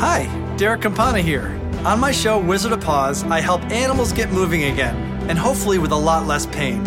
Hi, 0.00 0.26
Derrick 0.56 0.82
Campana 0.82 1.20
here. 1.20 1.60
On 1.84 1.98
my 1.98 2.12
show, 2.12 2.38
Wizard 2.38 2.70
of 2.70 2.80
Paws, 2.80 3.24
I 3.24 3.40
help 3.40 3.60
animals 3.64 4.12
get 4.12 4.30
moving 4.30 4.62
again, 4.70 4.94
and 5.28 5.36
hopefully 5.36 5.78
with 5.78 5.90
a 5.90 5.96
lot 5.96 6.24
less 6.24 6.46
pain. 6.46 6.84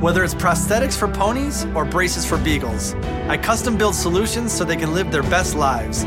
Whether 0.00 0.24
it's 0.24 0.34
prosthetics 0.34 0.98
for 0.98 1.06
ponies 1.06 1.64
or 1.76 1.84
braces 1.84 2.26
for 2.26 2.38
beagles, 2.38 2.94
I 3.28 3.36
custom 3.36 3.78
build 3.78 3.94
solutions 3.94 4.50
so 4.50 4.64
they 4.64 4.74
can 4.74 4.92
live 4.92 5.12
their 5.12 5.22
best 5.22 5.54
lives. 5.54 6.02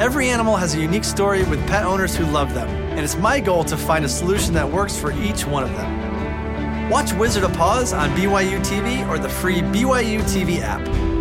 Every 0.00 0.30
animal 0.30 0.56
has 0.56 0.74
a 0.74 0.80
unique 0.80 1.04
story 1.04 1.44
with 1.44 1.60
pet 1.66 1.84
owners 1.84 2.16
who 2.16 2.24
love 2.24 2.54
them, 2.54 2.68
and 2.68 3.00
it's 3.00 3.18
my 3.18 3.38
goal 3.38 3.62
to 3.64 3.76
find 3.76 4.02
a 4.02 4.08
solution 4.08 4.54
that 4.54 4.66
works 4.66 4.98
for 4.98 5.12
each 5.12 5.44
one 5.46 5.62
of 5.62 5.76
them. 5.76 6.88
Watch 6.88 7.12
Wizard 7.12 7.44
of 7.44 7.52
Paws 7.52 7.92
on 7.92 8.08
BYU 8.16 8.60
TV 8.60 9.06
or 9.10 9.18
the 9.18 9.28
free 9.28 9.60
BYU 9.60 10.22
TV 10.22 10.60
app. 10.62 11.15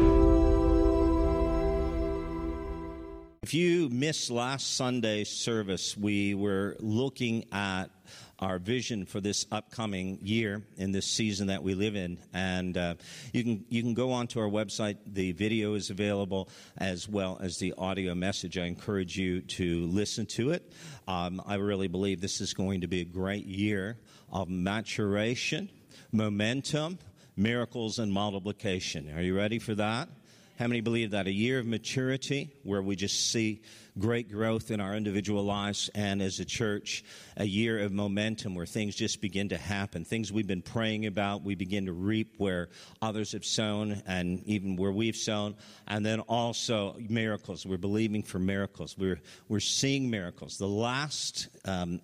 If 3.45 3.53
you 3.53 3.89
missed 3.89 4.31
last 4.31 4.75
Sunday's 4.75 5.29
service, 5.29 5.95
we 5.95 6.33
were 6.33 6.75
looking 6.79 7.45
at 7.51 7.91
our 8.39 8.57
vision 8.57 9.05
for 9.05 9.21
this 9.21 9.45
upcoming 9.51 10.17
year 10.23 10.63
in 10.77 10.91
this 10.91 11.05
season 11.05 11.45
that 11.49 11.61
we 11.61 11.75
live 11.75 11.95
in. 11.95 12.17
And 12.33 12.75
uh, 12.75 12.95
you 13.33 13.43
can 13.43 13.65
you 13.69 13.83
can 13.83 13.93
go 13.93 14.13
onto 14.13 14.39
our 14.39 14.49
website. 14.49 14.97
The 15.05 15.33
video 15.33 15.75
is 15.75 15.91
available 15.91 16.49
as 16.77 17.07
well 17.07 17.37
as 17.39 17.59
the 17.59 17.75
audio 17.77 18.15
message. 18.15 18.57
I 18.57 18.65
encourage 18.65 19.15
you 19.15 19.41
to 19.41 19.85
listen 19.85 20.25
to 20.37 20.49
it. 20.49 20.73
Um, 21.07 21.39
I 21.45 21.57
really 21.57 21.87
believe 21.87 22.21
this 22.21 22.41
is 22.41 22.55
going 22.55 22.81
to 22.81 22.87
be 22.87 23.01
a 23.01 23.05
great 23.05 23.45
year 23.45 23.99
of 24.31 24.49
maturation, 24.49 25.69
momentum, 26.11 26.97
miracles, 27.37 27.99
and 27.99 28.11
multiplication. 28.11 29.15
Are 29.15 29.21
you 29.21 29.37
ready 29.37 29.59
for 29.59 29.75
that? 29.75 30.09
How 30.57 30.67
many 30.67 30.79
believe 30.79 31.11
that? 31.11 31.27
A 31.27 31.33
year 31.33 31.59
of 31.59 31.65
maturity 31.65 32.49
where 32.63 32.81
we 32.81 32.95
just 32.95 33.29
see 33.29 33.61
great 33.99 34.31
growth 34.31 34.71
in 34.71 34.79
our 34.79 34.95
individual 34.95 35.43
lives 35.43 35.89
and 35.93 36.21
as 36.21 36.39
a 36.39 36.45
church, 36.45 37.03
a 37.35 37.43
year 37.43 37.79
of 37.79 37.91
momentum 37.91 38.55
where 38.55 38.65
things 38.65 38.95
just 38.95 39.19
begin 39.19 39.49
to 39.49 39.57
happen. 39.57 40.05
Things 40.05 40.31
we've 40.31 40.47
been 40.47 40.61
praying 40.61 41.07
about, 41.07 41.43
we 41.43 41.55
begin 41.55 41.87
to 41.87 41.91
reap 41.91 42.35
where 42.37 42.69
others 43.01 43.33
have 43.33 43.43
sown 43.43 44.01
and 44.07 44.43
even 44.45 44.77
where 44.77 44.93
we've 44.93 45.17
sown. 45.17 45.55
And 45.87 46.05
then 46.05 46.21
also 46.21 46.95
miracles. 47.09 47.65
We're 47.65 47.75
believing 47.75 48.23
for 48.23 48.39
miracles. 48.39 48.97
We're, 48.97 49.19
we're 49.49 49.59
seeing 49.59 50.09
miracles. 50.09 50.57
The 50.57 50.69
last 50.69 51.49
um, 51.65 51.99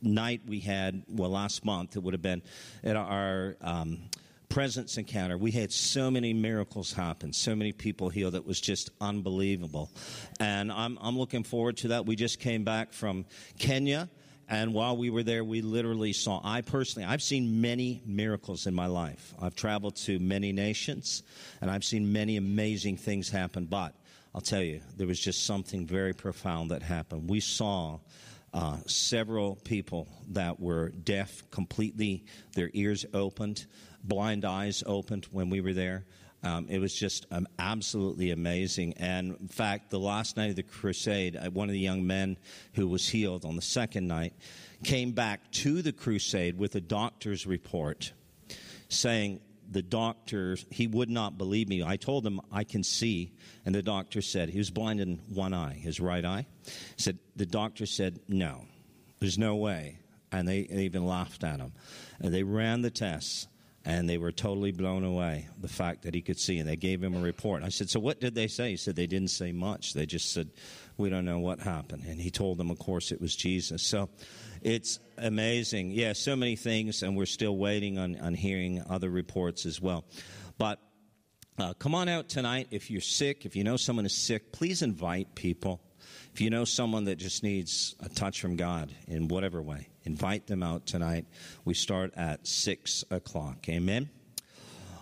night 0.00 0.42
we 0.46 0.60
had, 0.60 1.02
well, 1.08 1.30
last 1.30 1.64
month, 1.64 1.96
it 1.96 2.04
would 2.04 2.14
have 2.14 2.22
been 2.22 2.42
at 2.84 2.94
our. 2.94 3.56
Um, 3.60 3.98
presence 4.48 4.96
encounter, 4.96 5.36
we 5.36 5.50
had 5.50 5.72
so 5.72 6.10
many 6.10 6.32
miracles 6.32 6.92
happen, 6.92 7.32
so 7.32 7.54
many 7.54 7.72
people 7.72 8.08
healed. 8.08 8.34
It 8.34 8.46
was 8.46 8.60
just 8.60 8.90
unbelievable. 9.00 9.90
And 10.40 10.72
I'm, 10.72 10.98
I'm 11.00 11.18
looking 11.18 11.42
forward 11.42 11.76
to 11.78 11.88
that. 11.88 12.06
We 12.06 12.16
just 12.16 12.40
came 12.40 12.64
back 12.64 12.92
from 12.92 13.26
Kenya. 13.58 14.08
And 14.50 14.72
while 14.72 14.96
we 14.96 15.10
were 15.10 15.22
there, 15.22 15.44
we 15.44 15.60
literally 15.60 16.14
saw, 16.14 16.40
I 16.42 16.62
personally, 16.62 17.06
I've 17.06 17.22
seen 17.22 17.60
many 17.60 18.02
miracles 18.06 18.66
in 18.66 18.74
my 18.74 18.86
life. 18.86 19.34
I've 19.40 19.54
traveled 19.54 19.96
to 19.96 20.18
many 20.18 20.52
nations, 20.52 21.22
and 21.60 21.70
I've 21.70 21.84
seen 21.84 22.12
many 22.12 22.38
amazing 22.38 22.96
things 22.96 23.28
happen. 23.28 23.66
But 23.66 23.94
I'll 24.34 24.40
tell 24.40 24.62
you, 24.62 24.80
there 24.96 25.06
was 25.06 25.20
just 25.20 25.44
something 25.44 25.86
very 25.86 26.14
profound 26.14 26.70
that 26.70 26.82
happened. 26.82 27.28
We 27.28 27.40
saw 27.40 27.98
uh, 28.54 28.78
several 28.86 29.56
people 29.56 30.08
that 30.30 30.58
were 30.58 30.88
deaf 30.88 31.42
completely, 31.50 32.24
their 32.54 32.70
ears 32.72 33.04
opened 33.12 33.66
blind 34.04 34.44
eyes 34.44 34.82
opened 34.86 35.26
when 35.30 35.50
we 35.50 35.60
were 35.60 35.72
there. 35.72 36.04
Um, 36.42 36.66
it 36.68 36.78
was 36.78 36.94
just 36.94 37.26
um, 37.32 37.48
absolutely 37.58 38.30
amazing. 38.30 38.94
And 38.98 39.36
in 39.40 39.48
fact, 39.48 39.90
the 39.90 39.98
last 39.98 40.36
night 40.36 40.50
of 40.50 40.56
the 40.56 40.62
crusade, 40.62 41.36
uh, 41.36 41.50
one 41.50 41.68
of 41.68 41.72
the 41.72 41.80
young 41.80 42.06
men 42.06 42.38
who 42.74 42.86
was 42.86 43.08
healed 43.08 43.44
on 43.44 43.56
the 43.56 43.62
second 43.62 44.06
night 44.06 44.34
came 44.84 45.12
back 45.12 45.50
to 45.50 45.82
the 45.82 45.92
crusade 45.92 46.56
with 46.56 46.76
a 46.76 46.80
doctor's 46.80 47.46
report 47.46 48.12
saying, 48.88 49.40
the 49.70 49.82
doctor, 49.82 50.56
he 50.70 50.86
would 50.86 51.10
not 51.10 51.36
believe 51.36 51.68
me. 51.68 51.82
I 51.82 51.96
told 51.96 52.24
him 52.26 52.40
I 52.50 52.64
can 52.64 52.82
see, 52.82 53.32
and 53.66 53.74
the 53.74 53.82
doctor 53.82 54.22
said, 54.22 54.48
he 54.48 54.58
was 54.58 54.70
blind 54.70 55.00
in 55.00 55.20
one 55.28 55.52
eye, 55.52 55.74
his 55.74 56.00
right 56.00 56.24
eye. 56.24 56.46
Said, 56.96 57.18
the 57.36 57.44
doctor 57.44 57.84
said, 57.84 58.20
no, 58.28 58.64
there's 59.18 59.36
no 59.36 59.56
way. 59.56 59.98
And 60.32 60.46
they, 60.46 60.62
they 60.62 60.84
even 60.84 61.04
laughed 61.06 61.44
at 61.44 61.60
him. 61.60 61.72
And 62.20 62.32
they 62.32 62.44
ran 62.44 62.82
the 62.82 62.90
tests 62.90 63.46
and 63.88 64.06
they 64.06 64.18
were 64.18 64.30
totally 64.30 64.70
blown 64.70 65.02
away 65.02 65.48
the 65.58 65.66
fact 65.66 66.02
that 66.02 66.14
he 66.14 66.20
could 66.20 66.38
see 66.38 66.58
and 66.58 66.68
they 66.68 66.76
gave 66.76 67.02
him 67.02 67.16
a 67.16 67.20
report. 67.20 67.62
I 67.62 67.70
said 67.70 67.88
so 67.88 67.98
what 67.98 68.20
did 68.20 68.34
they 68.34 68.46
say? 68.46 68.72
He 68.72 68.76
said 68.76 68.96
they 68.96 69.06
didn't 69.06 69.30
say 69.30 69.50
much. 69.50 69.94
They 69.94 70.04
just 70.04 70.30
said 70.34 70.50
we 70.98 71.08
don't 71.08 71.24
know 71.24 71.38
what 71.38 71.58
happened 71.58 72.04
and 72.06 72.20
he 72.20 72.30
told 72.30 72.58
them 72.58 72.70
of 72.70 72.78
course 72.78 73.12
it 73.12 73.20
was 73.20 73.34
jesus. 73.34 73.82
So 73.82 74.10
it's 74.60 75.00
amazing. 75.16 75.92
Yeah 75.92 76.12
so 76.12 76.36
many 76.36 76.54
things 76.54 77.02
and 77.02 77.16
we're 77.16 77.24
still 77.24 77.56
waiting 77.56 77.96
on, 77.96 78.20
on 78.20 78.34
hearing 78.34 78.84
other 78.90 79.08
reports 79.08 79.64
as 79.64 79.80
well. 79.80 80.04
But 80.58 80.80
uh, 81.58 81.72
come 81.72 81.94
on 81.94 82.10
out 82.10 82.28
tonight. 82.28 82.68
If 82.70 82.90
you're 82.90 83.00
sick 83.00 83.46
if 83.46 83.56
you 83.56 83.64
know 83.64 83.78
someone 83.78 84.04
is 84.04 84.14
sick 84.14 84.52
please 84.52 84.82
invite 84.82 85.34
people. 85.34 85.80
If 86.34 86.42
you 86.42 86.50
know 86.50 86.66
someone 86.66 87.04
that 87.04 87.16
just 87.16 87.42
needs 87.42 87.96
a 88.00 88.10
touch 88.10 88.42
from 88.42 88.56
god 88.56 88.94
in 89.06 89.28
whatever 89.28 89.62
way 89.62 89.88
invite 90.04 90.46
them 90.46 90.62
out 90.62 90.86
tonight. 90.86 91.26
We 91.64 91.74
start 91.74 92.14
at 92.16 92.46
6 92.46 93.04
o'clock. 93.10 93.68
Amen. 93.68 94.10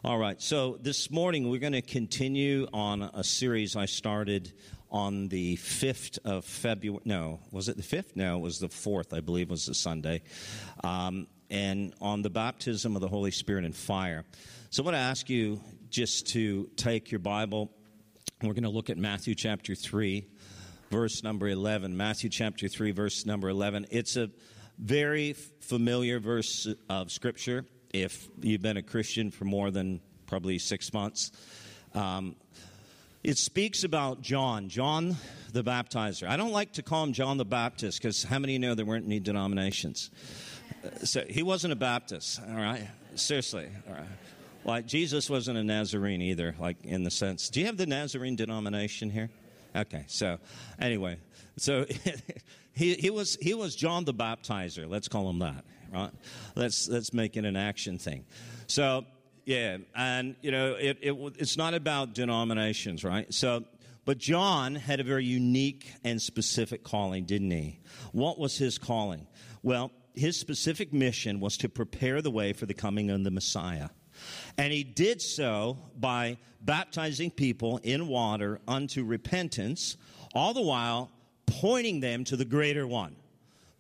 All 0.05 0.19
right, 0.19 0.41
so 0.41 0.79
this 0.81 1.11
morning 1.11 1.51
we're 1.51 1.59
going 1.59 1.73
to 1.73 1.83
continue 1.83 2.69
on 2.73 3.03
a 3.03 3.25
series 3.25 3.75
I 3.75 3.87
started 3.87 4.53
on 4.91 5.29
the 5.29 5.57
5th 5.57 6.19
of 6.25 6.45
February. 6.45 7.03
No, 7.05 7.41
was 7.51 7.69
it 7.69 7.77
the 7.77 7.83
5th? 7.83 8.15
No, 8.15 8.37
it 8.37 8.41
was 8.41 8.61
the 8.61 8.69
4th, 8.69 9.13
I 9.13 9.21
believe, 9.21 9.51
was 9.51 9.67
the 9.67 9.75
Sunday. 9.75 10.23
Um, 10.85 11.27
and 11.51 11.93
on 12.01 12.23
the 12.23 12.31
baptism 12.31 12.95
of 12.95 13.03
the 13.03 13.09
Holy 13.09 13.31
Spirit 13.31 13.65
and 13.65 13.75
fire. 13.75 14.25
So 14.71 14.83
I 14.83 14.85
want 14.85 14.95
to 14.95 15.01
ask 15.01 15.29
you 15.29 15.61
just 15.91 16.29
to 16.29 16.69
take 16.77 17.11
your 17.11 17.19
Bible. 17.19 17.73
We're 18.43 18.53
going 18.53 18.65
to 18.65 18.69
look 18.69 18.91
at 18.91 18.99
Matthew 18.99 19.35
chapter 19.35 19.75
3, 19.75 20.27
verse 20.91 21.23
number 21.23 21.49
11. 21.49 21.97
Matthew 21.97 22.31
chapter 22.31 22.69
3, 22.69 22.91
verse 22.93 23.27
number 23.27 23.49
11. 23.49 23.87
It's 23.91 24.17
a 24.17 24.31
very 24.79 25.33
familiar 25.33 26.19
verse 26.21 26.69
of 26.89 27.11
Scripture 27.11 27.65
if 27.93 28.29
you've 28.41 28.63
been 28.63 28.77
a 28.77 28.83
Christian 28.83 29.31
for 29.31 29.45
more 29.45 29.71
than 29.71 30.01
probably 30.27 30.59
six 30.59 30.93
months. 30.93 31.33
Um, 31.95 32.37
it 33.25 33.39
speaks 33.39 33.85
about 33.85 34.21
John, 34.21 34.69
John 34.69 35.17
the 35.53 35.65
Baptizer. 35.65 36.29
I 36.29 36.37
don't 36.37 36.53
like 36.53 36.75
to 36.75 36.83
call 36.83 37.03
him 37.05 37.13
John 37.13 37.39
the 37.39 37.45
Baptist 37.45 38.01
because 38.01 38.23
how 38.23 38.39
many 38.39 38.59
know 38.59 38.75
there 38.75 38.85
weren't 38.85 39.07
any 39.07 39.21
denominations? 39.21 40.11
So 41.05 41.25
he 41.29 41.43
wasn't 41.43 41.73
a 41.73 41.77
Baptist, 41.77 42.41
all 42.49 42.57
right? 42.57 42.87
Seriously, 43.15 43.69
all 43.89 43.95
right. 43.95 44.09
Like 44.65 44.87
Jesus 44.87 45.31
wasn't 45.31 45.59
a 45.59 45.65
Nazarene 45.65 46.21
either, 46.21 46.55
like 46.59 46.85
in 46.85 47.05
the 47.05 47.11
sense. 47.11 47.49
Do 47.49 47.61
you 47.61 47.67
have 47.67 47.77
the 47.77 47.87
Nazarene 47.87 48.37
denomination 48.37 49.11
here? 49.11 49.31
Okay, 49.77 50.05
so 50.09 50.39
anyway, 50.81 51.19
so 51.59 51.85
he, 52.73 52.95
he, 52.95 53.11
was, 53.11 53.37
he 53.41 53.53
was 53.55 53.77
John 53.77 54.05
the 54.05 54.15
Baptizer. 54.15 54.89
Let's 54.89 55.09
call 55.09 55.29
him 55.29 55.41
that, 55.41 55.65
right? 55.93 56.11
Let's, 56.55 56.89
let's 56.89 57.13
make 57.13 57.37
it 57.37 57.45
an 57.45 57.57
action 57.57 57.99
thing. 57.99 58.25
So, 58.67 59.05
yeah, 59.45 59.79
and, 59.95 60.35
you 60.41 60.51
know, 60.51 60.73
it, 60.73 60.99
it, 61.03 61.13
it's 61.39 61.57
not 61.57 61.75
about 61.75 62.15
denominations, 62.15 63.05
right? 63.05 63.33
So, 63.33 63.65
but 64.07 64.19
John 64.19 64.75
had 64.75 65.01
a 65.01 65.05
very 65.05 65.25
unique 65.25 65.93
and 66.05 66.23
specific 66.23 66.83
calling, 66.83 67.25
didn't 67.25 67.51
he? 67.51 67.81
What 68.13 68.39
was 68.39 68.57
his 68.57 68.79
calling? 68.79 69.27
Well, 69.63 69.91
his 70.15 70.39
specific 70.39 70.93
mission 70.93 71.41
was 71.41 71.57
to 71.59 71.69
prepare 71.69 72.23
the 72.23 72.31
way 72.31 72.53
for 72.55 72.65
the 72.67 72.75
coming 72.75 73.11
of 73.11 73.23
the 73.25 73.31
Messiah. 73.31 73.91
And 74.59 74.73
he 74.73 74.85
did 74.85 75.21
so 75.21 75.79
by 75.99 76.39
baptizing 76.61 77.31
people 77.31 77.79
in 77.83 78.09
water 78.09 78.61
unto 78.67 79.05
repentance, 79.05 79.97
all 80.35 80.55
the 80.55 80.63
while 80.63 81.11
pointing 81.47 82.01
them 82.01 82.25
to 82.25 82.37
the 82.37 82.45
greater 82.45 82.87
one. 82.87 83.17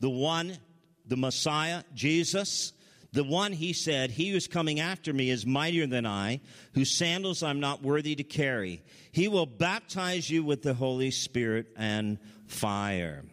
The 0.00 0.10
one, 0.10 0.56
the 1.06 1.16
Messiah, 1.16 1.82
Jesus, 1.94 2.72
the 3.12 3.24
one 3.24 3.52
he 3.52 3.72
said, 3.72 4.10
He 4.10 4.30
who's 4.30 4.46
coming 4.46 4.78
after 4.78 5.12
me 5.12 5.30
is 5.30 5.46
mightier 5.46 5.86
than 5.86 6.04
I, 6.04 6.40
whose 6.74 6.90
sandals 6.90 7.42
I'm 7.42 7.60
not 7.60 7.82
worthy 7.82 8.14
to 8.14 8.24
carry. 8.24 8.82
He 9.10 9.28
will 9.28 9.46
baptize 9.46 10.28
you 10.28 10.44
with 10.44 10.62
the 10.62 10.74
Holy 10.74 11.10
Spirit 11.10 11.68
and 11.76 12.18
fire. 12.46 13.24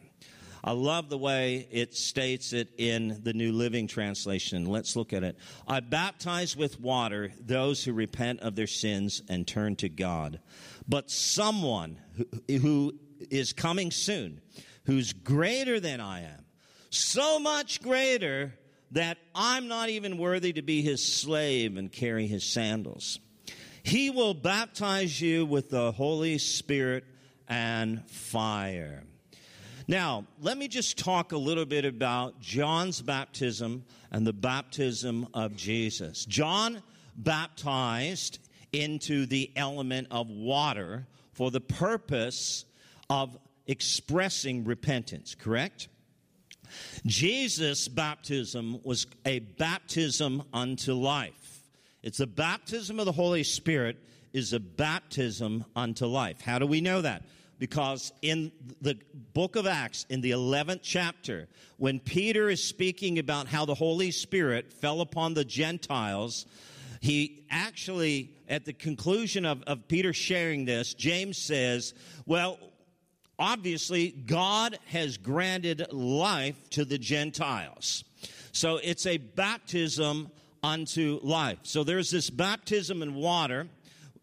I 0.63 0.71
love 0.71 1.09
the 1.09 1.17
way 1.17 1.67
it 1.71 1.93
states 1.93 2.53
it 2.53 2.69
in 2.77 3.19
the 3.23 3.33
New 3.33 3.51
Living 3.51 3.85
Translation. 3.85 4.65
Let's 4.65 4.95
look 4.95 5.11
at 5.11 5.23
it. 5.23 5.37
I 5.67 5.81
baptize 5.81 6.55
with 6.55 6.79
water 6.79 7.33
those 7.37 7.83
who 7.83 7.91
repent 7.91 8.39
of 8.39 8.55
their 8.55 8.67
sins 8.67 9.21
and 9.27 9.45
turn 9.45 9.75
to 9.77 9.89
God. 9.89 10.39
But 10.87 11.11
someone 11.11 11.99
who, 12.15 12.57
who 12.59 12.99
is 13.29 13.51
coming 13.51 13.91
soon, 13.91 14.39
who's 14.85 15.11
greater 15.11 15.81
than 15.81 15.99
I 15.99 16.21
am, 16.21 16.45
so 16.89 17.39
much 17.39 17.81
greater 17.81 18.53
that 18.91 19.17
I'm 19.35 19.67
not 19.67 19.89
even 19.89 20.17
worthy 20.17 20.53
to 20.53 20.61
be 20.61 20.81
his 20.81 21.03
slave 21.03 21.75
and 21.75 21.91
carry 21.91 22.27
his 22.27 22.45
sandals. 22.45 23.19
He 23.81 24.09
will 24.11 24.33
baptize 24.33 25.19
you 25.19 25.45
with 25.45 25.69
the 25.69 25.91
Holy 25.91 26.37
Spirit 26.37 27.03
and 27.49 28.07
fire. 28.09 29.03
Now, 29.87 30.25
let 30.39 30.57
me 30.57 30.67
just 30.67 30.97
talk 30.97 31.33
a 31.33 31.37
little 31.37 31.65
bit 31.65 31.83
about 31.83 32.39
John's 32.39 33.01
baptism 33.01 33.83
and 34.11 34.25
the 34.25 34.33
baptism 34.33 35.27
of 35.33 35.55
Jesus. 35.55 36.25
John 36.25 36.81
baptized 37.17 38.39
into 38.71 39.25
the 39.25 39.51
element 39.55 40.07
of 40.09 40.29
water 40.29 41.05
for 41.33 41.51
the 41.51 41.59
purpose 41.59 42.65
of 43.09 43.37
expressing 43.67 44.63
repentance, 44.63 45.35
correct? 45.35 45.89
Jesus' 47.05 47.87
baptism 47.87 48.79
was 48.83 49.05
a 49.25 49.39
baptism 49.39 50.43
unto 50.53 50.93
life. 50.93 51.61
It's 52.01 52.17
the 52.17 52.27
baptism 52.27 52.99
of 52.99 53.05
the 53.05 53.11
Holy 53.11 53.43
Spirit 53.43 53.97
is 54.31 54.53
a 54.53 54.59
baptism 54.59 55.65
unto 55.75 56.05
life. 56.05 56.41
How 56.41 56.57
do 56.57 56.65
we 56.65 56.81
know 56.81 57.01
that? 57.01 57.23
Because 57.63 58.11
in 58.21 58.51
the 58.81 58.97
book 59.33 59.55
of 59.55 59.65
Acts, 59.65 60.05
in 60.09 60.19
the 60.19 60.31
11th 60.31 60.81
chapter, 60.83 61.47
when 61.77 62.01
Peter 62.01 62.49
is 62.49 62.61
speaking 62.61 63.19
about 63.19 63.47
how 63.47 63.63
the 63.63 63.73
Holy 63.73 64.11
Spirit 64.11 64.73
fell 64.73 64.99
upon 64.99 65.33
the 65.33 65.45
Gentiles, 65.45 66.45
he 66.99 67.45
actually, 67.49 68.31
at 68.49 68.65
the 68.65 68.73
conclusion 68.73 69.45
of, 69.45 69.63
of 69.63 69.87
Peter 69.87 70.11
sharing 70.11 70.65
this, 70.65 70.93
James 70.93 71.37
says, 71.37 71.93
Well, 72.25 72.59
obviously, 73.39 74.09
God 74.09 74.77
has 74.87 75.15
granted 75.15 75.87
life 75.93 76.69
to 76.71 76.83
the 76.83 76.97
Gentiles. 76.97 78.03
So 78.51 78.75
it's 78.75 79.05
a 79.05 79.19
baptism 79.19 80.31
unto 80.61 81.21
life. 81.23 81.59
So 81.63 81.85
there's 81.85 82.11
this 82.11 82.29
baptism 82.29 83.01
in 83.01 83.15
water 83.15 83.69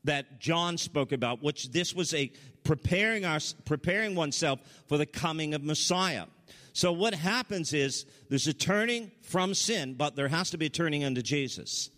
that 0.05 0.41
John 0.41 0.79
spoke 0.79 1.13
about, 1.13 1.43
which 1.43 1.71
this 1.71 1.95
was 1.95 2.15
a 2.15 2.31
preparing 2.65 3.25
us, 3.25 3.55
preparing 3.65 4.15
oneself 4.15 4.61
for 4.89 4.99
the 4.99 5.07
coming 5.07 5.55
of 5.55 5.63
Messiah. 5.63 6.27
So 6.73 6.93
what 6.93 7.15
happens 7.15 7.73
is 7.73 8.07
there's 8.29 8.47
a 8.47 8.55
turning 8.55 9.11
from 9.23 9.55
sin, 9.55 9.95
but 9.95 10.17
there 10.17 10.29
has 10.29 10.51
to 10.51 10.59
be 10.59 10.67
a 10.67 10.71
turning 10.71 11.05
unto 11.05 11.23
Jesus. 11.23 11.91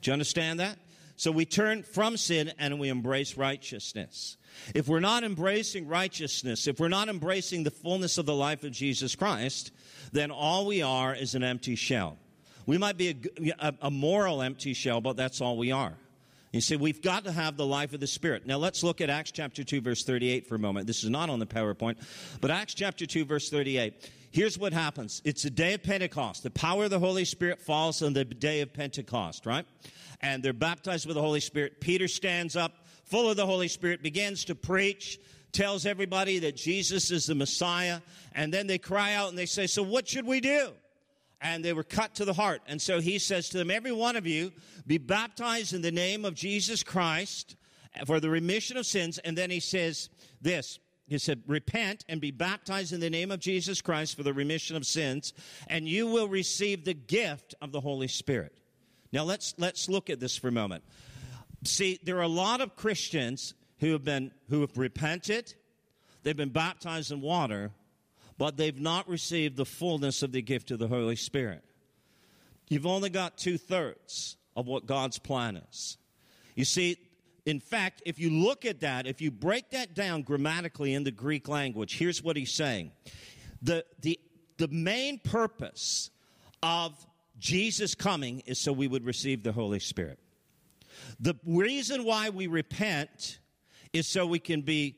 Do 0.00 0.10
you 0.10 0.12
understand 0.12 0.60
that? 0.60 0.78
So 1.16 1.30
we 1.30 1.44
turn 1.44 1.82
from 1.82 2.16
sin 2.16 2.52
and 2.58 2.80
we 2.80 2.88
embrace 2.88 3.36
righteousness. 3.36 4.36
If 4.74 4.88
we're 4.88 5.00
not 5.00 5.24
embracing 5.24 5.86
righteousness, 5.86 6.66
if 6.66 6.80
we're 6.80 6.88
not 6.88 7.08
embracing 7.08 7.62
the 7.62 7.70
fullness 7.70 8.18
of 8.18 8.26
the 8.26 8.34
life 8.34 8.64
of 8.64 8.72
Jesus 8.72 9.14
Christ, 9.14 9.72
then 10.12 10.30
all 10.30 10.66
we 10.66 10.82
are 10.82 11.14
is 11.14 11.34
an 11.34 11.44
empty 11.44 11.76
shell. 11.76 12.18
We 12.66 12.78
might 12.78 12.96
be 12.96 13.10
a, 13.10 13.68
a, 13.68 13.74
a 13.82 13.90
moral 13.90 14.42
empty 14.42 14.74
shell, 14.74 15.00
but 15.00 15.16
that's 15.16 15.40
all 15.40 15.56
we 15.56 15.70
are. 15.70 15.94
You 16.54 16.60
see, 16.60 16.76
we've 16.76 17.02
got 17.02 17.24
to 17.24 17.32
have 17.32 17.56
the 17.56 17.66
life 17.66 17.94
of 17.94 18.00
the 18.00 18.06
Spirit. 18.06 18.46
Now 18.46 18.58
let's 18.58 18.84
look 18.84 19.00
at 19.00 19.10
Acts 19.10 19.32
chapter 19.32 19.64
2, 19.64 19.80
verse 19.80 20.04
38 20.04 20.46
for 20.46 20.54
a 20.54 20.58
moment. 20.58 20.86
This 20.86 21.02
is 21.02 21.10
not 21.10 21.28
on 21.28 21.40
the 21.40 21.46
PowerPoint, 21.46 21.96
but 22.40 22.52
Acts 22.52 22.74
chapter 22.74 23.06
2, 23.06 23.24
verse 23.24 23.50
38. 23.50 24.08
Here's 24.30 24.56
what 24.56 24.72
happens. 24.72 25.20
It's 25.24 25.42
the 25.42 25.50
day 25.50 25.74
of 25.74 25.82
Pentecost. 25.82 26.44
The 26.44 26.52
power 26.52 26.84
of 26.84 26.90
the 26.90 27.00
Holy 27.00 27.24
Spirit 27.24 27.60
falls 27.60 28.02
on 28.02 28.12
the 28.12 28.24
day 28.24 28.60
of 28.60 28.72
Pentecost, 28.72 29.46
right? 29.46 29.66
And 30.20 30.44
they're 30.44 30.52
baptized 30.52 31.06
with 31.06 31.16
the 31.16 31.22
Holy 31.22 31.40
Spirit. 31.40 31.80
Peter 31.80 32.06
stands 32.06 32.54
up, 32.54 32.86
full 33.04 33.28
of 33.28 33.36
the 33.36 33.46
Holy 33.46 33.66
Spirit, 33.66 34.00
begins 34.00 34.44
to 34.44 34.54
preach, 34.54 35.18
tells 35.50 35.86
everybody 35.86 36.38
that 36.38 36.54
Jesus 36.54 37.10
is 37.10 37.26
the 37.26 37.34
Messiah, 37.34 38.00
and 38.32 38.54
then 38.54 38.68
they 38.68 38.78
cry 38.78 39.14
out 39.14 39.28
and 39.28 39.36
they 39.36 39.46
say, 39.46 39.66
So 39.66 39.82
what 39.82 40.06
should 40.06 40.24
we 40.24 40.40
do? 40.40 40.70
And 41.44 41.62
they 41.62 41.74
were 41.74 41.84
cut 41.84 42.14
to 42.14 42.24
the 42.24 42.32
heart. 42.32 42.62
And 42.66 42.80
so 42.80 43.00
he 43.00 43.18
says 43.18 43.50
to 43.50 43.58
them, 43.58 43.70
Every 43.70 43.92
one 43.92 44.16
of 44.16 44.26
you 44.26 44.50
be 44.86 44.96
baptized 44.96 45.74
in 45.74 45.82
the 45.82 45.92
name 45.92 46.24
of 46.24 46.34
Jesus 46.34 46.82
Christ 46.82 47.54
for 48.06 48.18
the 48.18 48.30
remission 48.30 48.78
of 48.78 48.86
sins. 48.86 49.18
And 49.18 49.36
then 49.36 49.50
he 49.50 49.60
says 49.60 50.08
this. 50.40 50.78
He 51.06 51.18
said, 51.18 51.42
Repent 51.46 52.06
and 52.08 52.18
be 52.18 52.30
baptized 52.30 52.94
in 52.94 53.00
the 53.00 53.10
name 53.10 53.30
of 53.30 53.40
Jesus 53.40 53.82
Christ 53.82 54.16
for 54.16 54.22
the 54.22 54.32
remission 54.32 54.74
of 54.74 54.86
sins, 54.86 55.34
and 55.68 55.86
you 55.86 56.06
will 56.06 56.28
receive 56.28 56.84
the 56.84 56.94
gift 56.94 57.54
of 57.60 57.72
the 57.72 57.80
Holy 57.80 58.08
Spirit. 58.08 58.56
Now 59.12 59.24
let's 59.24 59.54
let's 59.58 59.88
look 59.88 60.08
at 60.08 60.18
this 60.18 60.36
for 60.36 60.48
a 60.48 60.52
moment. 60.52 60.82
See, 61.64 62.00
there 62.02 62.16
are 62.16 62.22
a 62.22 62.28
lot 62.28 62.62
of 62.62 62.74
Christians 62.74 63.52
who 63.80 63.92
have 63.92 64.02
been 64.02 64.32
who 64.48 64.62
have 64.62 64.78
repented, 64.78 65.54
they've 66.22 66.34
been 66.34 66.48
baptized 66.48 67.12
in 67.12 67.20
water, 67.20 67.70
but 68.38 68.56
they've 68.56 68.80
not 68.80 69.08
received 69.08 69.56
the 69.56 69.64
fullness 69.64 70.22
of 70.22 70.32
the 70.32 70.42
gift 70.42 70.70
of 70.70 70.78
the 70.78 70.88
Holy 70.88 71.16
Spirit. 71.16 71.62
You've 72.68 72.86
only 72.86 73.10
got 73.10 73.36
two 73.36 73.58
thirds 73.58 74.36
of 74.56 74.66
what 74.66 74.86
God's 74.86 75.18
plan 75.18 75.56
is. 75.56 75.98
You 76.54 76.64
see, 76.64 76.96
in 77.46 77.60
fact, 77.60 78.02
if 78.06 78.18
you 78.18 78.30
look 78.30 78.64
at 78.64 78.80
that, 78.80 79.06
if 79.06 79.20
you 79.20 79.30
break 79.30 79.70
that 79.70 79.94
down 79.94 80.22
grammatically 80.22 80.94
in 80.94 81.04
the 81.04 81.10
Greek 81.10 81.48
language, 81.48 81.98
here's 81.98 82.22
what 82.22 82.36
he's 82.36 82.52
saying. 82.52 82.92
The, 83.60 83.84
the, 84.00 84.18
the 84.56 84.68
main 84.68 85.18
purpose 85.18 86.10
of 86.62 86.94
Jesus 87.38 87.94
coming 87.94 88.40
is 88.46 88.58
so 88.58 88.72
we 88.72 88.88
would 88.88 89.04
receive 89.04 89.42
the 89.42 89.52
Holy 89.52 89.80
Spirit. 89.80 90.18
The 91.20 91.34
reason 91.44 92.04
why 92.04 92.30
we 92.30 92.46
repent 92.46 93.40
is 93.92 94.06
so 94.06 94.26
we 94.26 94.38
can 94.38 94.62
be 94.62 94.96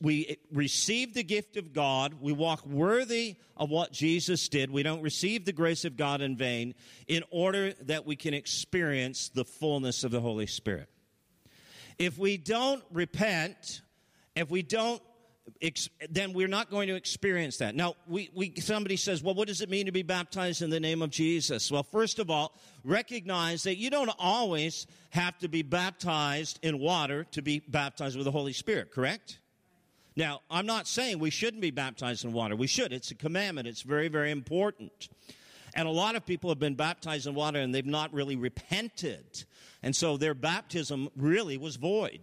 we 0.00 0.38
receive 0.52 1.14
the 1.14 1.22
gift 1.22 1.56
of 1.56 1.72
God. 1.72 2.14
We 2.20 2.32
walk 2.32 2.64
worthy 2.66 3.36
of 3.56 3.70
what 3.70 3.92
Jesus 3.92 4.48
did. 4.48 4.70
We 4.70 4.82
don't 4.82 5.02
receive 5.02 5.44
the 5.44 5.52
grace 5.52 5.84
of 5.84 5.96
God 5.96 6.20
in 6.20 6.36
vain 6.36 6.74
in 7.06 7.22
order 7.30 7.72
that 7.82 8.06
we 8.06 8.16
can 8.16 8.34
experience 8.34 9.28
the 9.28 9.44
fullness 9.44 10.04
of 10.04 10.10
the 10.10 10.20
Holy 10.20 10.46
Spirit. 10.46 10.88
If 11.98 12.18
we 12.18 12.36
don't 12.36 12.82
repent, 12.92 13.82
if 14.34 14.50
we 14.50 14.62
don't 14.62 15.02
then 16.10 16.32
we're 16.32 16.48
not 16.48 16.70
going 16.70 16.88
to 16.88 16.94
experience 16.94 17.56
that. 17.58 17.74
Now, 17.74 17.94
we, 18.06 18.30
we, 18.34 18.54
somebody 18.60 18.96
says, 18.96 19.22
well, 19.22 19.34
what 19.34 19.48
does 19.48 19.60
it 19.60 19.70
mean 19.70 19.86
to 19.86 19.92
be 19.92 20.02
baptized 20.02 20.62
in 20.62 20.70
the 20.70 20.78
name 20.78 21.02
of 21.02 21.10
Jesus? 21.10 21.70
Well, 21.70 21.82
first 21.82 22.18
of 22.18 22.30
all, 22.30 22.52
recognize 22.84 23.62
that 23.62 23.76
you 23.76 23.90
don't 23.90 24.10
always 24.18 24.86
have 25.10 25.38
to 25.38 25.48
be 25.48 25.62
baptized 25.62 26.58
in 26.62 26.78
water 26.78 27.24
to 27.32 27.42
be 27.42 27.60
baptized 27.60 28.16
with 28.16 28.26
the 28.26 28.30
Holy 28.30 28.52
Spirit, 28.52 28.90
correct? 28.90 29.38
Now, 30.18 30.40
I'm 30.50 30.66
not 30.66 30.88
saying 30.88 31.20
we 31.20 31.30
shouldn't 31.30 31.62
be 31.62 31.70
baptized 31.70 32.24
in 32.24 32.32
water. 32.32 32.56
We 32.56 32.66
should. 32.66 32.92
It's 32.92 33.12
a 33.12 33.14
commandment. 33.14 33.68
It's 33.68 33.82
very, 33.82 34.08
very 34.08 34.32
important. 34.32 35.08
And 35.74 35.86
a 35.86 35.92
lot 35.92 36.16
of 36.16 36.26
people 36.26 36.50
have 36.50 36.58
been 36.58 36.74
baptized 36.74 37.28
in 37.28 37.36
water 37.36 37.60
and 37.60 37.72
they've 37.72 37.86
not 37.86 38.12
really 38.12 38.34
repented. 38.34 39.44
And 39.80 39.94
so 39.94 40.16
their 40.16 40.34
baptism 40.34 41.08
really 41.14 41.56
was 41.56 41.76
void. 41.76 42.22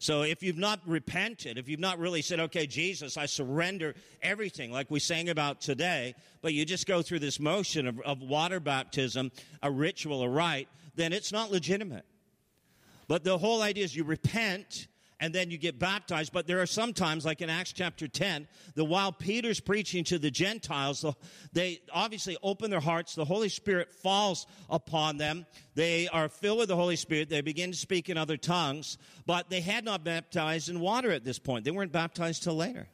So 0.00 0.22
if 0.22 0.42
you've 0.42 0.58
not 0.58 0.80
repented, 0.84 1.58
if 1.58 1.68
you've 1.68 1.78
not 1.78 2.00
really 2.00 2.22
said, 2.22 2.40
okay, 2.40 2.66
Jesus, 2.66 3.16
I 3.16 3.26
surrender 3.26 3.94
everything, 4.20 4.72
like 4.72 4.90
we 4.90 4.98
sang 4.98 5.28
about 5.28 5.60
today, 5.60 6.16
but 6.42 6.54
you 6.54 6.64
just 6.64 6.88
go 6.88 7.02
through 7.02 7.20
this 7.20 7.38
motion 7.38 7.86
of, 7.86 8.00
of 8.00 8.20
water 8.20 8.58
baptism, 8.58 9.30
a 9.62 9.70
ritual, 9.70 10.22
a 10.22 10.28
rite, 10.28 10.68
then 10.96 11.12
it's 11.12 11.30
not 11.30 11.52
legitimate. 11.52 12.04
But 13.06 13.22
the 13.22 13.38
whole 13.38 13.62
idea 13.62 13.84
is 13.84 13.94
you 13.94 14.02
repent 14.02 14.88
and 15.20 15.34
then 15.34 15.50
you 15.50 15.58
get 15.58 15.78
baptized. 15.78 16.32
But 16.32 16.46
there 16.46 16.60
are 16.60 16.66
some 16.66 16.92
times, 16.92 17.24
like 17.24 17.40
in 17.40 17.50
Acts 17.50 17.72
chapter 17.72 18.06
10, 18.06 18.46
that 18.74 18.84
while 18.84 19.12
Peter's 19.12 19.60
preaching 19.60 20.04
to 20.04 20.18
the 20.18 20.30
Gentiles, 20.30 21.04
they 21.52 21.80
obviously 21.92 22.36
open 22.42 22.70
their 22.70 22.80
hearts. 22.80 23.14
The 23.14 23.24
Holy 23.24 23.48
Spirit 23.48 23.90
falls 23.90 24.46
upon 24.70 25.16
them. 25.16 25.46
They 25.74 26.08
are 26.08 26.28
filled 26.28 26.58
with 26.58 26.68
the 26.68 26.76
Holy 26.76 26.96
Spirit. 26.96 27.28
They 27.28 27.40
begin 27.40 27.72
to 27.72 27.76
speak 27.76 28.08
in 28.08 28.16
other 28.16 28.36
tongues, 28.36 28.98
but 29.26 29.50
they 29.50 29.60
had 29.60 29.84
not 29.84 30.04
baptized 30.04 30.68
in 30.68 30.80
water 30.80 31.10
at 31.10 31.24
this 31.24 31.38
point. 31.38 31.64
They 31.64 31.70
weren't 31.70 31.92
baptized 31.92 32.44
till 32.44 32.56
later. 32.56 32.86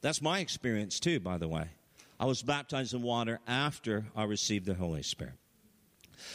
That's 0.00 0.20
my 0.20 0.40
experience 0.40 1.00
too, 1.00 1.20
by 1.20 1.38
the 1.38 1.48
way. 1.48 1.68
I 2.20 2.26
was 2.26 2.42
baptized 2.42 2.94
in 2.94 3.02
water 3.02 3.40
after 3.46 4.04
I 4.14 4.24
received 4.24 4.66
the 4.66 4.74
Holy 4.74 5.02
Spirit. 5.02 5.34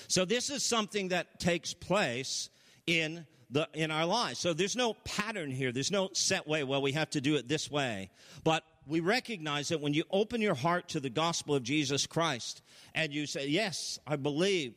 So 0.08 0.26
this 0.26 0.50
is 0.50 0.64
something 0.64 1.10
that 1.10 1.40
takes 1.40 1.74
place 1.74 2.50
in 2.86 3.26
the, 3.50 3.68
in 3.74 3.92
our 3.92 4.06
lives. 4.06 4.40
So 4.40 4.54
there's 4.54 4.76
no 4.76 4.94
pattern 4.94 5.52
here. 5.52 5.72
There's 5.72 5.92
no 5.92 6.10
set 6.14 6.48
way. 6.48 6.64
Well, 6.64 6.82
we 6.82 6.92
have 6.94 7.10
to 7.12 7.22
do 7.22 7.36
it 7.36 7.48
this 7.48 7.70
way. 7.70 8.12
But 8.44 8.64
we 8.86 9.00
recognize 9.00 9.70
that 9.70 9.82
when 9.82 9.94
you 9.94 10.04
open 10.12 10.42
your 10.42 10.56
heart 10.56 10.90
to 10.90 11.00
the 11.00 11.10
gospel 11.10 11.56
of 11.56 11.64
Jesus 11.64 12.06
Christ 12.06 12.62
and 12.94 13.14
you 13.14 13.26
say, 13.26 13.48
Yes, 13.48 14.00
I 14.06 14.16
believe. 14.16 14.76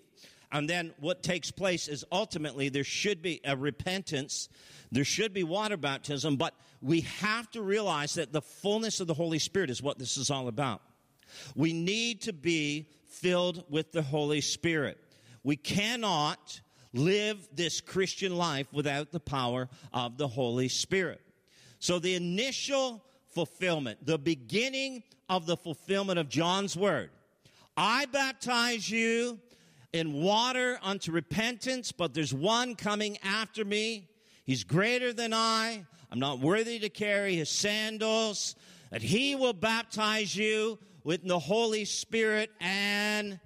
And 0.50 0.68
then 0.68 0.92
what 1.00 1.22
takes 1.22 1.50
place 1.50 1.88
is 1.88 2.04
ultimately 2.12 2.68
there 2.68 2.84
should 2.84 3.22
be 3.22 3.40
a 3.44 3.56
repentance. 3.56 4.50
There 4.90 5.04
should 5.04 5.32
be 5.32 5.44
water 5.44 5.78
baptism, 5.78 6.36
but 6.36 6.54
we 6.82 7.00
have 7.00 7.50
to 7.52 7.62
realize 7.62 8.14
that 8.14 8.32
the 8.32 8.42
fullness 8.42 9.00
of 9.00 9.06
the 9.06 9.14
Holy 9.14 9.38
Spirit 9.38 9.70
is 9.70 9.82
what 9.82 9.98
this 9.98 10.18
is 10.18 10.30
all 10.30 10.48
about. 10.48 10.82
We 11.54 11.72
need 11.72 12.20
to 12.22 12.34
be 12.34 12.88
filled 13.08 13.64
with 13.70 13.92
the 13.92 14.02
Holy 14.02 14.42
Spirit. 14.42 14.98
We 15.42 15.56
cannot 15.56 16.60
live 16.92 17.48
this 17.54 17.80
Christian 17.80 18.36
life 18.36 18.66
without 18.72 19.12
the 19.12 19.20
power 19.20 19.68
of 19.92 20.18
the 20.18 20.28
Holy 20.28 20.68
Spirit. 20.68 21.20
So 21.78 21.98
the 21.98 22.14
initial 22.14 23.02
fulfillment, 23.28 24.04
the 24.04 24.18
beginning 24.18 25.02
of 25.28 25.46
the 25.46 25.56
fulfillment 25.56 26.18
of 26.18 26.28
John's 26.28 26.76
word. 26.76 27.10
I 27.76 28.06
baptize 28.06 28.90
you 28.90 29.40
in 29.92 30.12
water 30.12 30.78
unto 30.82 31.12
repentance, 31.12 31.92
but 31.92 32.14
there's 32.14 32.34
one 32.34 32.74
coming 32.74 33.18
after 33.22 33.64
me. 33.64 34.08
He's 34.44 34.64
greater 34.64 35.12
than 35.12 35.32
I. 35.32 35.84
I'm 36.10 36.18
not 36.18 36.40
worthy 36.40 36.78
to 36.80 36.90
carry 36.90 37.36
his 37.36 37.48
sandals. 37.48 38.54
that 38.90 39.00
he 39.00 39.34
will 39.34 39.54
baptize 39.54 40.36
you 40.36 40.78
with 41.02 41.26
the 41.26 41.38
Holy 41.38 41.86
Spirit 41.86 42.50
and 42.60 43.40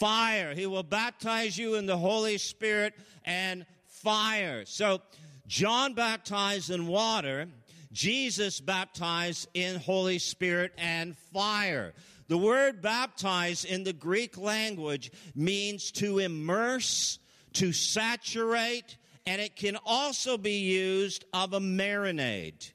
fire. 0.00 0.54
He 0.54 0.66
will 0.66 0.82
baptize 0.82 1.56
you 1.56 1.74
in 1.74 1.86
the 1.86 1.96
Holy 1.96 2.38
Spirit 2.38 2.94
and 3.24 3.66
fire. 3.86 4.64
So, 4.64 5.02
John 5.46 5.94
baptized 5.94 6.70
in 6.70 6.86
water, 6.86 7.48
Jesus 7.92 8.60
baptized 8.60 9.48
in 9.52 9.76
Holy 9.76 10.18
Spirit 10.18 10.72
and 10.78 11.16
fire. 11.32 11.92
The 12.28 12.38
word 12.38 12.80
baptize 12.80 13.64
in 13.64 13.84
the 13.84 13.92
Greek 13.92 14.38
language 14.38 15.10
means 15.34 15.90
to 15.92 16.20
immerse, 16.20 17.18
to 17.54 17.72
saturate, 17.72 18.96
and 19.26 19.40
it 19.40 19.56
can 19.56 19.76
also 19.84 20.38
be 20.38 20.60
used 20.60 21.24
of 21.32 21.52
a 21.52 21.60
marinade. 21.60 22.70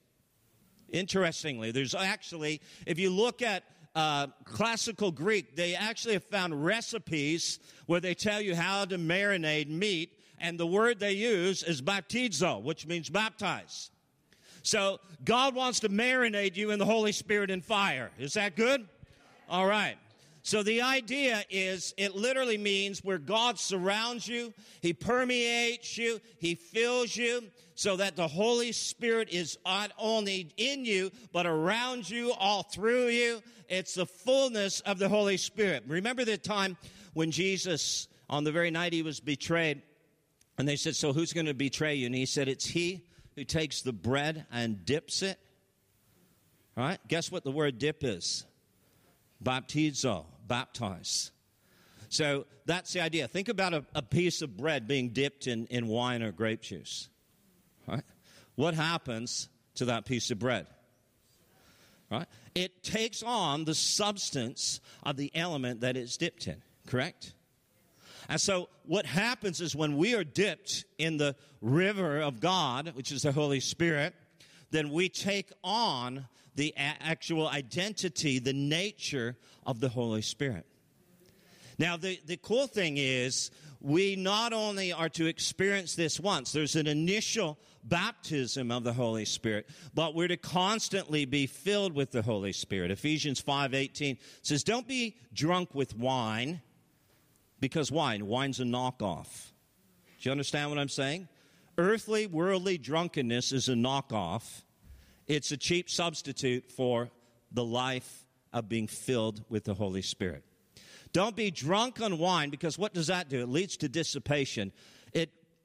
Interestingly, 0.89 1.71
there's 1.71 1.95
actually, 1.95 2.61
if 2.85 2.99
you 2.99 3.09
look 3.09 3.41
at 3.41 3.63
uh, 3.95 4.27
classical 4.43 5.11
Greek, 5.11 5.55
they 5.55 5.73
actually 5.73 6.13
have 6.13 6.23
found 6.23 6.65
recipes 6.65 7.59
where 7.85 8.01
they 8.01 8.13
tell 8.13 8.41
you 8.41 8.55
how 8.55 8.85
to 8.85 8.97
marinate 8.97 9.69
meat, 9.69 10.11
and 10.39 10.59
the 10.59 10.67
word 10.67 10.99
they 10.99 11.13
use 11.13 11.63
is 11.63 11.81
baptizo, 11.81 12.61
which 12.61 12.85
means 12.85 13.09
baptize. 13.09 13.89
So 14.63 14.99
God 15.23 15.55
wants 15.55 15.79
to 15.81 15.89
marinate 15.89 16.55
you 16.55 16.71
in 16.71 16.79
the 16.79 16.85
Holy 16.85 17.11
Spirit 17.11 17.51
and 17.51 17.63
fire. 17.63 18.11
Is 18.19 18.33
that 18.33 18.55
good? 18.55 18.85
All 19.47 19.67
right. 19.67 19.95
So 20.41 20.61
the 20.61 20.81
idea 20.81 21.43
is 21.49 21.93
it 21.97 22.15
literally 22.15 22.57
means 22.57 23.03
where 23.03 23.17
God 23.17 23.57
surrounds 23.57 24.27
you, 24.27 24.53
He 24.81 24.93
permeates 24.93 25.97
you, 25.97 26.19
He 26.39 26.55
fills 26.55 27.15
you, 27.15 27.43
so 27.75 27.97
that 27.97 28.15
the 28.15 28.27
Holy 28.27 28.71
Spirit 28.71 29.29
is 29.29 29.57
not 29.65 29.91
only 29.97 30.51
in 30.57 30.85
you, 30.85 31.11
but 31.31 31.45
around 31.45 32.09
you, 32.09 32.31
all 32.33 32.63
through 32.63 33.07
you. 33.07 33.41
It's 33.67 33.93
the 33.93 34.05
fullness 34.05 34.79
of 34.81 34.97
the 34.97 35.09
Holy 35.09 35.37
Spirit. 35.37 35.83
Remember 35.87 36.23
the 36.23 36.37
time 36.37 36.77
when 37.13 37.31
Jesus, 37.31 38.07
on 38.29 38.45
the 38.45 38.51
very 38.51 38.71
night 38.71 38.93
he 38.93 39.03
was 39.03 39.19
betrayed, 39.19 39.81
and 40.57 40.67
they 40.67 40.77
said, 40.77 40.95
So 40.95 41.11
who's 41.11 41.33
going 41.33 41.47
to 41.47 41.53
betray 41.53 41.95
you? 41.95 42.05
And 42.05 42.15
he 42.15 42.25
said, 42.25 42.47
It's 42.47 42.65
he 42.65 43.05
who 43.35 43.43
takes 43.43 43.81
the 43.81 43.93
bread 43.93 44.45
and 44.51 44.85
dips 44.85 45.21
it. 45.21 45.37
All 46.77 46.83
right? 46.85 46.99
Guess 47.07 47.31
what 47.31 47.43
the 47.43 47.51
word 47.51 47.77
dip 47.77 48.03
is? 48.03 48.45
Baptizo, 49.43 50.25
baptize. 50.47 51.31
So 52.07 52.45
that's 52.65 52.93
the 52.93 53.01
idea. 53.01 53.27
Think 53.27 53.49
about 53.49 53.73
a, 53.73 53.85
a, 53.93 54.01
piece 54.01 54.41
of 54.41 54.55
bread 54.55 54.87
being 54.87 55.09
dipped 55.09 55.47
in, 55.47 55.65
in 55.67 55.87
wine 55.87 56.23
or 56.23 56.31
grape 56.31 56.61
juice. 56.61 57.09
Right? 57.87 58.03
What 58.55 58.73
happens 58.73 59.49
to 59.75 59.85
that 59.85 60.05
piece 60.05 60.31
of 60.31 60.39
bread? 60.39 60.67
Right? 62.09 62.27
It 62.53 62.83
takes 62.83 63.23
on 63.23 63.65
the 63.65 63.75
substance 63.75 64.79
of 65.03 65.17
the 65.17 65.31
element 65.35 65.81
that 65.81 65.97
it's 65.97 66.17
dipped 66.17 66.47
in, 66.47 66.61
correct? 66.87 67.33
And 68.29 68.39
so 68.39 68.69
what 68.83 69.05
happens 69.05 69.61
is 69.61 69.75
when 69.75 69.97
we 69.97 70.15
are 70.15 70.23
dipped 70.23 70.85
in 70.97 71.17
the 71.17 71.35
river 71.61 72.21
of 72.21 72.39
God, 72.39 72.91
which 72.95 73.11
is 73.11 73.23
the 73.23 73.31
Holy 73.31 73.59
Spirit, 73.59 74.13
then 74.71 74.91
we 74.91 75.09
take 75.09 75.51
on 75.63 76.27
the 76.55 76.73
actual 76.77 77.47
identity, 77.47 78.39
the 78.39 78.53
nature 78.53 79.35
of 79.65 79.79
the 79.79 79.89
Holy 79.89 80.21
Spirit. 80.21 80.65
Now, 81.77 81.97
the, 81.97 82.19
the 82.25 82.37
cool 82.37 82.67
thing 82.67 82.95
is, 82.97 83.51
we 83.81 84.15
not 84.15 84.53
only 84.53 84.93
are 84.93 85.09
to 85.09 85.25
experience 85.27 85.95
this 85.95 86.19
once, 86.19 86.53
there's 86.53 86.75
an 86.75 86.87
initial 86.87 87.59
baptism 87.87 88.71
of 88.71 88.83
the 88.83 88.93
Holy 88.93 89.25
Spirit, 89.25 89.69
but 89.93 90.15
we're 90.15 90.27
to 90.27 90.37
constantly 90.37 91.25
be 91.25 91.45
filled 91.47 91.93
with 91.93 92.11
the 92.11 92.21
Holy 92.21 92.51
Spirit. 92.51 92.91
Ephesians 92.91 93.39
5:18 93.39 94.17
says, 94.41 94.63
"Don't 94.63 94.87
be 94.87 95.17
drunk 95.33 95.73
with 95.75 95.95
wine, 95.95 96.61
because 97.59 97.91
wine, 97.91 98.25
wine's 98.25 98.59
a 98.59 98.63
knockoff." 98.63 99.51
Do 100.19 100.29
you 100.29 100.31
understand 100.31 100.69
what 100.69 100.79
I'm 100.79 100.89
saying? 100.89 101.27
Earthly, 101.77 102.25
worldly 102.25 102.77
drunkenness 102.77 103.51
is 103.51 103.69
a 103.69 103.73
knockoff. 103.73 104.63
It's 105.27 105.51
a 105.51 105.57
cheap 105.57 105.89
substitute 105.89 106.71
for 106.71 107.11
the 107.51 107.63
life 107.63 108.25
of 108.53 108.69
being 108.69 108.87
filled 108.87 109.43
with 109.49 109.65
the 109.65 109.73
Holy 109.73 110.01
Spirit. 110.01 110.43
Don't 111.11 111.35
be 111.35 111.51
drunk 111.51 112.01
on 112.01 112.17
wine 112.17 112.49
because 112.49 112.77
what 112.77 112.93
does 112.93 113.07
that 113.07 113.29
do? 113.29 113.41
It 113.41 113.49
leads 113.49 113.77
to 113.77 113.87
dissipation. 113.87 114.73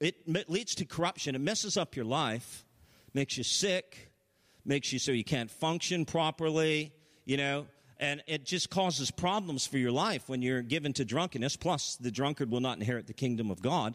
It, 0.01 0.49
leads 0.49 0.75
to 0.77 0.85
corruption. 0.85 1.35
It 1.35 1.41
messes 1.41 1.77
up 1.77 1.95
your 1.95 2.07
life, 2.07 2.65
makes 3.13 3.37
you 3.37 3.45
sick, 3.45 4.11
makes 4.65 4.93
you 4.93 4.99
so 4.99 5.13
you 5.13 5.25
can't 5.25 5.51
function 5.51 6.07
properly, 6.07 6.93
you 7.27 7.37
know, 7.37 7.67
and 7.99 8.23
it 8.27 8.47
just 8.47 8.71
causes 8.71 9.11
problems 9.11 9.67
for 9.67 9.77
your 9.77 9.93
life 9.93 10.29
when 10.29 10.41
you're 10.41 10.63
given 10.63 10.95
to 10.95 11.05
drunkenness. 11.05 11.57
Plus, 11.57 11.97
the 11.97 12.11
drunkard 12.11 12.51
will 12.51 12.61
not 12.61 12.79
inherit 12.79 13.07
the 13.07 13.13
kingdom 13.13 13.51
of 13.51 13.61
God. 13.61 13.95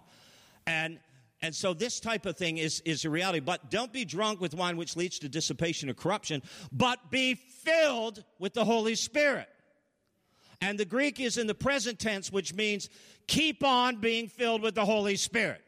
And 0.67 0.99
and 1.41 1.53
so 1.53 1.73
this 1.73 1.99
type 1.99 2.25
of 2.25 2.37
thing 2.37 2.57
is, 2.57 2.81
is 2.85 3.05
a 3.05 3.09
reality. 3.09 3.39
But 3.39 3.69
don't 3.69 3.91
be 3.91 4.05
drunk 4.05 4.41
with 4.41 4.53
wine 4.53 4.77
which 4.77 4.95
leads 4.95 5.19
to 5.19 5.29
dissipation 5.29 5.89
or 5.89 5.93
corruption, 5.93 6.41
but 6.71 7.11
be 7.11 7.35
filled 7.35 8.23
with 8.39 8.53
the 8.53 8.65
Holy 8.65 8.95
Spirit. 8.95 9.49
And 10.61 10.79
the 10.79 10.85
Greek 10.85 11.19
is 11.19 11.37
in 11.37 11.45
the 11.45 11.53
present 11.53 11.99
tense, 11.99 12.31
which 12.31 12.53
means 12.53 12.89
keep 13.27 13.63
on 13.63 13.97
being 13.97 14.27
filled 14.27 14.61
with 14.61 14.75
the 14.75 14.85
Holy 14.85 15.17
Spirit. 15.17 15.61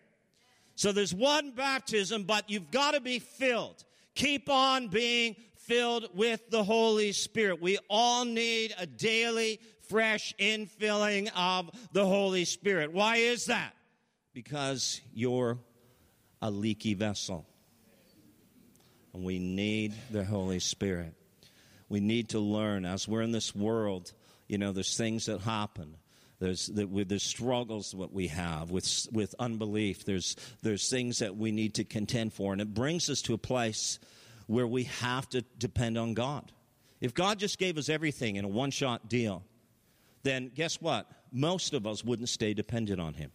So 0.77 0.93
there's 0.93 1.13
one 1.13 1.51
baptism, 1.51 2.23
but 2.23 2.49
you've 2.49 2.71
got 2.71 2.93
to 2.93 3.01
be 3.01 3.19
filled. 3.19 3.83
Keep 4.15 4.49
on 4.49 4.87
being 4.87 5.35
filled 5.57 6.07
with 6.15 6.49
the 6.49 6.63
Holy 6.63 7.11
Spirit. 7.11 7.61
We 7.61 7.77
all 7.89 8.23
need 8.23 8.73
a 8.79 8.85
daily, 8.85 9.59
fresh 9.89 10.33
infilling 10.39 11.29
of 11.35 11.69
the 11.91 12.05
Holy 12.05 12.45
Spirit. 12.45 12.93
Why 12.93 13.17
is 13.17 13.47
that? 13.47 13.73
Because 14.33 15.01
you're 15.13 15.57
a 16.41 16.49
leaky 16.49 16.93
vessel. 16.93 17.45
And 19.13 19.25
we 19.25 19.39
need 19.39 19.93
the 20.11 20.23
Holy 20.23 20.59
Spirit. 20.59 21.13
We 21.89 21.99
need 21.99 22.29
to 22.29 22.39
learn 22.39 22.85
as 22.85 23.05
we're 23.05 23.23
in 23.23 23.33
this 23.33 23.53
world 23.53 24.13
you 24.47 24.57
know, 24.57 24.71
there's 24.71 24.95
things 24.95 25.25
that 25.25 25.41
happen. 25.41 25.95
There's 26.39 26.67
the, 26.67 26.85
with 26.85 27.09
the 27.09 27.19
struggles 27.19 27.95
that 27.97 28.13
we 28.13 28.27
have 28.27 28.69
with 28.69 29.07
with 29.11 29.33
unbelief. 29.39 30.05
There's 30.05 30.35
there's 30.61 30.89
things 30.89 31.19
that 31.19 31.35
we 31.35 31.51
need 31.51 31.75
to 31.75 31.83
contend 31.83 32.33
for, 32.33 32.53
and 32.53 32.61
it 32.61 32.73
brings 32.73 33.09
us 33.09 33.21
to 33.23 33.33
a 33.33 33.39
place 33.39 33.99
where 34.45 34.67
we 34.67 34.83
have 34.83 35.27
to 35.29 35.41
depend 35.57 35.97
on 35.97 36.13
God. 36.13 36.51
If 37.01 37.13
God 37.13 37.39
just 37.39 37.57
gave 37.57 37.77
us 37.77 37.89
everything 37.89 38.35
in 38.35 38.45
a 38.45 38.47
one 38.47 38.71
shot 38.71 39.09
deal, 39.09 39.43
then 40.23 40.51
guess 40.53 40.81
what? 40.81 41.09
Most 41.31 41.73
of 41.73 41.85
us 41.85 42.03
wouldn't 42.03 42.29
stay 42.29 42.53
dependent 42.53 42.99
on 43.01 43.13
Him. 43.13 43.31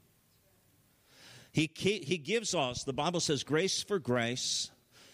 He, 1.53 1.71
he 1.77 2.17
gives 2.17 2.55
us, 2.55 2.85
the 2.85 2.95
Bible 2.95 3.21
says, 3.21 3.45
grace 3.45 3.83
for 3.83 3.99
grace, 3.99 4.71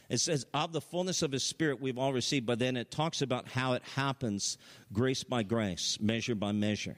it 0.09 0.19
says, 0.19 0.47
of 0.55 0.73
the 0.73 0.81
fullness 0.81 1.23
of 1.23 1.33
His 1.33 1.43
Spirit 1.43 1.81
we've 1.81 1.99
all 1.99 2.13
received, 2.13 2.47
but 2.47 2.61
then 2.61 2.77
it 2.77 2.93
talks 2.93 3.23
about 3.23 3.49
how 3.49 3.73
it 3.73 3.83
happens 3.97 4.57
grace 4.93 5.25
by 5.25 5.43
grace, 5.43 5.99
measure 6.01 6.37
by 6.37 6.53
measure. 6.53 6.97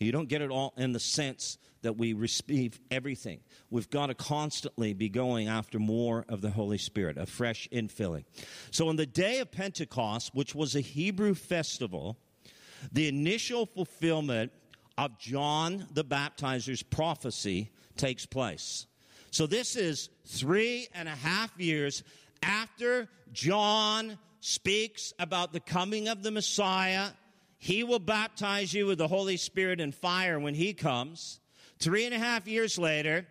You 0.00 0.12
don't 0.12 0.28
get 0.28 0.42
it 0.42 0.50
all 0.50 0.74
in 0.76 0.92
the 0.92 1.00
sense 1.00 1.58
that 1.82 1.96
we 1.96 2.12
receive 2.12 2.80
everything. 2.90 3.40
We've 3.70 3.88
got 3.88 4.06
to 4.06 4.14
constantly 4.14 4.92
be 4.92 5.08
going 5.08 5.48
after 5.48 5.78
more 5.78 6.24
of 6.28 6.40
the 6.40 6.50
Holy 6.50 6.78
Spirit, 6.78 7.16
a 7.16 7.26
fresh 7.26 7.68
infilling. 7.72 8.24
So, 8.70 8.88
on 8.88 8.96
the 8.96 9.06
day 9.06 9.40
of 9.40 9.50
Pentecost, 9.50 10.34
which 10.34 10.54
was 10.54 10.74
a 10.74 10.80
Hebrew 10.80 11.34
festival, 11.34 12.16
the 12.92 13.08
initial 13.08 13.66
fulfillment 13.66 14.52
of 14.96 15.18
John 15.18 15.86
the 15.92 16.04
Baptizer's 16.04 16.82
prophecy 16.82 17.70
takes 17.96 18.26
place. 18.26 18.86
So 19.30 19.46
this 19.46 19.74
is 19.76 20.10
three 20.26 20.88
and 20.94 21.08
a 21.08 21.14
half 21.14 21.58
years 21.58 22.04
after 22.42 23.08
John 23.32 24.18
speaks 24.40 25.12
about 25.18 25.52
the 25.52 25.60
coming 25.60 26.08
of 26.08 26.22
the 26.22 26.30
Messiah. 26.30 27.08
He 27.64 27.82
will 27.82 27.98
baptize 27.98 28.74
you 28.74 28.84
with 28.84 28.98
the 28.98 29.08
Holy 29.08 29.38
Spirit 29.38 29.80
and 29.80 29.94
fire 29.94 30.38
when 30.38 30.52
he 30.52 30.74
comes. 30.74 31.40
Three 31.78 32.04
and 32.04 32.14
a 32.14 32.18
half 32.18 32.46
years 32.46 32.76
later, 32.76 33.26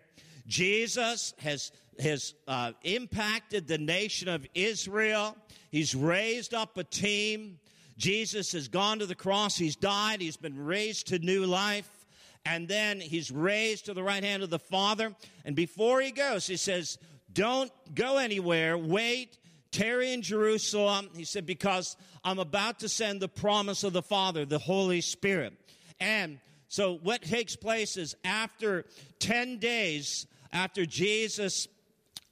Jesus 0.48 1.34
has, 1.38 1.70
has 2.00 2.34
uh, 2.48 2.72
impacted 2.82 3.68
the 3.68 3.78
nation 3.78 4.26
of 4.26 4.44
Israel. 4.52 5.36
He's 5.70 5.94
raised 5.94 6.52
up 6.52 6.76
a 6.76 6.82
team. 6.82 7.60
Jesus 7.96 8.50
has 8.50 8.66
gone 8.66 8.98
to 8.98 9.06
the 9.06 9.14
cross. 9.14 9.56
He's 9.56 9.76
died. 9.76 10.20
He's 10.20 10.36
been 10.36 10.58
raised 10.58 11.06
to 11.10 11.20
new 11.20 11.46
life 11.46 12.04
and 12.44 12.66
then 12.66 12.98
he's 13.00 13.30
raised 13.30 13.84
to 13.84 13.94
the 13.94 14.02
right 14.02 14.24
hand 14.24 14.42
of 14.42 14.50
the 14.50 14.58
Father. 14.58 15.14
And 15.44 15.54
before 15.54 16.00
he 16.00 16.10
goes, 16.10 16.44
he 16.44 16.56
says, 16.56 16.98
Don't 17.32 17.70
go 17.94 18.18
anywhere. 18.18 18.76
Wait, 18.76 19.38
tarry 19.74 20.12
in 20.12 20.22
Jerusalem. 20.22 21.10
He 21.16 21.24
said, 21.24 21.46
Because 21.46 21.96
I'm 22.24 22.38
about 22.38 22.80
to 22.80 22.88
send 22.88 23.20
the 23.20 23.28
promise 23.28 23.84
of 23.84 23.92
the 23.92 24.02
Father, 24.02 24.44
the 24.44 24.58
Holy 24.58 25.00
Spirit. 25.00 25.52
And 26.00 26.38
so 26.68 26.98
what 27.02 27.22
takes 27.22 27.56
place 27.56 27.96
is 27.96 28.16
after 28.24 28.84
10 29.20 29.58
days, 29.58 30.26
after 30.52 30.86
Jesus 30.86 31.68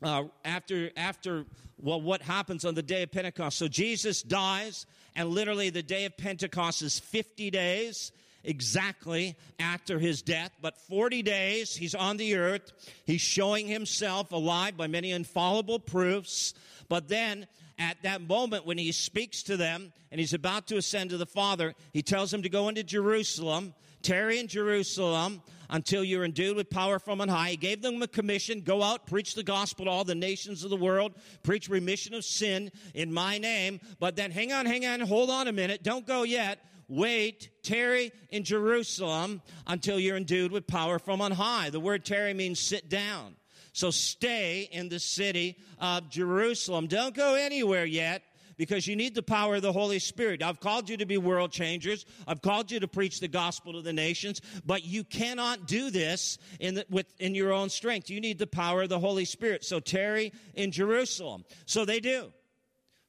uh, 0.03 0.25
after 0.45 0.91
after 0.97 1.45
well, 1.79 2.01
what 2.01 2.23
happens 2.23 2.65
on 2.65 2.75
the 2.75 2.83
day 2.83 3.03
of 3.03 3.11
Pentecost? 3.11 3.59
So 3.59 3.67
Jesus 3.67 4.23
dies, 4.23 4.87
and 5.17 5.29
literally 5.29 5.71
the 5.71 5.83
day 5.83 6.05
of 6.05 6.17
Pentecost 6.17 6.83
is 6.83 6.99
50 6.99 7.51
days 7.51 8.13
exactly 8.45 9.37
after 9.59 9.99
his 9.99 10.23
death, 10.23 10.51
but 10.61 10.77
40 10.77 11.23
days 11.23 11.75
he's 11.77 11.95
on 11.95 12.17
the 12.17 12.37
earth. 12.37 12.73
He's 13.05 13.21
showing 13.21 13.67
himself 13.67 14.33
alive 14.33 14.77
by 14.77 14.87
many 14.87 15.11
infallible 15.11 15.79
proofs. 15.79 16.55
But 16.89 17.09
then 17.09 17.47
at 17.79 18.03
that 18.03 18.23
moment 18.23 18.67
when 18.67 18.79
he 18.79 18.93
speaks 18.93 19.43
to 19.45 19.57
them 19.57 19.93
and 20.11 20.21
he's 20.21 20.35
about 20.35 20.67
to 20.69 20.77
ascend 20.77 21.11
to 21.11 21.17
the 21.17 21.27
Father, 21.27 21.75
he 21.93 22.03
tells 22.03 22.31
them 22.31 22.43
to 22.43 22.49
go 22.49 22.69
into 22.69 22.83
Jerusalem, 22.83 23.75
tarry 24.03 24.39
in 24.39 24.49
Jerusalem 24.49 25.43
until 25.71 26.05
you're 26.05 26.25
endued 26.25 26.57
with 26.57 26.69
power 26.69 26.99
from 26.99 27.21
on 27.21 27.29
high. 27.29 27.51
He 27.51 27.57
gave 27.57 27.81
them 27.81 28.03
a 28.03 28.07
commission 28.07 28.61
go 28.61 28.83
out, 28.83 29.07
preach 29.07 29.35
the 29.35 29.43
gospel 29.43 29.87
to 29.87 29.91
all 29.91 30.05
the 30.05 30.15
nations 30.15 30.65
of 30.65 30.71
the 30.71 30.77
world, 30.77 31.15
preach 31.43 31.69
remission 31.69 32.15
of 32.15 32.25
sin 32.25 32.71
in 32.95 33.13
my 33.13 33.39
name. 33.39 33.81
But 33.99 34.17
then 34.17 34.31
hang 34.31 34.53
on, 34.53 34.67
hang 34.67 34.85
on, 34.85 35.01
hold 35.01 35.31
on 35.31 35.49
a 35.49 35.53
minute, 35.53 35.83
don't 35.83 36.07
go 36.07 36.25
yet. 36.25 36.59
Wait, 36.89 37.51
tarry 37.63 38.13
in 38.31 38.45
Jerusalem 38.45 39.43
until 39.67 39.99
you're 39.99 40.17
endued 40.17 40.53
with 40.53 40.67
power 40.67 40.99
from 40.99 41.21
on 41.21 41.33
high. 41.33 41.71
The 41.71 41.81
word 41.81 42.05
tarry 42.05 42.35
means 42.35 42.61
sit 42.61 42.89
down. 42.89 43.37
So 43.73 43.91
stay 43.91 44.69
in 44.71 44.89
the 44.89 44.99
city 44.99 45.57
of 45.79 46.11
Jerusalem. 46.11 46.87
Don't 46.87 47.15
go 47.15 47.35
anywhere 47.35 47.87
yet 47.87 48.23
because 48.59 48.87
you 48.87 48.97
need 48.97 49.15
the 49.15 49.23
power 49.23 49.57
of 49.57 49.63
the 49.63 49.73
Holy 49.73 49.99
Spirit. 49.99 50.43
I've 50.43 50.61
called 50.61 50.91
you 50.91 50.99
to 50.99 51.07
be 51.07 51.17
world 51.17 51.53
changers. 51.53 52.05
I've 52.27 52.43
called 52.43 52.71
you 52.71 52.81
to 52.81 52.89
preach 52.89 53.21
the 53.21 53.29
gospel 53.29 53.73
to 53.73 53.81
the 53.81 53.93
nations, 53.93 54.41
but 54.65 54.85
you 54.85 55.05
cannot 55.05 55.67
do 55.67 55.91
this 55.91 56.39
in, 56.61 56.75
the, 56.75 56.87
with, 56.91 57.07
in 57.19 57.35
your 57.35 57.53
own 57.53 57.71
strength. 57.71 58.11
You 58.11 58.21
need 58.21 58.39
the 58.39 58.47
power 58.47 58.83
of 58.83 58.89
the 58.91 58.99
Holy 58.99 59.25
Spirit. 59.25 59.65
So 59.65 59.81
tarry 59.81 60.33
in 60.55 60.71
Jerusalem. 60.71 61.45
So 61.65 61.85
they 61.85 62.01
do. 62.01 62.33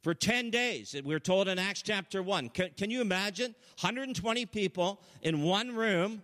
For 0.04 0.14
10 0.14 0.52
days, 0.52 0.96
we're 1.04 1.20
told 1.20 1.48
in 1.48 1.58
Acts 1.58 1.82
chapter 1.82 2.22
1. 2.22 2.50
Can, 2.50 2.70
can 2.78 2.92
you 2.92 3.02
imagine? 3.02 3.56
120 3.80 4.46
people 4.46 5.02
in 5.22 5.42
one 5.42 5.76
room. 5.76 6.22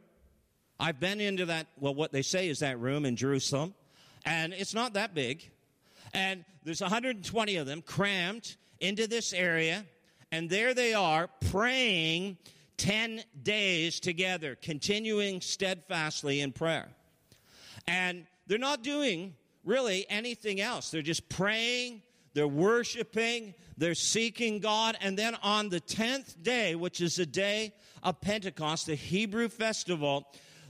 I've 0.80 1.00
been 1.00 1.20
into 1.20 1.46
that, 1.48 1.68
well, 1.80 1.96
what 1.96 2.12
they 2.12 2.22
say 2.22 2.50
is 2.50 2.60
that 2.60 2.80
room 2.80 3.06
in 3.06 3.16
Jerusalem 3.16 3.74
and 4.26 4.54
it's 4.54 4.74
not 4.74 4.94
that 4.94 5.14
big. 5.14 5.50
And 6.14 6.44
there's 6.64 6.82
120 6.82 7.56
of 7.58 7.68
them 7.68 7.82
crammed 7.82 8.56
into 8.80 9.08
this 9.08 9.34
area, 9.34 9.86
and 10.32 10.50
there 10.50 10.74
they 10.74 10.94
are 10.94 11.30
praying 11.52 12.38
10 12.78 13.24
days 13.44 14.00
together, 14.00 14.56
continuing 14.56 15.42
steadfastly 15.42 16.42
in 16.42 16.52
prayer. 16.52 16.90
And 17.88 18.26
they're 18.48 18.58
not 18.58 18.84
doing 18.84 19.36
really 19.64 20.06
anything 20.10 20.62
else. 20.62 20.90
They're 20.90 21.02
just 21.02 21.28
praying, 21.30 22.02
they're 22.40 22.48
worshiping, 22.48 23.54
they're 23.78 23.94
seeking 23.94 24.60
God. 24.60 24.98
And 25.02 25.20
then 25.20 25.36
on 25.44 25.68
the 25.68 25.82
10th 25.82 26.42
day, 26.42 26.74
which 26.74 27.02
is 27.02 27.18
the 27.18 27.26
day 27.26 27.74
of 28.02 28.22
Pentecost, 28.22 28.86
the 28.86 28.96
Hebrew 28.96 29.50
festival, 29.50 30.26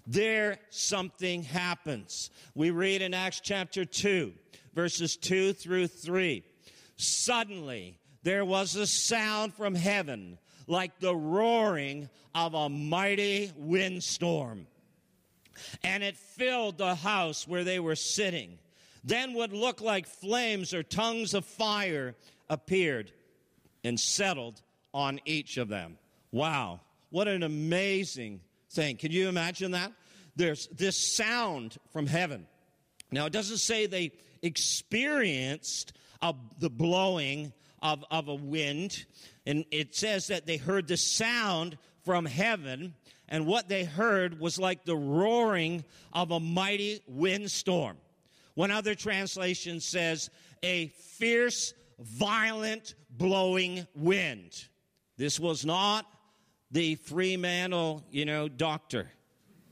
there 0.07 0.57
something 0.71 1.43
happens. 1.43 2.31
We 2.55 2.71
read 2.71 3.03
in 3.03 3.13
Acts 3.13 3.39
chapter 3.39 3.85
2, 3.85 4.33
verses 4.73 5.15
2 5.15 5.53
through 5.53 5.89
3. 5.89 6.43
Suddenly, 6.95 7.99
there 8.23 8.45
was 8.45 8.75
a 8.75 8.87
sound 8.87 9.53
from 9.53 9.75
heaven 9.75 10.39
like 10.65 10.99
the 10.99 11.15
roaring 11.15 12.09
of 12.33 12.55
a 12.55 12.67
mighty 12.67 13.51
windstorm, 13.55 14.65
and 15.83 16.01
it 16.01 16.17
filled 16.17 16.79
the 16.79 16.95
house 16.95 17.47
where 17.47 17.63
they 17.63 17.79
were 17.79 17.95
sitting. 17.95 18.57
Then 19.09 19.33
what 19.33 19.51
looked 19.51 19.81
like 19.81 20.05
flames 20.05 20.71
or 20.71 20.83
tongues 20.83 21.33
of 21.33 21.43
fire 21.43 22.13
appeared 22.47 23.11
and 23.83 23.99
settled 23.99 24.61
on 24.93 25.19
each 25.25 25.57
of 25.57 25.67
them. 25.67 25.97
Wow, 26.31 26.81
what 27.09 27.27
an 27.27 27.41
amazing 27.41 28.41
thing. 28.69 28.97
Can 28.97 29.11
you 29.11 29.27
imagine 29.27 29.71
that? 29.71 29.93
There's 30.35 30.67
this 30.67 30.95
sound 30.95 31.79
from 31.91 32.05
heaven. 32.05 32.45
Now, 33.11 33.25
it 33.25 33.33
doesn't 33.33 33.57
say 33.57 33.87
they 33.87 34.11
experienced 34.43 35.93
a, 36.21 36.35
the 36.59 36.69
blowing 36.69 37.51
of, 37.81 38.05
of 38.11 38.27
a 38.27 38.35
wind, 38.35 39.07
and 39.47 39.65
it 39.71 39.95
says 39.95 40.27
that 40.27 40.45
they 40.45 40.57
heard 40.57 40.87
the 40.87 40.97
sound 40.97 41.79
from 42.05 42.27
heaven, 42.27 42.93
and 43.27 43.47
what 43.47 43.69
they 43.69 43.85
heard 43.85 44.39
was 44.39 44.59
like 44.59 44.85
the 44.85 44.95
roaring 44.95 45.83
of 46.13 46.29
a 46.29 46.39
mighty 46.39 47.01
windstorm. 47.07 47.97
One 48.59 48.71
other 48.71 48.93
translation 48.93 49.79
says, 49.79 50.29
a 50.63 50.87
fierce, 50.87 51.73
violent 51.97 52.93
blowing 53.09 53.87
wind. 53.95 54.51
This 55.15 55.39
was 55.39 55.65
not 55.65 56.05
the 56.69 56.95
Fremantle, 56.95 58.03
you 58.11 58.25
know, 58.25 58.49
doctor. 58.49 59.09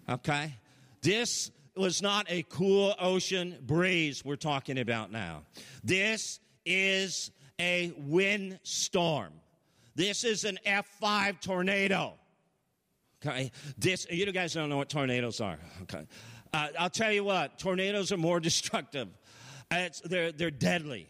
Okay? 0.08 0.54
This 1.02 1.52
was 1.76 2.02
not 2.02 2.28
a 2.30 2.44
cool 2.44 2.96
ocean 2.98 3.58
breeze 3.62 4.24
we're 4.24 4.38
talking 4.38 4.80
about 4.80 5.12
now. 5.12 5.44
This 5.84 6.40
is 6.66 7.32
a 7.60 7.92
windstorm. 7.98 9.34
This 9.96 10.24
is 10.24 10.46
an 10.46 10.60
F5 10.66 11.42
tornado. 11.42 12.14
Okay? 13.22 13.52
This, 13.78 14.08
you 14.10 14.32
guys 14.32 14.54
don't 14.54 14.70
know 14.70 14.78
what 14.78 14.88
tornadoes 14.88 15.42
are. 15.42 15.60
Okay? 15.82 16.06
Uh, 16.54 16.68
I'll 16.80 16.90
tell 16.90 17.12
you 17.12 17.24
what, 17.24 17.60
tornadoes 17.60 18.12
are 18.12 18.18
more 18.18 18.40
destructive. 18.50 19.08
It's, 19.72 20.02
they're, 20.02 20.32
they're 20.32 20.52
deadly. 20.52 21.08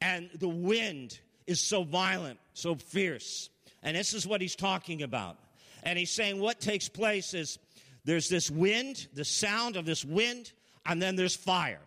And 0.00 0.30
the 0.38 0.48
wind 0.48 1.18
is 1.46 1.60
so 1.60 1.82
violent, 1.82 2.38
so 2.54 2.76
fierce. 2.76 3.50
And 3.82 3.96
this 3.96 4.14
is 4.14 4.26
what 4.26 4.40
he's 4.40 4.56
talking 4.56 5.02
about. 5.02 5.36
And 5.82 5.98
he's 5.98 6.10
saying 6.10 6.40
what 6.40 6.60
takes 6.60 6.88
place 6.88 7.34
is 7.34 7.58
there's 8.04 8.28
this 8.28 8.50
wind, 8.50 9.08
the 9.14 9.24
sound 9.24 9.76
of 9.76 9.84
this 9.84 10.04
wind, 10.04 10.52
and 10.86 11.00
then 11.00 11.16
there's 11.16 11.36
fire. 11.36 11.80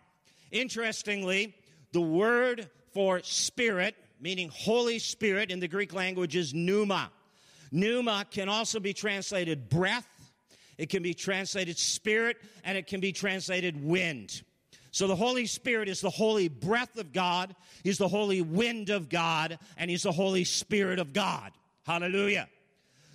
Interestingly, 0.50 1.54
the 1.92 2.00
word 2.00 2.70
for 2.92 3.20
spirit, 3.22 3.94
meaning 4.20 4.50
Holy 4.52 4.98
Spirit 4.98 5.50
in 5.50 5.60
the 5.60 5.68
Greek 5.68 5.92
language, 5.92 6.36
is 6.36 6.54
pneuma. 6.54 7.10
Pneuma 7.70 8.26
can 8.30 8.48
also 8.48 8.78
be 8.78 8.92
translated 8.92 9.68
breath, 9.68 10.06
it 10.78 10.88
can 10.88 11.02
be 11.02 11.14
translated 11.14 11.78
spirit, 11.78 12.36
and 12.64 12.76
it 12.76 12.86
can 12.86 13.00
be 13.00 13.12
translated 13.12 13.82
wind. 13.82 14.42
So 14.90 15.06
the 15.06 15.16
Holy 15.16 15.46
Spirit 15.46 15.88
is 15.88 16.00
the 16.00 16.10
holy 16.10 16.48
breath 16.48 16.98
of 16.98 17.12
God, 17.12 17.54
He's 17.82 17.98
the 17.98 18.08
holy 18.08 18.42
wind 18.42 18.90
of 18.90 19.08
God, 19.08 19.58
and 19.76 19.90
He's 19.90 20.02
the 20.02 20.12
Holy 20.12 20.44
Spirit 20.44 20.98
of 20.98 21.12
God. 21.12 21.52
Hallelujah. 21.84 22.48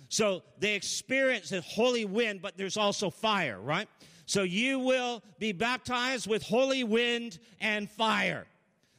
So 0.08 0.42
they 0.58 0.74
experience 0.74 1.50
the 1.50 1.60
holy 1.60 2.04
wind, 2.04 2.42
but 2.42 2.56
there's 2.56 2.76
also 2.76 3.10
fire, 3.10 3.60
right? 3.60 3.88
So 4.26 4.42
you 4.42 4.78
will 4.78 5.22
be 5.38 5.52
baptized 5.52 6.26
with 6.26 6.42
holy 6.42 6.84
wind 6.84 7.38
and 7.60 7.90
fire. 7.90 8.46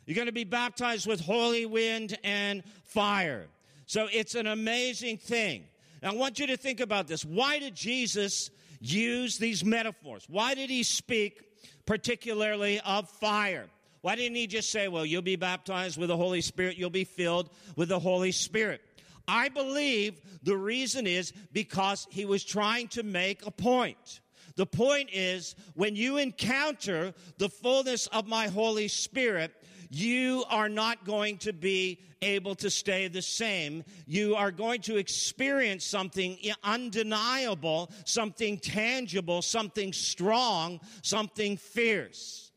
You're 0.06 0.16
going 0.16 0.28
to 0.28 0.32
be 0.32 0.44
baptized 0.44 1.06
with 1.06 1.20
holy 1.20 1.66
wind 1.66 2.18
and 2.24 2.64
fire. 2.86 3.48
So 3.86 4.08
it's 4.12 4.36
an 4.36 4.48
amazing 4.48 5.18
thing. 5.18 5.66
Now, 6.02 6.12
I 6.12 6.16
want 6.16 6.40
you 6.40 6.48
to 6.48 6.58
think 6.58 6.80
about 6.80 7.08
this. 7.08 7.26
Why 7.26 7.60
did 7.60 7.76
Jesus 7.76 8.50
use 8.80 9.38
these 9.38 9.64
metaphors? 9.66 10.26
Why 10.28 10.54
did 10.56 10.70
he 10.70 10.84
speak 10.84 11.42
particularly 11.86 12.80
of 12.82 13.10
fire? 13.10 13.68
Why 14.02 14.16
didn't 14.16 14.36
he 14.36 14.48
just 14.48 14.72
say, 14.72 14.88
well, 14.88 15.06
you'll 15.06 15.22
be 15.22 15.36
baptized 15.36 15.98
with 15.98 16.08
the 16.08 16.18
Holy 16.18 16.42
Spirit, 16.42 16.78
you'll 16.78 16.90
be 16.90 17.04
filled 17.04 17.50
with 17.76 17.90
the 17.90 18.00
Holy 18.00 18.32
Spirit? 18.32 18.82
I 19.28 19.50
believe 19.50 20.22
the 20.42 20.58
reason 20.58 21.06
is 21.06 21.34
because 21.52 22.08
he 22.10 22.26
was 22.26 22.44
trying 22.44 22.88
to 22.90 23.04
make 23.04 23.46
a 23.46 23.52
point. 23.52 24.22
The 24.56 24.66
point 24.66 25.10
is 25.14 25.56
when 25.76 25.96
you 25.96 26.18
encounter 26.18 27.14
the 27.38 27.50
fullness 27.50 28.08
of 28.08 28.28
my 28.28 28.48
Holy 28.48 28.88
Spirit, 28.88 29.54
you 29.90 30.46
are 30.50 30.70
not 30.70 31.06
going 31.06 31.38
to 31.40 31.54
be 31.54 32.00
able 32.22 32.56
to 32.56 32.70
stay 32.70 33.08
the 33.08 33.22
same. 33.22 33.84
You 34.06 34.36
are 34.36 34.52
going 34.52 34.82
to 34.82 34.98
experience 34.98 35.86
something 35.86 36.38
undeniable, 36.64 37.90
something 38.06 38.58
tangible, 38.58 39.42
something 39.42 39.94
strong, 39.94 40.80
something 41.02 41.58
fierce. 41.58 42.52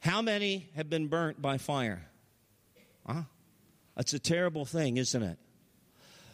How 0.00 0.22
many 0.22 0.68
have 0.74 0.88
been 0.88 1.08
burnt 1.08 1.42
by 1.42 1.58
fire? 1.58 2.06
Huh? 3.06 3.22
That's 3.96 4.12
a 4.14 4.18
terrible 4.18 4.64
thing, 4.64 4.98
isn't 4.98 5.22
it? 5.22 5.38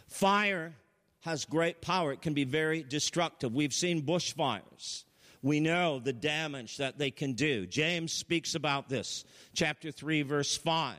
Fire 0.07 0.75
has 1.21 1.45
great 1.45 1.81
power. 1.81 2.11
It 2.11 2.21
can 2.21 2.33
be 2.33 2.43
very 2.43 2.83
destructive. 2.83 3.53
We've 3.53 3.73
seen 3.73 4.03
bushfires. 4.03 5.05
We 5.43 5.59
know 5.59 5.99
the 5.99 6.13
damage 6.13 6.77
that 6.77 6.97
they 6.97 7.11
can 7.11 7.33
do. 7.33 7.67
James 7.67 8.13
speaks 8.13 8.55
about 8.55 8.87
this, 8.87 9.25
chapter 9.53 9.91
3, 9.91 10.21
verse 10.21 10.55
5. 10.55 10.95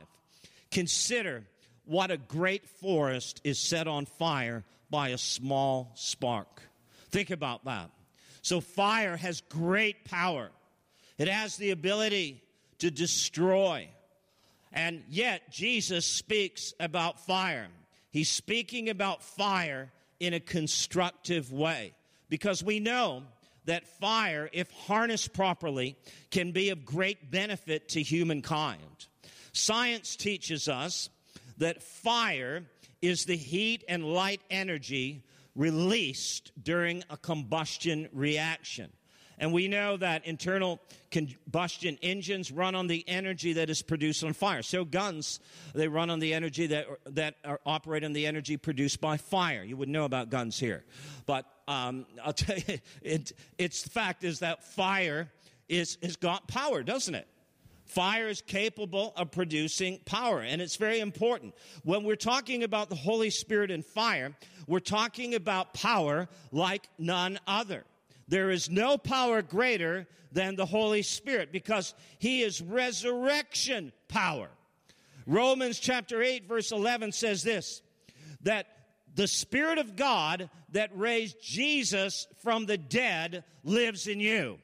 Consider 0.71 1.43
what 1.85 2.11
a 2.11 2.17
great 2.17 2.69
forest 2.69 3.41
is 3.43 3.59
set 3.59 3.87
on 3.87 4.05
fire 4.05 4.63
by 4.91 5.09
a 5.09 5.17
small 5.17 5.91
spark. 5.95 6.61
Think 7.09 7.31
about 7.31 7.65
that. 7.65 7.89
So, 8.43 8.61
fire 8.61 9.17
has 9.17 9.41
great 9.41 10.05
power, 10.05 10.51
it 11.17 11.27
has 11.27 11.57
the 11.57 11.71
ability 11.71 12.43
to 12.79 12.91
destroy. 12.91 13.89
And 14.71 15.03
yet, 15.09 15.51
Jesus 15.51 16.05
speaks 16.05 16.73
about 16.79 17.25
fire. 17.25 17.67
He's 18.11 18.29
speaking 18.29 18.89
about 18.89 19.23
fire 19.23 19.91
in 20.19 20.33
a 20.33 20.39
constructive 20.39 21.51
way 21.51 21.93
because 22.29 22.63
we 22.63 22.79
know 22.79 23.23
that 23.65 23.87
fire, 23.99 24.49
if 24.53 24.69
harnessed 24.71 25.33
properly, 25.33 25.95
can 26.31 26.51
be 26.51 26.69
of 26.69 26.85
great 26.85 27.31
benefit 27.31 27.89
to 27.89 28.01
humankind. 28.01 29.07
Science 29.53 30.15
teaches 30.15 30.67
us 30.67 31.09
that 31.57 31.81
fire 31.81 32.63
is 33.01 33.25
the 33.25 33.37
heat 33.37 33.83
and 33.87 34.05
light 34.05 34.41
energy 34.49 35.23
released 35.55 36.51
during 36.61 37.03
a 37.09 37.17
combustion 37.17 38.09
reaction. 38.11 38.91
And 39.37 39.51
we 39.51 39.67
know 39.67 39.97
that 39.97 40.25
internal 40.25 40.79
combustion 41.11 41.97
engines 42.01 42.51
run 42.51 42.73
on 42.73 42.87
the 42.87 43.03
energy 43.07 43.53
that 43.53 43.69
is 43.69 43.81
produced 43.81 44.23
on 44.23 44.33
fire. 44.33 44.61
So 44.61 44.85
guns, 44.85 45.39
they 45.73 45.87
run 45.87 46.09
on 46.09 46.19
the 46.19 46.33
energy 46.33 46.67
that, 46.67 46.87
that 47.07 47.35
are, 47.43 47.59
operate 47.65 48.03
on 48.03 48.13
the 48.13 48.27
energy 48.27 48.55
produced 48.55 49.01
by 49.01 49.17
fire. 49.17 49.63
You 49.63 49.75
would 49.77 49.89
know 49.89 50.05
about 50.05 50.29
guns 50.29 50.57
here. 50.57 50.85
But 51.25 51.45
um, 51.67 52.05
I'll 52.23 52.33
tell 52.33 52.57
you, 52.57 52.79
it, 53.01 53.33
it's 53.57 53.83
the 53.83 53.89
fact 53.89 54.23
is 54.23 54.39
that 54.39 54.63
fire 54.63 55.29
is, 55.67 55.97
has 56.03 56.15
got 56.15 56.47
power, 56.47 56.83
doesn't 56.83 57.15
it? 57.15 57.27
Fire 57.85 58.27
is 58.27 58.41
capable 58.41 59.13
of 59.15 59.29
producing 59.29 59.99
power, 60.05 60.41
and 60.41 60.59
it's 60.61 60.75
very 60.75 60.99
important. 60.99 61.53
When 61.83 62.03
we're 62.03 62.15
talking 62.15 62.63
about 62.63 62.89
the 62.89 62.95
Holy 62.95 63.29
Spirit 63.29 63.69
and 63.69 63.85
fire, 63.85 64.33
we're 64.67 64.79
talking 64.79 65.35
about 65.35 65.73
power 65.75 66.27
like 66.51 66.89
none 66.97 67.39
other. 67.45 67.83
There 68.27 68.49
is 68.49 68.71
no 68.71 68.97
power 68.97 69.43
greater 69.43 70.07
than 70.31 70.55
the 70.55 70.65
Holy 70.65 71.03
Spirit 71.03 71.51
because 71.51 71.93
He 72.17 72.41
is 72.41 72.59
resurrection 72.59 73.91
power. 74.07 74.49
Romans 75.27 75.79
chapter 75.79 76.23
8, 76.23 76.47
verse 76.47 76.71
11 76.71 77.11
says 77.11 77.43
this 77.43 77.81
that 78.41 78.67
the 79.15 79.27
Spirit 79.27 79.77
of 79.77 79.95
God 79.95 80.49
that 80.71 80.91
raised 80.93 81.41
Jesus 81.41 82.27
from 82.43 82.65
the 82.65 82.77
dead 82.77 83.43
lives 83.63 84.07
in 84.07 84.19
you. 84.19 84.59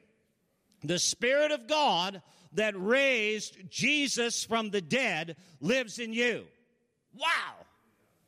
The 0.84 0.98
Spirit 0.98 1.52
of 1.52 1.66
God 1.66 2.22
that 2.54 2.74
raised 2.76 3.56
Jesus 3.70 4.44
from 4.44 4.70
the 4.70 4.80
dead 4.80 5.36
lives 5.60 5.98
in 5.98 6.12
you. 6.12 6.44
Wow! 7.14 7.54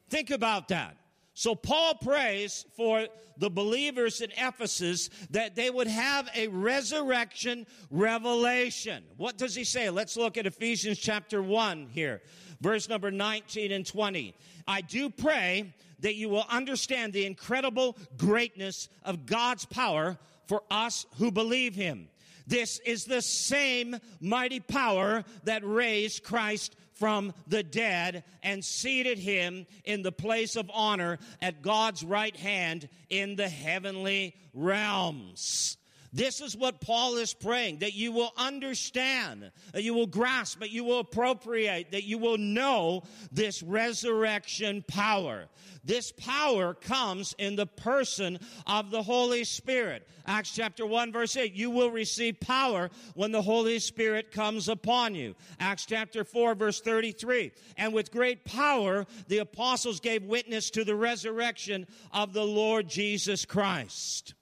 Think 0.08 0.30
about 0.30 0.68
that. 0.68 0.96
So 1.34 1.54
Paul 1.54 1.96
prays 1.96 2.64
for 2.76 3.06
the 3.36 3.50
believers 3.50 4.20
in 4.20 4.30
Ephesus 4.36 5.10
that 5.30 5.56
they 5.56 5.68
would 5.68 5.88
have 5.88 6.28
a 6.34 6.46
resurrection 6.48 7.66
revelation. 7.90 9.02
What 9.16 9.36
does 9.36 9.54
he 9.54 9.64
say? 9.64 9.90
Let's 9.90 10.16
look 10.16 10.38
at 10.38 10.46
Ephesians 10.46 10.98
chapter 10.98 11.42
1 11.42 11.88
here, 11.90 12.22
verse 12.60 12.88
number 12.88 13.10
19 13.10 13.72
and 13.72 13.84
20. 13.84 14.34
I 14.68 14.80
do 14.80 15.10
pray 15.10 15.74
that 16.04 16.16
you 16.16 16.28
will 16.28 16.44
understand 16.50 17.14
the 17.14 17.24
incredible 17.24 17.96
greatness 18.18 18.90
of 19.04 19.24
God's 19.24 19.64
power 19.64 20.18
for 20.46 20.62
us 20.70 21.06
who 21.16 21.32
believe 21.32 21.74
him. 21.74 22.08
This 22.46 22.78
is 22.80 23.06
the 23.06 23.22
same 23.22 23.96
mighty 24.20 24.60
power 24.60 25.24
that 25.44 25.64
raised 25.64 26.22
Christ 26.22 26.76
from 26.92 27.32
the 27.48 27.62
dead 27.62 28.22
and 28.42 28.62
seated 28.62 29.18
him 29.18 29.64
in 29.86 30.02
the 30.02 30.12
place 30.12 30.56
of 30.56 30.70
honor 30.74 31.18
at 31.40 31.62
God's 31.62 32.04
right 32.04 32.36
hand 32.36 32.86
in 33.08 33.36
the 33.36 33.48
heavenly 33.48 34.34
realms. 34.52 35.78
This 36.14 36.40
is 36.40 36.56
what 36.56 36.80
Paul 36.80 37.16
is 37.16 37.34
praying 37.34 37.80
that 37.80 37.94
you 37.94 38.12
will 38.12 38.32
understand, 38.36 39.50
that 39.72 39.82
you 39.82 39.94
will 39.94 40.06
grasp, 40.06 40.60
that 40.60 40.70
you 40.70 40.84
will 40.84 41.00
appropriate, 41.00 41.90
that 41.90 42.04
you 42.04 42.18
will 42.18 42.38
know 42.38 43.02
this 43.32 43.64
resurrection 43.64 44.84
power. 44.86 45.46
This 45.82 46.12
power 46.12 46.72
comes 46.72 47.34
in 47.36 47.56
the 47.56 47.66
person 47.66 48.38
of 48.64 48.92
the 48.92 49.02
Holy 49.02 49.42
Spirit. 49.42 50.06
Acts 50.24 50.54
chapter 50.54 50.86
1 50.86 51.10
verse 51.10 51.36
8, 51.36 51.52
you 51.52 51.68
will 51.68 51.90
receive 51.90 52.38
power 52.38 52.90
when 53.14 53.32
the 53.32 53.42
Holy 53.42 53.80
Spirit 53.80 54.30
comes 54.30 54.68
upon 54.68 55.16
you. 55.16 55.34
Acts 55.58 55.84
chapter 55.84 56.22
4 56.22 56.54
verse 56.54 56.80
33, 56.80 57.50
and 57.76 57.92
with 57.92 58.12
great 58.12 58.44
power 58.44 59.04
the 59.26 59.38
apostles 59.38 59.98
gave 59.98 60.22
witness 60.22 60.70
to 60.70 60.84
the 60.84 60.94
resurrection 60.94 61.88
of 62.12 62.32
the 62.32 62.44
Lord 62.44 62.88
Jesus 62.88 63.44
Christ. 63.44 64.34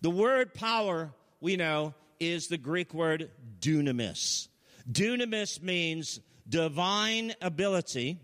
The 0.00 0.10
word 0.10 0.54
power, 0.54 1.12
we 1.40 1.56
know, 1.56 1.94
is 2.20 2.46
the 2.46 2.58
Greek 2.58 2.94
word 2.94 3.30
dunamis. 3.58 4.48
Dunamis 4.90 5.60
means 5.60 6.20
divine 6.48 7.34
ability, 7.42 8.20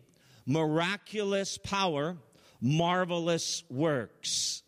miraculous 0.47 1.59
power, 1.59 2.17
marvelous 2.61 3.65
works. 3.69 4.63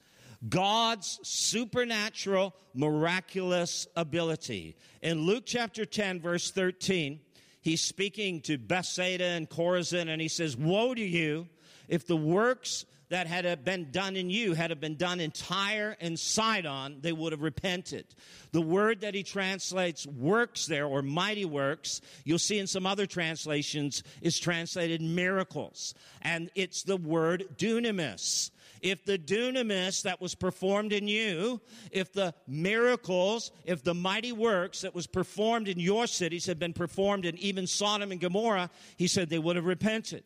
God's 0.49 1.21
supernatural, 1.23 2.55
miraculous 2.75 3.87
ability. 3.95 4.77
In 5.01 5.21
Luke 5.21 5.45
chapter 5.47 5.85
10, 5.85 6.21
verse 6.21 6.51
13, 6.51 7.21
he's 7.61 7.83
speaking 7.83 8.41
to 8.43 8.59
Bethsaida 8.59 9.25
and 9.25 9.49
Chorazin, 9.49 10.09
and 10.09 10.21
he 10.21 10.29
says, 10.29 10.57
Woe 10.57 10.93
to 10.93 11.01
you 11.01 11.49
if 11.89 12.07
the 12.07 12.17
works 12.17 12.85
that 13.09 13.27
had 13.27 13.65
been 13.65 13.91
done 13.91 14.17
in 14.17 14.31
you 14.31 14.55
had 14.55 14.79
been 14.81 14.97
done 14.97 15.21
in 15.21 15.31
Tyre 15.31 15.97
and 16.01 16.19
Sidon, 16.19 16.99
they 17.01 17.13
would 17.13 17.33
have 17.33 17.43
repented. 17.43 18.07
The 18.53 18.61
word 18.61 19.03
that 19.03 19.15
he 19.15 19.23
translates 19.23 20.07
works 20.07 20.67
there, 20.67 20.87
or 20.87 21.03
mighty 21.03 21.45
works, 21.45 22.01
you'll 22.25 22.39
see 22.39 22.59
in 22.59 22.67
some 22.67 22.87
other 22.87 23.07
translations, 23.07 24.03
is 24.23 24.39
translated 24.39 25.01
miracles. 25.01 25.95
And 26.23 26.51
it's 26.55 26.83
the 26.83 26.97
word 26.97 27.45
dunamis. 27.57 28.51
If 28.83 29.05
the 29.05 29.19
dunamis 29.19 30.03
that 30.03 30.21
was 30.21 30.35
performed 30.35 30.93
in 30.93 31.09
you, 31.09 31.61
if 31.91 32.13
the 32.13 32.35
miracles, 32.47 33.51
if 33.65 33.83
the 33.83 33.95
mighty 33.95 34.33
works 34.33 34.83
that 34.83 34.95
was 34.95 35.07
performed 35.07 35.69
in 35.69 35.81
your 35.81 36.07
cities 36.07 36.47
had 36.47 36.59
been 36.59 36.73
performed 36.73 37.25
in 37.25 37.39
even 37.39 37.67
Sodom 37.67 38.13
and 38.13 38.21
Gomorrah, 38.21 38.71
he 38.97 39.07
said 39.07 39.29
they 39.29 39.39
would 39.39 39.57
have 39.57 39.65
repented. 39.65 40.25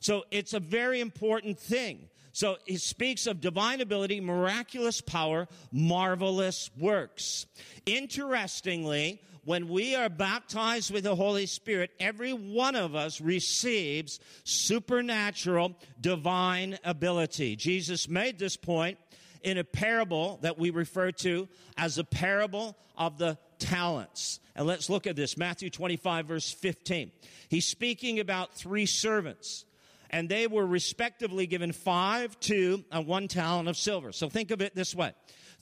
So 0.00 0.24
it's 0.30 0.54
a 0.54 0.60
very 0.60 1.00
important 1.00 1.58
thing. 1.58 2.08
So 2.32 2.56
he 2.66 2.76
speaks 2.76 3.26
of 3.26 3.40
divine 3.40 3.80
ability, 3.80 4.20
miraculous 4.20 5.00
power, 5.00 5.48
marvelous 5.72 6.70
works. 6.78 7.46
Interestingly, 7.84 9.20
when 9.44 9.68
we 9.68 9.96
are 9.96 10.08
baptized 10.08 10.92
with 10.92 11.04
the 11.04 11.16
Holy 11.16 11.46
Spirit, 11.46 11.90
every 11.98 12.32
one 12.32 12.76
of 12.76 12.94
us 12.94 13.20
receives 13.20 14.20
supernatural 14.44 15.74
divine 16.00 16.78
ability. 16.84 17.56
Jesus 17.56 18.08
made 18.08 18.38
this 18.38 18.56
point 18.56 18.98
in 19.42 19.58
a 19.58 19.64
parable 19.64 20.38
that 20.42 20.58
we 20.58 20.70
refer 20.70 21.10
to 21.12 21.48
as 21.76 21.98
a 21.98 22.04
parable 22.04 22.76
of 22.96 23.18
the 23.18 23.38
talents. 23.58 24.38
And 24.54 24.66
let's 24.66 24.90
look 24.90 25.06
at 25.06 25.16
this 25.16 25.36
Matthew 25.36 25.70
25, 25.70 26.26
verse 26.26 26.52
15. 26.52 27.10
He's 27.48 27.66
speaking 27.66 28.20
about 28.20 28.54
three 28.54 28.86
servants 28.86 29.64
and 30.10 30.28
they 30.28 30.46
were 30.46 30.66
respectively 30.66 31.46
given 31.46 31.72
five, 31.72 32.38
two, 32.40 32.84
and 32.90 33.06
one 33.06 33.28
talent 33.28 33.68
of 33.68 33.76
silver. 33.76 34.12
So 34.12 34.28
think 34.28 34.50
of 34.50 34.62
it 34.62 34.74
this 34.74 34.94
way 34.94 35.12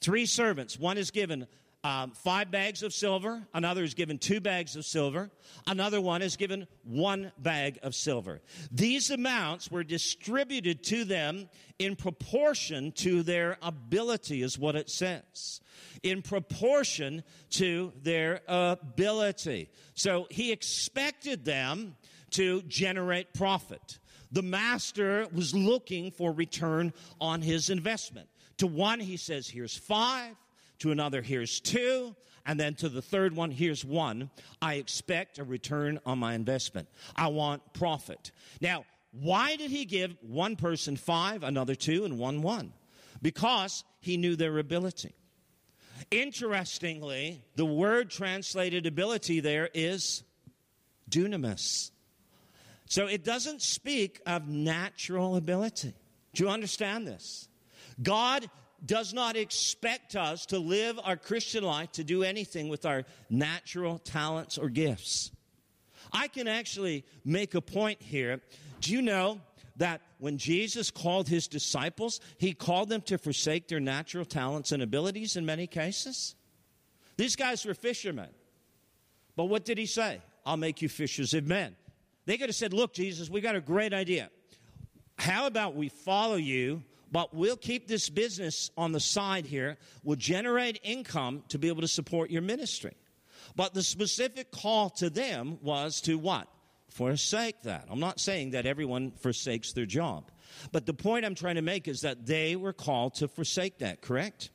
three 0.01 0.27
servants. 0.27 0.79
One 0.79 0.99
is 0.99 1.11
given 1.11 1.47
um, 1.87 2.11
five 2.13 2.51
bags 2.51 2.83
of 2.83 2.93
silver, 2.93 3.47
another 3.55 3.85
is 3.85 3.95
given 3.95 4.19
two 4.19 4.41
bags 4.41 4.75
of 4.75 4.85
silver, 4.85 5.31
another 5.69 6.01
one 6.01 6.21
is 6.21 6.37
given 6.37 6.67
one 6.83 7.31
bag 7.39 7.79
of 7.85 7.95
silver. 7.95 8.41
These 8.73 9.13
amounts 9.13 9.71
were 9.71 9.85
distributed 9.85 10.83
to 10.85 11.05
them 11.05 11.49
in 11.79 11.95
proportion 11.95 12.91
to 12.93 13.23
their 13.23 13.57
ability, 13.63 14.43
is 14.43 14.59
what 14.59 14.75
it 14.75 14.91
says. 14.91 15.61
In 16.03 16.23
proportion 16.23 17.23
to 17.51 17.93
their 18.03 18.41
ability. 18.49 19.71
So 19.95 20.27
he 20.29 20.51
expected 20.51 21.45
them 21.45 21.97
to 22.31 22.63
generate 22.63 23.33
profit 23.33 24.01
the 24.33 24.43
master 24.43 25.27
was 25.33 25.55
looking 25.55 26.11
for 26.11 26.33
return 26.33 26.93
on 27.21 27.43
his 27.43 27.71
investment. 27.71 28.29
To 28.59 28.67
one, 28.67 29.01
he 29.01 29.17
says, 29.17 29.49
here's 29.49 29.77
five. 29.77 30.35
To 30.81 30.91
another, 30.91 31.23
here's 31.23 31.61
two. 31.61 32.15
And 32.45 32.61
then 32.61 32.75
to 32.77 32.89
the 32.89 33.03
third 33.03 33.35
one, 33.35 33.51
here's 33.51 33.85
one. 33.85 34.31
I 34.63 34.75
expect 34.75 35.39
a 35.39 35.45
return 35.45 36.01
on 36.07 36.19
my 36.19 36.35
investment. 36.35 36.89
I 37.15 37.29
want 37.29 37.73
profit. 37.73 38.31
Now, 38.61 38.85
why 39.13 39.57
did 39.57 39.71
he 39.71 39.85
give 39.85 40.17
one 40.21 40.57
person 40.57 40.97
five, 40.97 41.43
another 41.43 41.75
two, 41.75 42.05
and 42.05 42.19
one 42.19 42.43
one? 42.43 42.73
Because 43.23 43.85
he 44.01 44.17
knew 44.17 44.37
their 44.37 44.59
ability. 44.59 45.15
Interestingly, 46.11 47.43
the 47.57 47.65
word 47.65 48.11
translated 48.11 48.87
ability 48.87 49.41
there 49.41 49.71
is 49.73 50.23
dunamis. 51.11 51.91
So 52.87 53.07
it 53.07 53.25
doesn't 53.25 53.63
speak 53.63 54.21
of 54.27 54.49
natural 54.49 55.37
ability. 55.37 55.93
Do 56.35 56.45
you 56.45 56.51
understand 56.51 57.07
this? 57.07 57.49
God 58.03 58.49
does 58.85 59.13
not 59.13 59.37
expect 59.37 60.17
us 60.17 60.47
to 60.47 60.59
live 60.59 60.99
our 61.03 61.17
Christian 61.17 61.65
life 61.65 61.93
to 61.93 62.05
do 62.05 62.23
anything 62.23 62.69
with 62.69 62.87
our 62.87 63.05
natural 63.31 63.99
talents 63.99 64.59
or 64.59 64.69
gifts. 64.69 65.31
I 66.13 66.29
can 66.29 66.47
actually 66.47 67.05
make 67.25 67.55
a 67.55 67.61
point 67.61 68.01
here. 68.01 68.41
Do 68.81 68.93
you 68.93 69.03
know 69.03 69.41
that 69.77 70.01
when 70.19 70.39
Jesus 70.39 70.91
called 70.91 71.29
his 71.29 71.49
disciples, 71.49 72.21
he 72.39 72.53
called 72.53 72.89
them 72.89 73.03
to 73.03 73.19
forsake 73.19 73.69
their 73.69 73.81
natural 73.81 74.25
talents 74.25 74.73
and 74.73 74.83
abilities 74.83 75.37
in 75.37 75.45
many 75.45 75.67
cases? 75.67 76.35
These 77.17 77.37
guys 77.37 77.65
were 77.65 77.75
fishermen. 77.75 78.29
But 79.35 79.47
what 79.47 79.65
did 79.65 79.79
he 79.79 79.87
say? 79.87 80.21
I'll 80.45 80.57
make 80.57 80.81
you 80.81 80.89
fishers 80.89 81.35
of 81.35 81.47
men. 81.47 81.77
They 82.27 82.37
could 82.37 82.49
have 82.49 82.57
said, 82.57 82.73
Look, 82.73 82.93
Jesus, 82.93 83.31
we 83.31 83.41
got 83.41 83.57
a 83.57 83.61
great 83.61 83.95
idea. 83.95 84.31
How 85.19 85.47
about 85.47 85.75
we 85.75 85.89
follow 85.89 86.37
you, 86.37 86.83
but 87.11 87.35
we'll 87.35 87.57
keep 87.57 87.89
this 87.89 88.11
business 88.11 88.71
on 88.77 88.93
the 88.93 89.01
side 89.01 89.47
here. 89.47 89.79
We'll 90.03 90.17
generate 90.17 90.81
income 90.83 91.45
to 91.49 91.59
be 91.59 91.69
able 91.69 91.81
to 91.81 91.89
support 91.89 92.31
your 92.31 92.43
ministry. 92.43 92.95
But 93.55 93.73
the 93.73 93.83
specific 93.83 94.51
call 94.51 94.91
to 94.91 95.09
them 95.09 95.59
was 95.63 96.01
to 96.03 96.19
what? 96.19 96.49
Forsake 96.91 97.63
that. 97.63 97.87
I'm 97.91 98.01
not 98.01 98.21
saying 98.21 98.51
that 98.51 98.67
everyone 98.67 99.13
forsakes 99.13 99.73
their 99.73 99.87
job. 99.87 100.31
But 100.73 100.85
the 100.87 100.95
point 100.95 101.25
I'm 101.25 101.35
trying 101.35 101.55
to 101.55 101.63
make 101.63 101.89
is 101.89 102.01
that 102.01 102.27
they 102.27 102.57
were 102.57 102.73
called 102.73 103.15
to 103.17 103.29
forsake 103.29 103.79
that, 103.79 104.03
correct? 104.03 104.51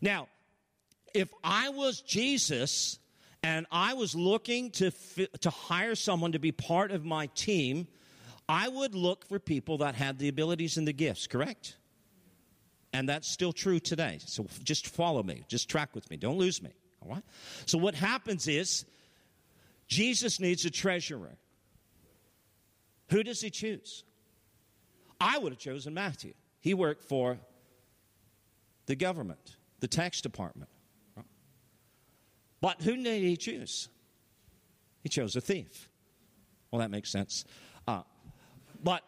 Now, 0.00 0.28
if 1.12 1.28
I 1.42 1.70
was 1.70 2.00
Jesus 2.00 2.99
and 3.42 3.66
I 3.70 3.94
was 3.94 4.14
looking 4.14 4.70
to, 4.72 4.90
to 5.40 5.50
hire 5.50 5.94
someone 5.94 6.32
to 6.32 6.38
be 6.38 6.52
part 6.52 6.90
of 6.90 7.04
my 7.04 7.26
team, 7.34 7.88
I 8.48 8.68
would 8.68 8.94
look 8.94 9.26
for 9.26 9.38
people 9.38 9.78
that 9.78 9.94
had 9.94 10.18
the 10.18 10.28
abilities 10.28 10.76
and 10.76 10.86
the 10.86 10.92
gifts, 10.92 11.26
correct? 11.26 11.76
And 12.92 13.08
that's 13.08 13.30
still 13.30 13.52
true 13.52 13.78
today. 13.78 14.18
So 14.26 14.46
just 14.62 14.88
follow 14.88 15.22
me, 15.22 15.44
just 15.48 15.68
track 15.68 15.94
with 15.94 16.10
me, 16.10 16.16
don't 16.16 16.36
lose 16.36 16.62
me. 16.62 16.70
All 17.02 17.10
right? 17.10 17.22
So 17.66 17.78
what 17.78 17.94
happens 17.94 18.48
is 18.48 18.84
Jesus 19.86 20.40
needs 20.40 20.64
a 20.64 20.70
treasurer. 20.70 21.36
Who 23.10 23.22
does 23.22 23.40
he 23.40 23.50
choose? 23.50 24.04
I 25.20 25.38
would 25.38 25.52
have 25.52 25.58
chosen 25.58 25.94
Matthew. 25.94 26.34
He 26.60 26.74
worked 26.74 27.04
for 27.04 27.38
the 28.86 28.96
government, 28.96 29.56
the 29.80 29.88
tax 29.88 30.20
department. 30.20 30.70
But 32.60 32.82
who 32.82 32.96
did 32.96 33.22
he 33.22 33.36
choose? 33.36 33.88
He 35.02 35.08
chose 35.08 35.34
a 35.36 35.40
thief. 35.40 35.88
Well, 36.70 36.80
that 36.80 36.90
makes 36.90 37.10
sense. 37.10 37.44
Uh, 37.88 38.02
but 38.82 39.02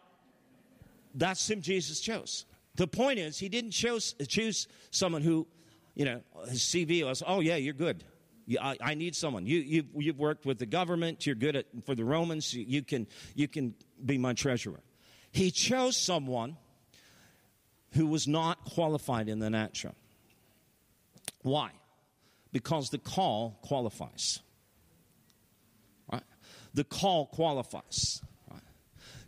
that's 1.13 1.47
whom 1.47 1.61
Jesus 1.61 1.99
chose. 1.99 2.45
The 2.75 2.87
point 2.87 3.19
is, 3.19 3.37
he 3.37 3.49
didn't 3.49 3.71
choose, 3.71 4.15
choose 4.27 4.67
someone 4.89 5.21
who, 5.21 5.47
you 5.93 6.05
know, 6.05 6.21
his 6.49 6.61
CV 6.61 7.05
was, 7.05 7.21
oh, 7.25 7.39
yeah, 7.39 7.55
you're 7.55 7.73
good. 7.73 8.03
I, 8.59 8.77
I, 8.81 8.93
need 8.95 9.15
someone. 9.15 9.45
You, 9.45 9.59
you, 9.59 9.83
you've 9.95 10.19
worked 10.19 10.45
with 10.45 10.59
the 10.59 10.65
government. 10.65 11.25
You're 11.25 11.35
good 11.35 11.55
at, 11.55 11.65
for 11.85 11.95
the 11.95 12.03
Romans. 12.03 12.53
You, 12.53 12.65
you, 12.67 12.81
can, 12.81 13.07
you 13.35 13.47
can 13.47 13.73
be 14.03 14.17
my 14.17 14.33
treasurer. 14.33 14.81
He 15.31 15.49
chose 15.49 15.95
someone 15.95 16.57
who 17.91 18.07
was 18.07 18.27
not 18.27 18.65
qualified 18.65 19.29
in 19.29 19.39
the 19.39 19.49
natural. 19.49 19.95
Why? 21.41 21.71
Because 22.53 22.89
the 22.89 22.99
call 22.99 23.59
qualifies. 23.63 24.39
Right? 26.09 26.23
The 26.73 26.85
call 26.85 27.25
qualifies. 27.25 28.21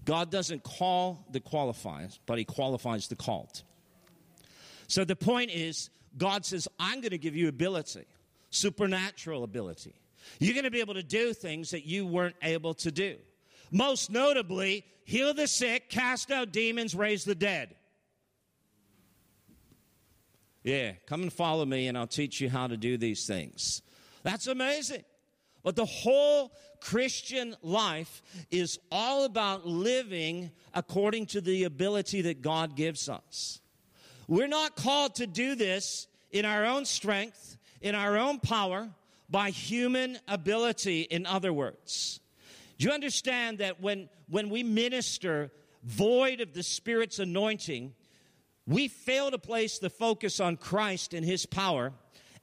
God 0.06 0.30
doesn't 0.30 0.64
call 0.64 1.26
the 1.32 1.40
qualifies, 1.40 2.20
but 2.26 2.38
He 2.38 2.46
qualifies 2.46 3.08
the 3.08 3.16
called. 3.16 3.64
So 4.88 5.04
the 5.04 5.16
point 5.16 5.52
is, 5.52 5.90
God 6.18 6.46
says, 6.46 6.68
I'm 6.80 7.02
going 7.02 7.10
to 7.10 7.18
give 7.18 7.36
you 7.36 7.48
ability, 7.48 8.06
supernatural 8.52 9.44
ability. 9.44 9.96
You're 10.40 10.54
going 10.54 10.66
to 10.66 10.72
be 10.72 10.80
able 10.80 10.94
to 10.94 11.04
do 11.04 11.34
things 11.34 11.72
that 11.72 11.86
you 11.86 12.06
weren't 12.06 12.36
able 12.42 12.76
to 12.76 12.92
do. 12.92 13.16
Most 13.72 14.12
notably, 14.12 14.86
heal 15.04 15.34
the 15.34 15.48
sick, 15.48 15.90
cast 15.90 16.32
out 16.32 16.52
demons, 16.52 16.94
raise 16.96 17.24
the 17.26 17.36
dead. 17.36 17.76
Yeah, 20.66 20.94
come 21.06 21.22
and 21.22 21.32
follow 21.32 21.64
me 21.64 21.88
and 21.88 21.96
I'll 21.96 22.08
teach 22.08 22.42
you 22.42 22.50
how 22.50 22.66
to 22.66 22.76
do 22.76 22.98
these 22.98 23.28
things. 23.28 23.84
That's 24.24 24.48
amazing. 24.48 25.04
But 25.64 25.76
the 25.76 25.86
whole 25.86 26.54
Christian 26.82 27.56
life 27.62 28.24
is 28.50 28.80
all 28.92 29.26
about 29.26 29.68
living 29.68 30.50
according 30.74 31.28
to 31.28 31.42
the 31.42 31.66
ability 31.66 32.22
that 32.24 32.42
God 32.42 32.76
gives 32.76 33.08
us. 33.08 33.62
We're 34.28 34.48
not 34.48 34.76
called 34.76 35.14
to 35.16 35.28
do 35.28 35.54
this 35.54 36.08
in 36.32 36.46
our 36.46 36.66
own 36.66 36.86
strength, 36.86 37.58
in 37.80 37.94
our 37.94 38.18
own 38.18 38.40
power, 38.40 38.90
by 39.30 39.52
human 39.52 40.18
ability, 40.28 41.02
in 41.02 41.28
other 41.28 41.54
words. 41.54 42.20
Do 42.80 42.88
you 42.88 42.92
understand 42.92 43.60
that 43.60 43.82
when, 43.82 44.10
when 44.30 44.50
we 44.50 44.64
minister 44.64 45.52
void 45.84 46.42
of 46.42 46.54
the 46.54 46.64
Spirit's 46.64 47.20
anointing, 47.20 47.94
we 48.68 48.88
fail 48.88 49.32
to 49.32 49.38
place 49.38 49.80
the 49.80 49.90
focus 49.90 50.40
on 50.40 50.58
Christ 50.58 51.14
and 51.14 51.26
His 51.26 51.46
power, 51.46 51.94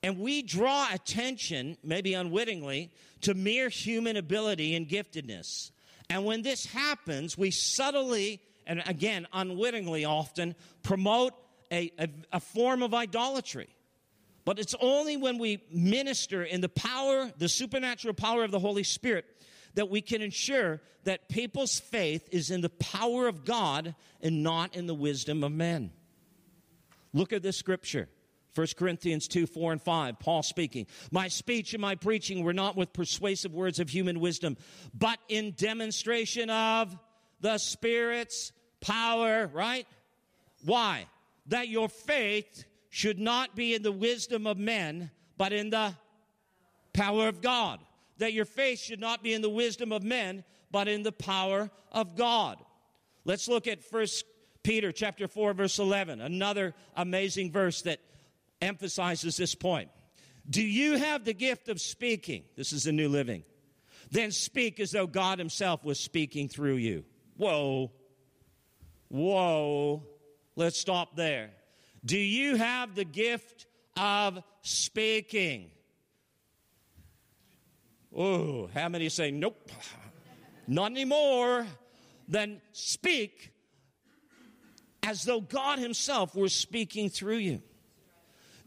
and 0.03 0.19
we 0.19 0.43
draw 0.43 0.89
attention, 0.93 1.77
maybe 1.83 2.15
unwittingly, 2.15 2.93
to 3.23 3.35
mere 3.35 3.69
human 3.69 4.17
ability 4.17 4.75
and 4.75 4.89
giftedness. 4.89 5.71
And 6.11 6.25
when 6.25 6.43
this 6.43 6.67
happens, 6.67 7.39
we 7.39 7.51
subtly, 7.51 8.41
and 8.67 8.83
again, 8.87 9.27
unwittingly 9.33 10.05
often, 10.05 10.55
promote 10.83 11.35
a, 11.71 11.93
a, 11.99 12.09
a 12.33 12.41
form 12.41 12.83
of 12.83 12.95
idolatry. 12.95 13.69
But 14.45 14.59
it's 14.59 14.75
only 14.81 15.17
when 15.17 15.39
we 15.39 15.63
minister 15.71 16.43
in 16.43 16.61
the 16.61 16.69
power, 16.69 17.31
the 17.39 17.49
supernatural 17.49 18.15
power 18.15 18.43
of 18.45 18.51
the 18.51 18.59
Holy 18.59 18.83
Spirit, 18.83 19.25
that 19.75 19.89
we 19.89 20.01
can 20.01 20.21
ensure 20.21 20.81
that 21.05 21.29
people's 21.29 21.81
faith 21.81 22.29
is 22.31 22.51
in 22.51 22.61
the 22.61 22.69
power 22.69 23.27
of 23.27 23.45
God 23.45 23.95
and 24.21 24.43
not 24.43 24.75
in 24.75 24.87
the 24.87 24.95
wisdom 24.95 25.43
of 25.45 25.53
men. 25.53 25.93
Look 27.13 27.33
at 27.33 27.43
this 27.43 27.57
scripture. 27.57 28.09
1 28.55 28.67
Corinthians 28.77 29.29
2, 29.29 29.47
4 29.47 29.73
and 29.73 29.83
5, 29.83 30.19
Paul 30.19 30.43
speaking. 30.43 30.87
My 31.11 31.29
speech 31.29 31.73
and 31.73 31.81
my 31.81 31.95
preaching 31.95 32.45
were 32.45 32.53
not 32.53 32.77
with 32.77 32.93
persuasive 32.93 33.55
words 33.55 33.81
of 33.81 33.89
human 33.89 34.21
wisdom, 34.21 34.59
but 34.93 35.19
in 35.29 35.53
demonstration 35.53 36.51
of 36.51 36.95
the 37.41 37.57
Spirit's 37.59 38.53
power, 38.81 39.51
right? 39.55 39.87
Why? 40.65 41.07
That 41.47 41.69
your 41.69 41.89
faith 41.89 42.65
should 42.91 43.19
not 43.19 43.57
be 43.57 43.75
in 43.75 43.83
the 43.83 43.93
wisdom 43.93 44.47
of 44.47 44.59
men, 44.59 45.11
but 45.39 45.55
in 45.55 45.71
the 45.71 45.95
power 46.93 47.29
of 47.29 47.41
God. 47.41 47.81
That 48.19 48.35
your 48.35 48.45
faith 48.45 48.81
should 48.81 49.01
not 49.01 49.23
be 49.23 49.33
in 49.33 49.41
the 49.41 49.49
wisdom 49.49 49.93
of 49.93 50.03
men, 50.03 50.45
but 50.71 50.89
in 50.89 51.03
the 51.03 51.13
power 51.13 51.71
of 51.91 52.17
God. 52.17 52.59
Let's 53.25 53.49
look 53.49 53.67
at 53.67 53.83
First 53.83 54.25
Peter 54.63 54.93
chapter 54.93 55.27
4 55.27 55.55
verse 55.55 55.79
11, 55.79 56.21
another 56.21 56.75
amazing 56.97 57.51
verse 57.51 57.83
that 57.83 58.01
emphasizes 58.61 59.37
this 59.37 59.55
point. 59.55 59.91
Do 60.49 60.63
you 60.63 60.97
have 60.97 61.25
the 61.25 61.35
gift 61.35 61.69
of 61.69 61.81
speaking? 61.81 62.45
This 62.57 62.73
is 62.73 62.87
a 62.87 62.93
new 62.93 63.09
living. 63.09 63.45
Then 64.11 64.31
speak 64.31 64.81
as 64.81 64.91
though 64.91 65.07
God 65.07 65.39
himself 65.39 65.85
was 65.85 65.99
speaking 65.99 66.49
through 66.49 66.77
you. 66.77 67.05
Whoa. 67.37 67.91
Whoa. 69.09 70.03
Let's 70.57 70.79
stop 70.79 71.17
there. 71.17 71.51
Do 72.05 72.19
you 72.19 72.57
have 72.57 72.95
the 72.95 73.05
gift 73.05 73.67
of 73.97 74.43
speaking? 74.63 75.71
Oh, 78.15 78.69
how 78.75 78.89
many 78.89 79.09
say, 79.09 79.31
nope, 79.31 79.71
not 80.67 80.91
anymore? 80.91 81.67
Then 82.29 82.61
speak 82.73 83.52
as 85.03 85.25
though 85.25 85.41
God 85.41 85.79
Himself 85.79 86.35
were 86.35 86.49
speaking 86.49 87.09
through 87.09 87.39
you. 87.39 87.63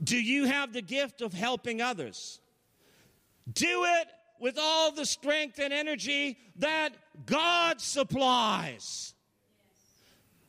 Do 0.04 0.18
you 0.18 0.46
have 0.46 0.74
the 0.74 0.82
gift 0.82 1.22
of 1.22 1.34
helping 1.34 1.82
others? 1.82 2.40
Do 3.52 3.86
it 3.86 4.08
with 4.40 4.58
all 4.60 4.92
the 4.92 5.06
strength 5.06 5.60
and 5.60 5.72
energy 5.72 6.38
that 6.58 6.90
God 7.26 7.80
supplies. 7.82 9.14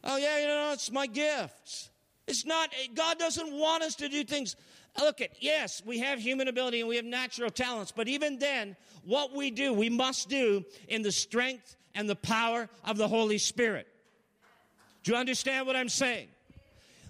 Oh, 0.03 0.17
yeah, 0.17 0.39
you 0.41 0.47
know, 0.47 0.71
it's 0.73 0.91
my 0.91 1.07
gift. 1.07 1.91
It's 2.27 2.45
not, 2.45 2.71
God 2.95 3.19
doesn't 3.19 3.53
want 3.53 3.83
us 3.83 3.95
to 3.97 4.09
do 4.09 4.25
things. 4.25 4.57
Look 4.99 5.21
at, 5.21 5.31
yes, 5.41 5.83
we 5.85 5.99
have 6.01 6.19
human 6.19 6.49
ability 6.49 6.81
and 6.81 6.89
we 6.89 6.97
have 6.97 7.05
natural 7.05 7.51
talents, 7.51 7.93
but 7.95 8.09
even 8.09 8.39
then, 8.39 8.77
what 9.05 9.35
we 9.35 9.51
do, 9.51 9.73
we 9.73 9.91
must 9.91 10.29
do 10.29 10.65
in 10.89 11.03
the 11.03 11.13
strength 11.13 11.77
and 11.95 12.09
the 12.09 12.17
power 12.17 12.69
of 12.85 12.97
the 12.97 13.09
Holy 13.09 13.39
Spirit. 13.39 13.87
Do 15.07 15.13
you 15.13 15.19
understand 15.19 15.69
what 15.69 15.77
I'm 15.77 15.89
saying? 15.89 16.27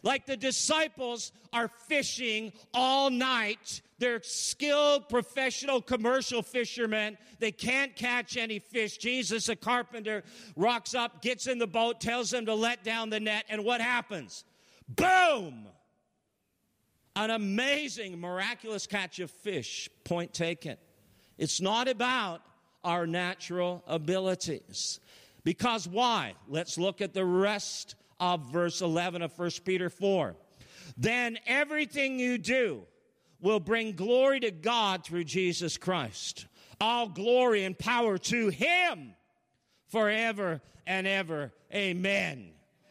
Like 0.03 0.27
the 0.27 0.37
disciples 0.37 1.33
are 1.51 1.69
fishing 1.89 2.53
all 2.75 3.09
night. 3.09 3.81
They're 3.99 4.21
skilled, 4.23 5.09
professional, 5.09 5.81
commercial 5.81 6.43
fishermen. 6.43 7.17
They 7.39 7.53
can't 7.53 7.97
catch 7.97 8.37
any 8.37 8.59
fish. 8.59 8.99
Jesus, 8.99 9.49
a 9.49 9.57
carpenter, 9.57 10.25
rocks 10.57 10.95
up, 10.95 11.23
gets 11.23 11.47
in 11.47 11.59
the 11.59 11.67
boat, 11.67 11.99
tells 11.99 12.29
them 12.29 12.45
to 12.45 12.53
let 12.53 12.85
down 12.85 13.09
the 13.09 13.19
net, 13.19 13.47
and 13.49 13.65
what 13.65 13.81
happens? 13.81 14.45
Boom! 14.91 15.65
An 17.17 17.31
amazing, 17.31 18.21
miraculous 18.21 18.87
catch 18.87 19.21
of 19.21 19.31
fish. 19.31 19.89
Point 20.05 20.35
taken. 20.35 20.77
It's 21.39 21.63
not 21.63 21.89
about 21.89 22.43
our 22.85 23.07
natural 23.07 23.83
abilities. 23.87 25.01
Because 25.47 25.87
why? 25.87 26.35
Let's 26.49 26.77
look 26.77 27.01
at 27.01 27.15
the 27.15 27.25
rest 27.25 27.95
of 28.19 28.51
verse 28.51 28.81
11 28.81 29.23
of 29.23 29.39
1 29.39 29.51
Peter 29.65 29.89
4. 29.89 30.35
Then 30.99 31.39
everything 31.47 32.19
you 32.19 32.37
do 32.37 32.83
will 33.41 33.61
bring 33.61 33.93
glory 33.93 34.41
to 34.41 34.51
God 34.51 35.05
through 35.05 35.23
Jesus 35.23 35.77
Christ. 35.77 36.47
All 36.81 37.09
glory 37.09 37.63
and 37.63 37.79
power 37.79 38.19
to 38.19 38.49
Him 38.49 39.15
forever 39.87 40.63
and 40.85 41.07
ever. 41.07 41.53
Amen. 41.73 42.49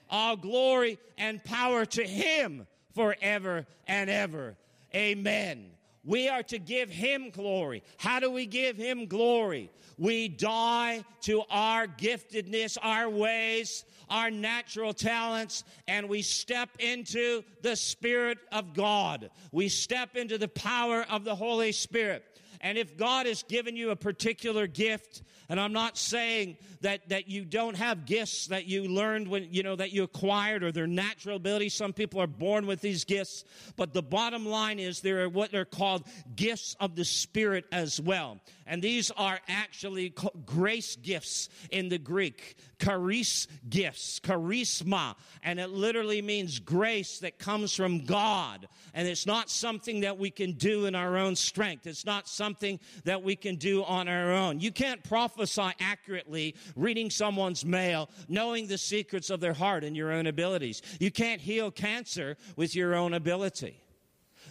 All 0.10 0.38
glory 0.38 0.98
and 1.18 1.44
power 1.44 1.84
to 1.86 2.04
Him 2.06 2.68
forever 2.94 3.66
and 3.86 4.10
ever. 4.10 4.56
Amen. 4.96 5.72
We 6.06 6.30
are 6.30 6.44
to 6.44 6.60
give 6.60 6.90
Him 6.90 7.32
glory. 7.32 7.84
How 7.98 8.20
do 8.20 8.32
we 8.32 8.46
give 8.46 8.78
Him 8.78 9.08
glory? 9.08 9.72
We 9.98 10.28
die 10.28 11.04
to 11.22 11.44
our 11.50 11.88
giftedness, 11.88 12.78
our 12.82 13.10
ways, 13.10 13.86
our 14.10 14.30
natural 14.30 14.94
talents, 14.94 15.64
and 15.88 16.08
we 16.10 16.22
step 16.22 16.70
into 16.80 17.44
the 17.62 17.76
Spirit 17.76 18.38
of 18.52 18.74
God. 18.74 19.32
We 19.52 19.70
step 19.70 20.16
into 20.16 20.38
the 20.38 20.48
power 20.48 21.06
of 21.10 21.24
the 21.24 21.36
Holy 21.36 21.72
Spirit. 21.72 22.24
And 22.62 22.78
if 22.78 22.98
God 22.98 23.26
has 23.26 23.44
given 23.44 23.76
you 23.76 23.92
a 23.92 23.96
particular 23.96 24.68
gift, 24.68 25.24
and 25.50 25.60
I'm 25.60 25.74
not 25.74 25.98
saying 25.98 26.58
that, 26.82 27.10
that 27.10 27.28
you 27.30 27.46
don't 27.46 27.76
have 27.76 28.06
gifts 28.06 28.48
that 28.48 28.66
you 28.66 28.88
learned 28.88 29.28
when, 29.28 29.48
you 29.52 29.64
know, 29.64 29.76
that 29.76 29.92
you 29.92 30.04
acquired 30.04 30.64
or 30.64 30.72
their 30.72 30.88
natural 30.88 31.36
ability. 31.36 31.70
Some 31.70 31.94
people 31.94 32.20
are 32.22 32.28
born 32.28 32.66
with 32.66 32.82
these 32.82 33.04
gifts. 33.06 33.44
But 33.76 33.94
the 33.94 34.02
bottom 34.02 34.46
line 34.46 34.80
is 34.80 35.02
there 35.02 35.24
are 35.24 35.30
what 35.30 35.54
are 35.54 35.66
called 35.66 36.06
gifts 36.36 36.76
of 36.80 36.96
the 36.96 37.06
Spirit 37.06 37.66
as 37.72 38.00
well. 38.00 38.40
And 38.66 38.82
these 38.82 39.12
are 39.12 39.40
actually 39.48 40.14
grace 40.46 40.96
gifts 40.96 41.50
in 41.70 41.90
the 41.90 42.00
Greek. 42.00 42.58
Charis 42.80 43.48
gifts, 43.70 44.20
charisma. 44.20 45.16
And 45.44 45.60
it 45.60 45.70
literally 45.70 46.22
means 46.22 46.60
grace 46.60 47.20
that 47.20 47.40
comes 47.40 47.76
from 47.76 48.06
God. 48.06 48.68
And 48.94 49.08
it's 49.08 49.26
not 49.26 49.50
something 49.50 50.02
that 50.02 50.18
we 50.18 50.30
can 50.30 50.54
do 50.54 50.86
in 50.86 50.96
our 50.96 51.18
own 51.18 51.36
strength. 51.36 51.88
It's 51.88 52.06
not 52.06 52.28
something 52.28 52.80
that 53.04 53.24
we 53.24 53.36
can 53.36 53.56
do 53.56 53.84
on 53.84 54.08
our 54.08 54.32
own. 54.32 54.60
You 54.60 54.72
can't 54.72 55.04
prophesy 55.04 55.72
accurately 55.80 56.56
reading 56.76 57.10
someone's 57.10 57.66
mail, 57.66 58.10
knowing 58.28 58.68
the 58.68 58.78
secrets 58.78 59.30
of 59.30 59.40
their 59.40 59.54
heart 59.54 59.84
and 59.84 59.96
your 59.96 60.12
own 60.12 60.28
abilities. 60.28 60.82
You 61.00 61.12
can't 61.12 61.42
heal 61.42 61.72
cancer 61.72 62.38
with 62.56 62.76
your 62.76 62.96
own 62.96 63.14
ability. 63.14 63.82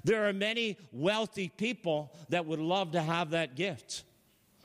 There 0.03 0.29
are 0.29 0.33
many 0.33 0.77
wealthy 0.93 1.49
people 1.49 2.15
that 2.29 2.47
would 2.47 2.59
love 2.59 2.93
to 2.93 3.01
have 3.01 3.31
that 3.31 3.55
gift, 3.55 4.05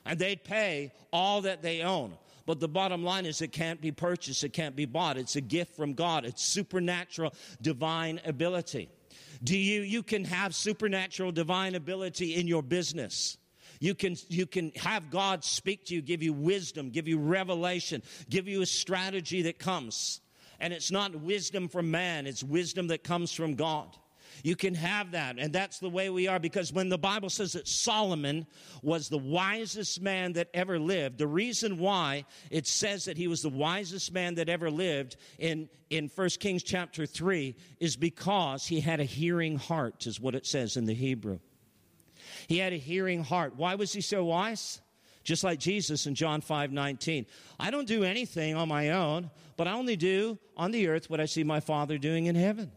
and 0.05 0.17
they'd 0.17 0.43
pay 0.43 0.91
all 1.13 1.41
that 1.41 1.61
they 1.61 1.81
own. 1.81 2.13
But 2.49 2.59
the 2.59 2.67
bottom 2.67 3.03
line 3.03 3.27
is 3.27 3.43
it 3.43 3.51
can't 3.51 3.79
be 3.79 3.91
purchased, 3.91 4.43
it 4.43 4.53
can't 4.53 4.75
be 4.75 4.87
bought. 4.87 5.17
It's 5.17 5.35
a 5.35 5.41
gift 5.41 5.75
from 5.75 5.93
God, 5.93 6.25
it's 6.25 6.43
supernatural 6.43 7.31
divine 7.61 8.19
ability. 8.25 8.89
Do 9.43 9.55
you 9.55 9.81
you 9.81 10.01
can 10.01 10.23
have 10.23 10.55
supernatural 10.55 11.31
divine 11.31 11.75
ability 11.75 12.37
in 12.37 12.47
your 12.47 12.63
business? 12.63 13.37
You 13.79 13.93
can, 13.93 14.15
you 14.29 14.47
can 14.47 14.71
have 14.77 15.11
God 15.11 15.43
speak 15.43 15.85
to 15.85 15.93
you, 15.93 16.01
give 16.01 16.23
you 16.23 16.33
wisdom, 16.33 16.89
give 16.89 17.07
you 17.07 17.19
revelation, 17.19 18.01
give 18.31 18.47
you 18.47 18.63
a 18.63 18.65
strategy 18.65 19.43
that 19.43 19.59
comes. 19.59 20.19
And 20.59 20.73
it's 20.73 20.89
not 20.89 21.15
wisdom 21.15 21.67
from 21.67 21.91
man, 21.91 22.25
it's 22.25 22.43
wisdom 22.43 22.87
that 22.87 23.03
comes 23.03 23.31
from 23.31 23.53
God. 23.53 23.95
You 24.43 24.55
can 24.55 24.73
have 24.75 25.11
that. 25.11 25.37
And 25.37 25.53
that's 25.53 25.79
the 25.79 25.89
way 25.89 26.09
we 26.09 26.27
are 26.27 26.39
because 26.39 26.71
when 26.71 26.89
the 26.89 26.97
Bible 26.97 27.29
says 27.29 27.53
that 27.53 27.67
Solomon 27.67 28.45
was 28.81 29.09
the 29.09 29.17
wisest 29.17 30.01
man 30.01 30.33
that 30.33 30.49
ever 30.53 30.79
lived, 30.79 31.17
the 31.17 31.27
reason 31.27 31.77
why 31.77 32.25
it 32.49 32.67
says 32.67 33.05
that 33.05 33.17
he 33.17 33.27
was 33.27 33.41
the 33.41 33.49
wisest 33.49 34.13
man 34.13 34.35
that 34.35 34.49
ever 34.49 34.71
lived 34.71 35.17
in, 35.37 35.69
in 35.89 36.09
1 36.13 36.29
Kings 36.39 36.63
chapter 36.63 37.05
3 37.05 37.55
is 37.79 37.95
because 37.95 38.65
he 38.65 38.79
had 38.79 38.99
a 38.99 39.05
hearing 39.05 39.57
heart, 39.57 40.07
is 40.07 40.19
what 40.19 40.35
it 40.35 40.45
says 40.45 40.77
in 40.77 40.85
the 40.85 40.93
Hebrew. 40.93 41.39
He 42.47 42.57
had 42.57 42.73
a 42.73 42.77
hearing 42.77 43.23
heart. 43.23 43.53
Why 43.55 43.75
was 43.75 43.93
he 43.93 44.01
so 44.01 44.25
wise? 44.25 44.81
Just 45.23 45.43
like 45.43 45.59
Jesus 45.59 46.07
in 46.07 46.15
John 46.15 46.41
5 46.41 46.71
19. 46.71 47.25
I 47.59 47.71
don't 47.71 47.87
do 47.87 48.03
anything 48.03 48.55
on 48.55 48.67
my 48.67 48.91
own, 48.91 49.29
but 49.57 49.67
I 49.67 49.73
only 49.73 49.95
do 49.95 50.39
on 50.55 50.71
the 50.71 50.87
earth 50.87 51.09
what 51.09 51.19
I 51.19 51.25
see 51.25 51.43
my 51.43 51.59
Father 51.59 51.97
doing 51.97 52.27
in 52.27 52.35
heaven. 52.35 52.71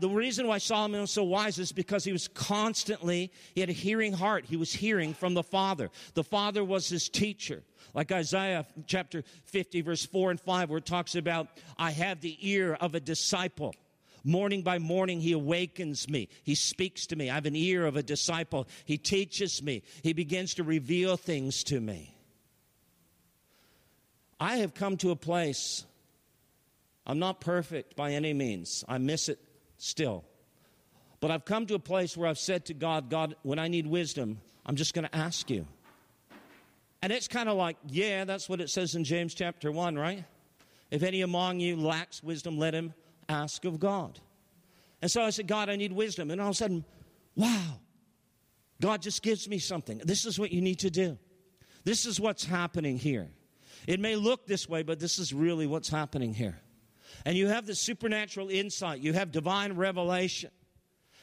The 0.00 0.08
reason 0.08 0.46
why 0.48 0.58
Solomon 0.58 1.02
was 1.02 1.12
so 1.12 1.22
wise 1.22 1.58
is 1.58 1.70
because 1.72 2.04
he 2.04 2.12
was 2.12 2.26
constantly, 2.28 3.32
he 3.54 3.60
had 3.60 3.70
a 3.70 3.74
hearing 3.74 4.12
heart. 4.12 4.44
He 4.44 4.56
was 4.56 4.72
hearing 4.72 5.14
from 5.14 5.34
the 5.34 5.42
Father. 5.42 5.90
The 6.14 6.24
Father 6.24 6.64
was 6.64 6.88
his 6.88 7.08
teacher. 7.08 7.62
Like 7.94 8.10
Isaiah 8.10 8.66
chapter 8.86 9.22
50, 9.44 9.82
verse 9.82 10.04
4 10.04 10.32
and 10.32 10.40
5, 10.40 10.70
where 10.70 10.78
it 10.78 10.86
talks 10.86 11.14
about, 11.14 11.48
I 11.78 11.92
have 11.92 12.20
the 12.20 12.36
ear 12.40 12.74
of 12.74 12.94
a 12.94 13.00
disciple. 13.00 13.74
Morning 14.24 14.62
by 14.62 14.78
morning, 14.78 15.20
He 15.20 15.32
awakens 15.32 16.08
me. 16.08 16.28
He 16.42 16.56
speaks 16.56 17.06
to 17.06 17.16
me. 17.16 17.30
I 17.30 17.34
have 17.34 17.46
an 17.46 17.56
ear 17.56 17.86
of 17.86 17.96
a 17.96 18.02
disciple. 18.02 18.66
He 18.84 18.98
teaches 18.98 19.62
me. 19.62 19.82
He 20.02 20.12
begins 20.12 20.54
to 20.54 20.64
reveal 20.64 21.16
things 21.16 21.62
to 21.64 21.80
me. 21.80 22.14
I 24.40 24.56
have 24.58 24.74
come 24.74 24.96
to 24.98 25.10
a 25.12 25.16
place, 25.16 25.84
I'm 27.06 27.18
not 27.18 27.40
perfect 27.40 27.96
by 27.96 28.12
any 28.12 28.34
means. 28.34 28.84
I 28.86 28.98
miss 28.98 29.28
it 29.28 29.38
still. 29.78 30.24
But 31.20 31.30
I've 31.30 31.44
come 31.44 31.66
to 31.66 31.74
a 31.74 31.80
place 31.80 32.16
where 32.16 32.28
I've 32.28 32.38
said 32.38 32.66
to 32.66 32.74
God, 32.74 33.10
God, 33.10 33.34
when 33.42 33.58
I 33.58 33.68
need 33.68 33.86
wisdom, 33.86 34.40
I'm 34.66 34.76
just 34.76 34.94
going 34.94 35.06
to 35.08 35.16
ask 35.16 35.50
you. 35.50 35.66
And 37.02 37.12
it's 37.12 37.28
kind 37.28 37.48
of 37.48 37.56
like, 37.56 37.76
yeah, 37.88 38.24
that's 38.24 38.48
what 38.48 38.60
it 38.60 38.70
says 38.70 38.94
in 38.94 39.04
James 39.04 39.34
chapter 39.34 39.72
1, 39.72 39.96
right? 39.96 40.24
If 40.90 41.02
any 41.02 41.22
among 41.22 41.60
you 41.60 41.76
lacks 41.76 42.22
wisdom, 42.22 42.58
let 42.58 42.74
him 42.74 42.92
ask 43.28 43.64
of 43.64 43.78
God. 43.78 44.20
And 45.00 45.10
so 45.10 45.22
I 45.22 45.30
said, 45.30 45.46
God, 45.46 45.68
I 45.68 45.76
need 45.76 45.92
wisdom. 45.92 46.30
And 46.30 46.40
all 46.40 46.48
of 46.48 46.52
a 46.52 46.56
sudden, 46.56 46.84
wow, 47.36 47.78
God 48.80 49.02
just 49.02 49.22
gives 49.22 49.48
me 49.48 49.58
something. 49.58 49.98
This 50.04 50.26
is 50.26 50.38
what 50.38 50.50
you 50.50 50.60
need 50.60 50.80
to 50.80 50.90
do. 50.90 51.18
This 51.84 52.04
is 52.04 52.20
what's 52.20 52.44
happening 52.44 52.98
here. 52.98 53.28
It 53.86 54.00
may 54.00 54.16
look 54.16 54.46
this 54.46 54.68
way, 54.68 54.82
but 54.82 54.98
this 54.98 55.18
is 55.18 55.32
really 55.32 55.66
what's 55.66 55.88
happening 55.88 56.34
here. 56.34 56.60
And 57.28 57.36
you 57.36 57.48
have 57.48 57.66
the 57.66 57.74
supernatural 57.74 58.48
insight, 58.48 59.00
you 59.00 59.12
have 59.12 59.30
divine 59.30 59.74
revelation. 59.74 60.50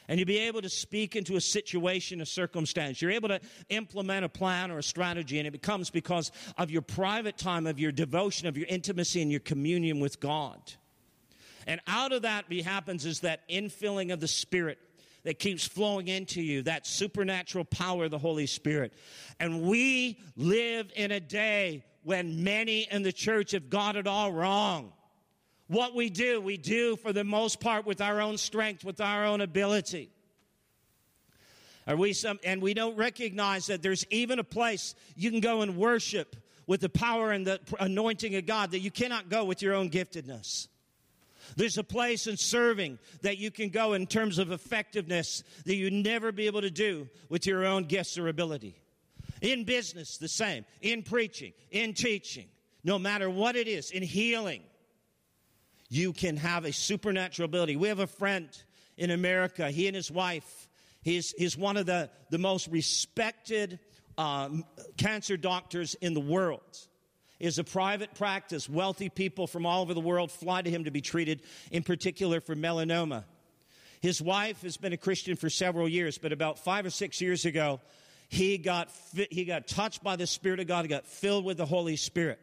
And 0.06 0.20
you'll 0.20 0.28
be 0.28 0.38
able 0.38 0.62
to 0.62 0.68
speak 0.68 1.16
into 1.16 1.34
a 1.34 1.40
situation, 1.40 2.20
a 2.20 2.26
circumstance. 2.26 3.02
You're 3.02 3.10
able 3.10 3.26
to 3.30 3.40
implement 3.70 4.24
a 4.24 4.28
plan 4.28 4.70
or 4.70 4.78
a 4.78 4.84
strategy, 4.84 5.38
and 5.38 5.48
it 5.48 5.50
becomes 5.50 5.90
because 5.90 6.30
of 6.56 6.70
your 6.70 6.82
private 6.82 7.36
time, 7.36 7.66
of 7.66 7.80
your 7.80 7.90
devotion, 7.90 8.46
of 8.46 8.56
your 8.56 8.68
intimacy, 8.68 9.20
and 9.20 9.32
your 9.32 9.40
communion 9.40 9.98
with 9.98 10.20
God. 10.20 10.60
And 11.66 11.80
out 11.88 12.12
of 12.12 12.22
that 12.22 12.48
be 12.48 12.62
happens 12.62 13.04
is 13.04 13.18
that 13.22 13.40
infilling 13.48 14.12
of 14.12 14.20
the 14.20 14.28
Spirit 14.28 14.78
that 15.24 15.40
keeps 15.40 15.66
flowing 15.66 16.06
into 16.06 16.40
you, 16.40 16.62
that 16.62 16.86
supernatural 16.86 17.64
power 17.64 18.04
of 18.04 18.12
the 18.12 18.18
Holy 18.18 18.46
Spirit. 18.46 18.92
And 19.40 19.62
we 19.62 20.20
live 20.36 20.88
in 20.94 21.10
a 21.10 21.18
day 21.18 21.84
when 22.04 22.44
many 22.44 22.82
in 22.92 23.02
the 23.02 23.12
church 23.12 23.50
have 23.50 23.68
got 23.68 23.96
it 23.96 24.06
all 24.06 24.30
wrong. 24.30 24.92
What 25.68 25.94
we 25.94 26.10
do, 26.10 26.40
we 26.40 26.56
do 26.56 26.96
for 26.96 27.12
the 27.12 27.24
most 27.24 27.60
part 27.60 27.86
with 27.86 28.00
our 28.00 28.20
own 28.20 28.38
strength, 28.38 28.84
with 28.84 29.00
our 29.00 29.24
own 29.24 29.40
ability. 29.40 30.10
Are 31.86 31.96
we 31.96 32.12
some, 32.12 32.38
and 32.44 32.60
we 32.62 32.74
don't 32.74 32.96
recognize 32.96 33.66
that 33.66 33.82
there's 33.82 34.04
even 34.10 34.38
a 34.38 34.44
place 34.44 34.94
you 35.14 35.30
can 35.30 35.40
go 35.40 35.62
and 35.62 35.76
worship 35.76 36.36
with 36.66 36.80
the 36.80 36.88
power 36.88 37.30
and 37.30 37.46
the 37.46 37.60
anointing 37.78 38.34
of 38.34 38.46
God 38.46 38.72
that 38.72 38.80
you 38.80 38.90
cannot 38.90 39.28
go 39.28 39.44
with 39.44 39.62
your 39.62 39.74
own 39.74 39.90
giftedness. 39.90 40.68
There's 41.54 41.78
a 41.78 41.84
place 41.84 42.26
in 42.26 42.36
serving 42.36 42.98
that 43.22 43.38
you 43.38 43.52
can 43.52 43.68
go 43.68 43.92
in 43.92 44.08
terms 44.08 44.38
of 44.38 44.50
effectiveness 44.50 45.44
that 45.64 45.76
you 45.76 45.90
never 45.92 46.32
be 46.32 46.46
able 46.46 46.62
to 46.62 46.70
do 46.70 47.08
with 47.28 47.46
your 47.46 47.64
own 47.64 47.84
gifts 47.84 48.18
or 48.18 48.26
ability. 48.26 48.82
In 49.42 49.62
business, 49.64 50.16
the 50.16 50.28
same. 50.28 50.64
In 50.82 51.04
preaching, 51.04 51.52
in 51.70 51.94
teaching, 51.94 52.46
no 52.82 52.98
matter 52.98 53.30
what 53.30 53.54
it 53.54 53.68
is, 53.68 53.92
in 53.92 54.02
healing, 54.02 54.62
you 55.88 56.12
can 56.12 56.36
have 56.36 56.64
a 56.64 56.72
supernatural 56.72 57.44
ability. 57.46 57.76
We 57.76 57.88
have 57.88 58.00
a 58.00 58.06
friend 58.06 58.48
in 58.96 59.10
America, 59.10 59.70
he 59.70 59.86
and 59.86 59.94
his 59.94 60.10
wife, 60.10 60.68
he's, 61.02 61.32
he's 61.36 61.56
one 61.56 61.76
of 61.76 61.86
the, 61.86 62.10
the 62.30 62.38
most 62.38 62.68
respected 62.68 63.78
um, 64.16 64.64
cancer 64.96 65.36
doctors 65.36 65.94
in 65.96 66.14
the 66.14 66.20
world 66.20 66.78
is 67.38 67.58
a 67.58 67.64
private 67.64 68.14
practice. 68.14 68.68
Wealthy 68.68 69.08
people 69.08 69.46
from 69.46 69.66
all 69.66 69.82
over 69.82 69.94
the 69.94 70.00
world 70.00 70.30
fly 70.30 70.62
to 70.62 70.70
him 70.70 70.84
to 70.84 70.90
be 70.90 71.02
treated, 71.02 71.42
in 71.70 71.82
particular 71.82 72.40
for 72.40 72.54
melanoma. 72.54 73.24
His 74.00 74.22
wife 74.22 74.62
has 74.62 74.76
been 74.76 74.92
a 74.92 74.96
Christian 74.96 75.36
for 75.36 75.50
several 75.50 75.88
years, 75.88 76.18
but 76.18 76.32
about 76.32 76.58
five 76.58 76.86
or 76.86 76.90
six 76.90 77.20
years 77.20 77.44
ago, 77.44 77.80
he 78.28 78.58
got, 78.58 78.90
he 79.30 79.44
got 79.44 79.66
touched 79.66 80.02
by 80.02 80.16
the 80.16 80.26
Spirit 80.26 80.60
of 80.60 80.66
God, 80.66 80.84
he 80.84 80.88
got 80.88 81.06
filled 81.06 81.44
with 81.44 81.56
the 81.56 81.66
Holy 81.66 81.96
Spirit. 81.96 82.40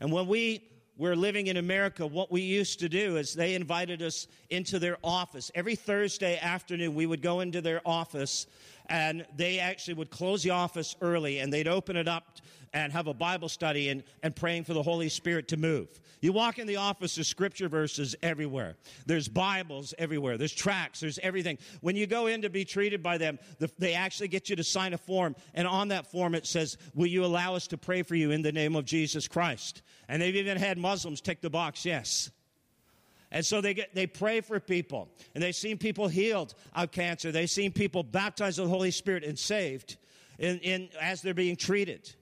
And 0.00 0.12
when 0.12 0.26
we 0.26 0.62
were 0.96 1.16
living 1.16 1.48
in 1.48 1.56
America, 1.56 2.06
what 2.06 2.30
we 2.30 2.40
used 2.40 2.78
to 2.80 2.88
do 2.88 3.16
is 3.16 3.34
they 3.34 3.54
invited 3.54 4.00
us 4.02 4.28
into 4.50 4.78
their 4.78 4.96
office. 5.02 5.50
Every 5.54 5.74
Thursday 5.74 6.38
afternoon, 6.38 6.94
we 6.94 7.06
would 7.06 7.22
go 7.22 7.40
into 7.40 7.60
their 7.60 7.80
office 7.84 8.46
and 8.88 9.26
they 9.36 9.58
actually 9.58 9.94
would 9.94 10.10
close 10.10 10.42
the 10.42 10.50
office 10.50 10.94
early 11.00 11.38
and 11.38 11.52
they'd 11.52 11.68
open 11.68 11.96
it 11.96 12.08
up 12.08 12.38
and 12.74 12.92
have 12.92 13.06
a 13.06 13.14
Bible 13.14 13.48
study 13.48 13.88
and, 13.88 14.02
and 14.22 14.34
praying 14.34 14.64
for 14.64 14.74
the 14.74 14.82
Holy 14.82 15.08
Spirit 15.08 15.48
to 15.48 15.56
move. 15.56 15.88
You 16.20 16.32
walk 16.32 16.58
in 16.58 16.66
the 16.66 16.76
office, 16.76 17.14
there's 17.14 17.28
scripture 17.28 17.68
verses 17.68 18.16
everywhere. 18.22 18.76
There's 19.06 19.28
Bibles 19.28 19.94
everywhere. 19.96 20.36
There's 20.36 20.52
tracts. 20.52 21.00
There's 21.00 21.18
everything. 21.20 21.58
When 21.82 21.94
you 21.94 22.06
go 22.06 22.26
in 22.26 22.42
to 22.42 22.50
be 22.50 22.64
treated 22.64 23.02
by 23.02 23.16
them, 23.16 23.38
the, 23.58 23.70
they 23.78 23.94
actually 23.94 24.28
get 24.28 24.50
you 24.50 24.56
to 24.56 24.64
sign 24.64 24.92
a 24.92 24.98
form. 24.98 25.36
And 25.54 25.68
on 25.68 25.88
that 25.88 26.10
form, 26.10 26.34
it 26.34 26.46
says, 26.46 26.76
Will 26.94 27.06
you 27.06 27.24
allow 27.24 27.54
us 27.54 27.68
to 27.68 27.78
pray 27.78 28.02
for 28.02 28.16
you 28.16 28.32
in 28.32 28.42
the 28.42 28.52
name 28.52 28.74
of 28.74 28.84
Jesus 28.84 29.28
Christ? 29.28 29.82
And 30.08 30.20
they've 30.20 30.34
even 30.34 30.58
had 30.58 30.76
Muslims 30.76 31.20
tick 31.20 31.40
the 31.40 31.50
box, 31.50 31.86
yes. 31.86 32.30
And 33.34 33.44
so 33.44 33.60
they 33.60 33.74
get, 33.74 33.92
they 33.96 34.06
pray 34.06 34.40
for 34.40 34.60
people 34.60 35.08
and 35.34 35.42
they've 35.42 35.56
seen 35.56 35.76
people 35.76 36.06
healed 36.06 36.54
of 36.72 36.92
cancer. 36.92 37.32
They've 37.32 37.50
seen 37.50 37.72
people 37.72 38.04
baptized 38.04 38.60
with 38.60 38.68
the 38.68 38.72
Holy 38.72 38.92
Spirit 38.92 39.24
and 39.24 39.36
saved 39.36 39.96
in, 40.38 40.60
in, 40.60 40.88
as 41.00 41.20
they're 41.20 41.34
being 41.34 41.56
treated. 41.56 42.14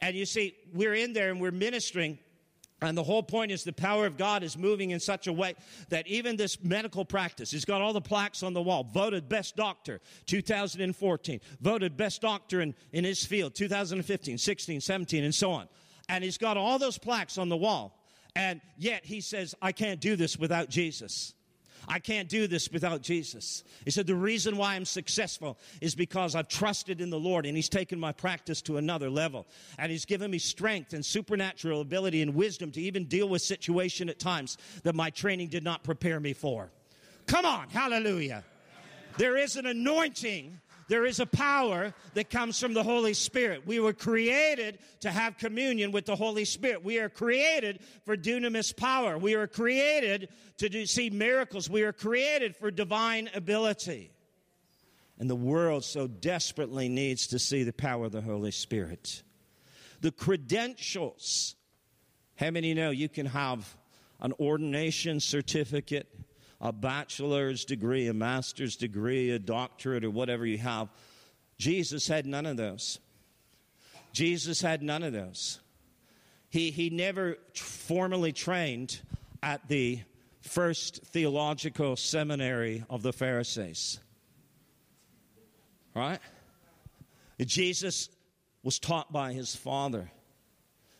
And 0.00 0.16
you 0.16 0.26
see, 0.26 0.56
we're 0.74 0.94
in 0.94 1.12
there 1.12 1.30
and 1.30 1.40
we're 1.40 1.52
ministering. 1.52 2.18
And 2.82 2.98
the 2.98 3.04
whole 3.04 3.22
point 3.22 3.52
is 3.52 3.62
the 3.62 3.72
power 3.72 4.06
of 4.06 4.16
God 4.16 4.42
is 4.42 4.58
moving 4.58 4.90
in 4.90 4.98
such 4.98 5.28
a 5.28 5.32
way 5.32 5.54
that 5.88 6.08
even 6.08 6.34
this 6.34 6.60
medical 6.64 7.04
practice, 7.04 7.52
he's 7.52 7.64
got 7.64 7.80
all 7.80 7.92
the 7.92 8.00
plaques 8.00 8.42
on 8.42 8.52
the 8.52 8.62
wall. 8.62 8.82
Voted 8.92 9.28
best 9.28 9.54
doctor 9.54 10.00
2014. 10.26 11.40
Voted 11.60 11.96
best 11.96 12.22
doctor 12.22 12.60
in, 12.60 12.74
in 12.92 13.04
his 13.04 13.24
field 13.24 13.54
2015, 13.54 14.36
16, 14.36 14.80
17, 14.80 15.22
and 15.22 15.34
so 15.34 15.52
on. 15.52 15.68
And 16.08 16.24
he's 16.24 16.38
got 16.38 16.56
all 16.56 16.80
those 16.80 16.98
plaques 16.98 17.38
on 17.38 17.48
the 17.48 17.56
wall. 17.56 17.99
And 18.36 18.60
yet 18.76 19.04
he 19.04 19.20
says, 19.20 19.54
I 19.60 19.72
can't 19.72 20.00
do 20.00 20.16
this 20.16 20.38
without 20.38 20.68
Jesus. 20.68 21.34
I 21.88 21.98
can't 21.98 22.28
do 22.28 22.46
this 22.46 22.70
without 22.70 23.02
Jesus. 23.02 23.64
He 23.84 23.90
said, 23.90 24.06
The 24.06 24.14
reason 24.14 24.56
why 24.56 24.74
I'm 24.74 24.84
successful 24.84 25.58
is 25.80 25.94
because 25.94 26.34
I've 26.34 26.48
trusted 26.48 27.00
in 27.00 27.10
the 27.10 27.18
Lord 27.18 27.46
and 27.46 27.56
He's 27.56 27.68
taken 27.68 27.98
my 27.98 28.12
practice 28.12 28.62
to 28.62 28.76
another 28.76 29.10
level. 29.10 29.46
And 29.78 29.90
He's 29.90 30.04
given 30.04 30.30
me 30.30 30.38
strength 30.38 30.92
and 30.92 31.04
supernatural 31.04 31.80
ability 31.80 32.22
and 32.22 32.34
wisdom 32.34 32.70
to 32.72 32.80
even 32.80 33.06
deal 33.06 33.28
with 33.28 33.42
situation 33.42 34.08
at 34.08 34.18
times 34.18 34.58
that 34.82 34.94
my 34.94 35.10
training 35.10 35.48
did 35.48 35.64
not 35.64 35.82
prepare 35.82 36.20
me 36.20 36.32
for. 36.32 36.70
Come 37.26 37.44
on, 37.44 37.68
hallelujah. 37.70 38.44
There 39.16 39.36
is 39.36 39.56
an 39.56 39.66
anointing 39.66 40.60
there 40.90 41.06
is 41.06 41.20
a 41.20 41.26
power 41.26 41.94
that 42.14 42.30
comes 42.30 42.58
from 42.58 42.74
the 42.74 42.82
Holy 42.82 43.14
Spirit. 43.14 43.64
We 43.64 43.78
were 43.78 43.92
created 43.92 44.80
to 45.02 45.10
have 45.12 45.38
communion 45.38 45.92
with 45.92 46.04
the 46.04 46.16
Holy 46.16 46.44
Spirit. 46.44 46.84
We 46.84 46.98
are 46.98 47.08
created 47.08 47.78
for 48.04 48.16
dunamis 48.16 48.76
power. 48.76 49.16
We 49.16 49.34
are 49.34 49.46
created 49.46 50.30
to 50.58 50.68
do, 50.68 50.84
see 50.86 51.08
miracles. 51.08 51.70
We 51.70 51.84
are 51.84 51.92
created 51.92 52.56
for 52.56 52.72
divine 52.72 53.30
ability. 53.36 54.10
And 55.16 55.30
the 55.30 55.36
world 55.36 55.84
so 55.84 56.08
desperately 56.08 56.88
needs 56.88 57.28
to 57.28 57.38
see 57.38 57.62
the 57.62 57.72
power 57.72 58.06
of 58.06 58.12
the 58.12 58.20
Holy 58.20 58.50
Spirit. 58.50 59.22
The 60.00 60.10
credentials. 60.10 61.54
How 62.34 62.50
many 62.50 62.74
know 62.74 62.90
you 62.90 63.08
can 63.08 63.26
have 63.26 63.76
an 64.18 64.32
ordination 64.40 65.20
certificate? 65.20 66.08
A 66.60 66.72
bachelor's 66.72 67.64
degree, 67.64 68.08
a 68.08 68.14
master's 68.14 68.76
degree, 68.76 69.30
a 69.30 69.38
doctorate, 69.38 70.04
or 70.04 70.10
whatever 70.10 70.44
you 70.44 70.58
have. 70.58 70.88
Jesus 71.58 72.06
had 72.06 72.26
none 72.26 72.46
of 72.46 72.56
those. 72.56 72.98
Jesus 74.12 74.60
had 74.60 74.82
none 74.82 75.02
of 75.02 75.12
those. 75.12 75.60
He, 76.48 76.70
he 76.70 76.90
never 76.90 77.38
formally 77.54 78.32
trained 78.32 79.00
at 79.42 79.68
the 79.68 80.00
first 80.40 81.02
theological 81.04 81.96
seminary 81.96 82.84
of 82.90 83.02
the 83.02 83.12
Pharisees. 83.12 84.00
Right? 85.94 86.18
Jesus 87.38 88.08
was 88.62 88.78
taught 88.78 89.12
by 89.12 89.32
his 89.32 89.54
Father. 89.54 90.10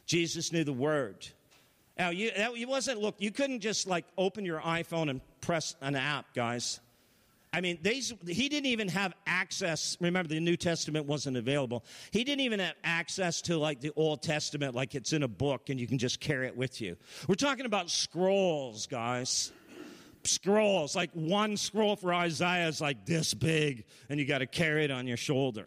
Jesus 0.07 0.53
knew 0.53 0.65
the 0.65 0.73
Word. 0.73 1.27
Now, 1.99 2.11
you, 2.11 2.31
you 2.55 2.67
wasn't, 2.67 3.01
look, 3.01 3.17
you 3.19 3.31
couldn't 3.31 3.61
just 3.61 3.87
like 3.87 4.07
open 4.17 4.45
your 4.45 4.61
iPhone 4.61 5.11
and 5.11 5.21
press 5.51 5.75
an 5.81 5.97
app, 5.97 6.33
guys. 6.33 6.79
I 7.53 7.61
mean, 7.61 7.81
they, 7.83 7.95
he 7.95 8.49
didn't 8.49 8.67
even 8.67 8.87
have 8.87 9.13
access. 9.27 9.97
Remember, 10.01 10.29
the 10.29 10.39
New 10.39 10.57
Testament 10.57 11.07
wasn't 11.07 11.37
available. 11.37 11.85
He 12.13 12.23
didn't 12.23 12.43
even 12.43 12.61
have 12.61 12.75
access 12.85 13.43
to 13.43 13.59
like 13.59 13.81
the 13.81 13.91
Old 13.97 14.23
Testament, 14.23 14.77
like 14.77 14.95
it's 14.95 15.13
in 15.13 15.25
a 15.25 15.29
book 15.29 15.69
and 15.69 15.81
you 15.81 15.89
can 15.89 15.99
just 15.99 16.21
carry 16.21 16.47
it 16.47 16.57
with 16.57 16.81
you. 16.81 16.97
We're 17.27 17.35
talking 17.35 17.67
about 17.67 17.91
scrolls, 17.91 18.87
guys. 18.87 19.51
Scrolls. 20.23 20.95
Like 20.95 21.11
one 21.15 21.57
scroll 21.57 21.97
for 21.97 22.15
Isaiah 22.15 22.69
is 22.69 22.81
like 22.81 23.05
this 23.05 23.35
big, 23.35 23.87
and 24.09 24.21
you 24.21 24.27
got 24.27 24.39
to 24.39 24.47
carry 24.47 24.85
it 24.85 24.93
on 24.93 25.09
your 25.09 25.17
shoulder. 25.17 25.67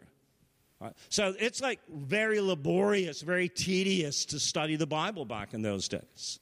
So 1.09 1.35
it's 1.37 1.59
like 1.59 1.81
very 1.89 2.39
laborious, 2.39 3.21
very 3.21 3.49
tedious 3.49 4.23
to 4.27 4.39
study 4.39 4.77
the 4.77 4.87
Bible 4.87 5.25
back 5.25 5.53
in 5.53 5.61
those 5.61 5.89
days. 5.89 6.39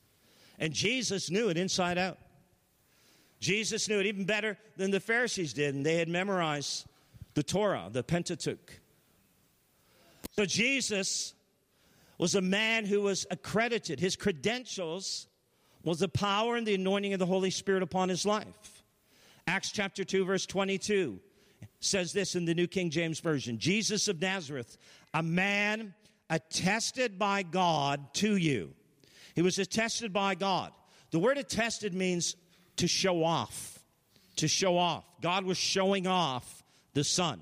And 0.59 0.71
Jesus 0.73 1.31
knew 1.31 1.49
it 1.49 1.57
inside 1.57 1.97
out. 1.97 2.19
Jesus 3.41 3.89
knew 3.89 3.99
it 3.99 4.05
even 4.05 4.23
better 4.23 4.57
than 4.77 4.91
the 4.91 4.99
Pharisees 4.99 5.51
did, 5.51 5.73
and 5.73 5.85
they 5.85 5.97
had 5.97 6.07
memorized 6.07 6.85
the 7.33 7.43
Torah, 7.43 7.89
the 7.91 8.03
Pentateuch. 8.03 8.79
So 10.33 10.45
Jesus 10.45 11.33
was 12.19 12.35
a 12.35 12.41
man 12.41 12.85
who 12.85 13.01
was 13.01 13.25
accredited. 13.31 13.99
His 13.99 14.15
credentials 14.15 15.27
was 15.83 15.99
the 15.99 16.07
power 16.07 16.55
and 16.55 16.67
the 16.67 16.75
anointing 16.75 17.13
of 17.13 17.19
the 17.19 17.25
Holy 17.25 17.49
Spirit 17.49 17.81
upon 17.81 18.09
his 18.09 18.27
life. 18.27 18.83
Acts 19.47 19.71
chapter 19.71 20.03
2, 20.03 20.23
verse 20.23 20.45
22 20.45 21.19
says 21.79 22.13
this 22.13 22.35
in 22.35 22.45
the 22.45 22.53
New 22.53 22.67
King 22.67 22.91
James 22.91 23.19
Version 23.19 23.57
Jesus 23.57 24.07
of 24.07 24.21
Nazareth, 24.21 24.77
a 25.15 25.23
man 25.23 25.95
attested 26.29 27.17
by 27.17 27.41
God 27.41 28.13
to 28.13 28.35
you. 28.35 28.75
He 29.33 29.41
was 29.41 29.57
attested 29.57 30.13
by 30.13 30.35
God. 30.35 30.71
The 31.09 31.19
word 31.19 31.39
attested 31.39 31.95
means 31.95 32.35
to 32.77 32.87
show 32.87 33.23
off. 33.23 33.79
To 34.37 34.47
show 34.47 34.77
off. 34.77 35.03
God 35.21 35.45
was 35.45 35.57
showing 35.57 36.07
off 36.07 36.63
the 36.93 37.03
Son. 37.03 37.41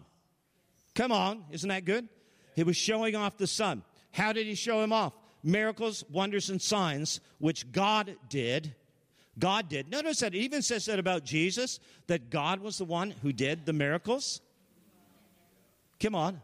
Come 0.95 1.11
on, 1.11 1.45
isn't 1.51 1.69
that 1.69 1.85
good? 1.85 2.09
He 2.55 2.63
was 2.63 2.75
showing 2.75 3.15
off 3.15 3.37
the 3.37 3.47
Son. 3.47 3.83
How 4.11 4.33
did 4.33 4.47
he 4.47 4.55
show 4.55 4.83
him 4.83 4.91
off? 4.91 5.13
Miracles, 5.43 6.03
wonders, 6.11 6.49
and 6.49 6.61
signs, 6.61 7.21
which 7.37 7.71
God 7.71 8.15
did 8.27 8.75
God 9.39 9.69
did. 9.69 9.89
Notice 9.89 10.19
that 10.19 10.35
it 10.35 10.39
even 10.39 10.61
says 10.61 10.85
that 10.85 10.99
about 10.99 11.23
Jesus, 11.23 11.79
that 12.07 12.29
God 12.29 12.59
was 12.59 12.77
the 12.77 12.85
one 12.85 13.11
who 13.11 13.31
did 13.31 13.65
the 13.65 13.73
miracles. 13.73 14.41
Come 15.99 16.13
on. 16.13 16.41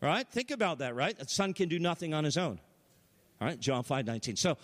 Right? 0.00 0.28
Think 0.28 0.50
about 0.50 0.78
that, 0.78 0.94
right? 0.94 1.16
The 1.16 1.26
son 1.26 1.54
can 1.54 1.68
do 1.68 1.78
nothing 1.78 2.14
on 2.14 2.24
his 2.24 2.36
own. 2.36 2.60
All 3.40 3.48
right, 3.48 3.58
John 3.58 3.82
5 3.84 4.06
19. 4.06 4.36
So, 4.36 4.56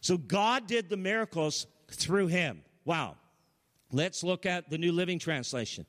so 0.00 0.16
God 0.16 0.66
did 0.66 0.88
the 0.88 0.96
miracles 0.96 1.66
through 1.90 2.28
him. 2.28 2.62
Wow. 2.84 3.16
Let's 3.90 4.24
look 4.24 4.46
at 4.46 4.70
the 4.70 4.78
New 4.78 4.92
Living 4.92 5.18
Translation. 5.18 5.86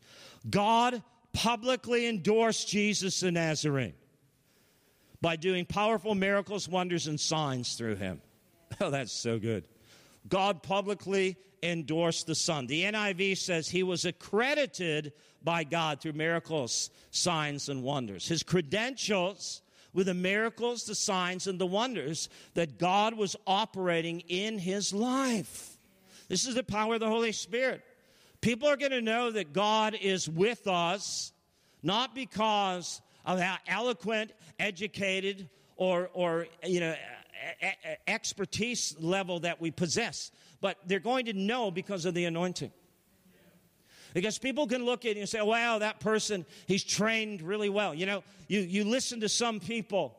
God 0.49 1.01
publicly 1.31 2.07
endorsed 2.07 2.67
Jesus 2.67 3.19
the 3.21 3.31
Nazarene 3.31 3.93
by 5.21 5.37
doing 5.37 5.65
powerful 5.65 6.13
miracles, 6.15 6.67
wonders, 6.67 7.07
and 7.07 7.19
signs 7.19 7.75
through 7.75 7.95
him. 7.95 8.21
Oh, 8.81 8.89
that's 8.89 9.11
so 9.11 9.37
good. 9.37 9.65
God 10.27 10.63
publicly 10.63 11.37
endorsed 11.61 12.25
the 12.25 12.33
Son. 12.33 12.65
The 12.65 12.85
NIV 12.85 13.37
says 13.37 13.69
he 13.69 13.83
was 13.83 14.05
accredited 14.05 15.13
by 15.43 15.63
God 15.63 16.01
through 16.01 16.13
miracles, 16.13 16.89
signs, 17.11 17.69
and 17.69 17.83
wonders. 17.83 18.27
His 18.27 18.41
credentials 18.41 19.61
were 19.93 20.03
the 20.03 20.15
miracles, 20.15 20.85
the 20.85 20.95
signs, 20.95 21.45
and 21.45 21.59
the 21.59 21.67
wonders 21.67 22.29
that 22.55 22.79
God 22.79 23.15
was 23.15 23.35
operating 23.45 24.21
in 24.21 24.57
his 24.57 24.91
life. 24.91 25.72
This 26.29 26.47
is 26.47 26.55
the 26.55 26.63
power 26.63 26.95
of 26.95 26.99
the 26.99 27.07
Holy 27.07 27.31
Spirit. 27.31 27.81
People 28.41 28.67
are 28.67 28.77
going 28.77 28.91
to 28.91 29.01
know 29.01 29.31
that 29.31 29.53
God 29.53 29.95
is 29.99 30.29
with 30.29 30.67
us, 30.67 31.31
not 31.81 32.13
because 32.13 33.01
of 33.25 33.39
how 33.39 33.57
eloquent, 33.67 34.31
educated, 34.59 35.49
or, 35.75 36.09
or 36.13 36.47
you 36.63 36.79
know, 36.79 36.95
expertise 38.07 38.95
level 38.99 39.39
that 39.41 39.61
we 39.61 39.71
possess, 39.71 40.31
but 40.61 40.77
they're 40.85 40.99
going 40.99 41.25
to 41.25 41.33
know 41.33 41.71
because 41.71 42.05
of 42.05 42.13
the 42.13 42.25
anointing. 42.25 42.71
Because 44.13 44.37
people 44.37 44.67
can 44.67 44.85
look 44.85 45.05
at 45.05 45.15
you 45.15 45.21
and 45.21 45.29
say, 45.29 45.41
wow, 45.41 45.79
that 45.79 45.99
person, 45.99 46.45
he's 46.67 46.83
trained 46.83 47.41
really 47.41 47.69
well. 47.69 47.93
You 47.95 48.05
know, 48.05 48.23
you, 48.47 48.59
you 48.59 48.83
listen 48.83 49.21
to 49.21 49.29
some 49.29 49.59
people, 49.59 50.15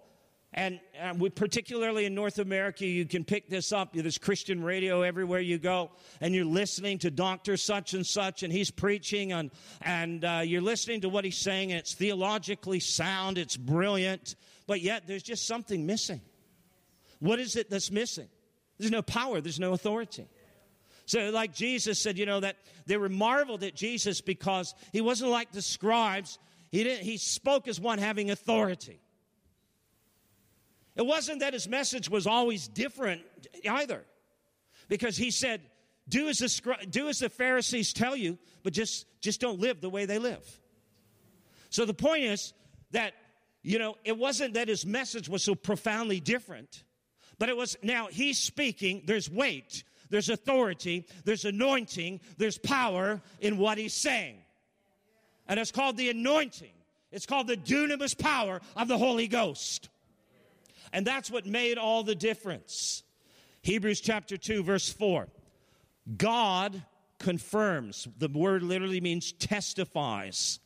and, 0.54 0.78
and 0.96 1.20
we, 1.20 1.30
particularly 1.30 2.04
in 2.04 2.14
North 2.14 2.38
America, 2.38 2.86
you 2.86 3.06
can 3.06 3.24
pick 3.24 3.48
this 3.48 3.72
up. 3.72 3.92
There's 3.92 4.18
Christian 4.18 4.62
radio 4.62 5.02
everywhere 5.02 5.40
you 5.40 5.58
go, 5.58 5.90
and 6.20 6.32
you're 6.32 6.44
listening 6.44 6.98
to 7.00 7.10
Dr. 7.10 7.56
Such 7.56 7.92
and 7.92 8.06
Such, 8.06 8.44
and 8.44 8.52
he's 8.52 8.70
preaching, 8.70 9.32
and, 9.32 9.50
and 9.82 10.24
uh, 10.24 10.42
you're 10.44 10.62
listening 10.62 11.00
to 11.00 11.08
what 11.08 11.24
he's 11.24 11.38
saying, 11.38 11.72
and 11.72 11.80
it's 11.80 11.94
theologically 11.94 12.78
sound, 12.78 13.36
it's 13.36 13.56
brilliant, 13.56 14.36
but 14.68 14.80
yet 14.80 15.08
there's 15.08 15.24
just 15.24 15.44
something 15.48 15.86
missing. 15.86 16.20
What 17.18 17.40
is 17.40 17.56
it 17.56 17.68
that's 17.68 17.90
missing? 17.90 18.28
There's 18.78 18.92
no 18.92 19.02
power, 19.02 19.40
there's 19.40 19.60
no 19.60 19.72
authority. 19.72 20.28
So, 21.06 21.30
like 21.30 21.52
Jesus 21.52 21.98
said, 21.98 22.16
you 22.16 22.26
know, 22.26 22.40
that 22.40 22.56
they 22.86 22.96
were 22.96 23.08
marveled 23.08 23.64
at 23.64 23.74
Jesus 23.74 24.20
because 24.20 24.72
he 24.92 25.00
wasn't 25.00 25.32
like 25.32 25.50
the 25.50 25.62
scribes. 25.62 26.38
He, 26.70 26.84
didn't, 26.84 27.04
he 27.04 27.18
spoke 27.18 27.66
as 27.66 27.80
one 27.80 27.98
having 27.98 28.30
authority. 28.30 29.00
It 30.96 31.06
wasn't 31.06 31.40
that 31.40 31.52
his 31.52 31.68
message 31.68 32.08
was 32.08 32.26
always 32.26 32.68
different 32.68 33.22
either, 33.68 34.04
because 34.88 35.16
he 35.16 35.30
said, 35.30 35.60
do 36.08 36.28
as, 36.28 36.38
the, 36.38 36.76
do 36.90 37.08
as 37.08 37.18
the 37.18 37.28
Pharisees 37.28 37.92
tell 37.92 38.14
you, 38.14 38.38
but 38.62 38.72
just, 38.72 39.06
just 39.20 39.40
don't 39.40 39.58
live 39.58 39.80
the 39.80 39.90
way 39.90 40.04
they 40.04 40.18
live. 40.18 40.46
So 41.70 41.84
the 41.84 41.94
point 41.94 42.24
is 42.24 42.52
that, 42.92 43.14
you 43.62 43.78
know, 43.78 43.96
it 44.04 44.16
wasn't 44.16 44.54
that 44.54 44.68
his 44.68 44.84
message 44.86 45.28
was 45.28 45.42
so 45.42 45.54
profoundly 45.54 46.20
different, 46.20 46.84
but 47.38 47.48
it 47.48 47.56
was 47.56 47.76
now 47.82 48.08
he's 48.10 48.38
speaking, 48.38 49.02
there's 49.06 49.28
weight, 49.30 49.82
there's 50.10 50.28
authority, 50.28 51.06
there's 51.24 51.44
anointing, 51.44 52.20
there's 52.36 52.58
power 52.58 53.20
in 53.40 53.58
what 53.58 53.78
he's 53.78 53.94
saying. 53.94 54.36
And 55.48 55.58
it's 55.58 55.72
called 55.72 55.96
the 55.96 56.10
anointing. 56.10 56.72
It's 57.10 57.26
called 57.26 57.46
the 57.46 57.56
dunamis 57.56 58.16
power 58.16 58.60
of 58.76 58.88
the 58.88 58.98
Holy 58.98 59.26
Ghost. 59.28 59.88
And 60.94 61.04
that's 61.04 61.28
what 61.28 61.44
made 61.44 61.76
all 61.76 62.04
the 62.04 62.14
difference. 62.14 63.02
Hebrews 63.62 64.00
chapter 64.00 64.36
2, 64.36 64.62
verse 64.62 64.88
4. 64.92 65.26
God 66.16 66.84
confirms. 67.18 68.06
The 68.18 68.28
word 68.28 68.62
literally 68.62 69.00
means 69.00 69.32
testifies. 69.32 70.60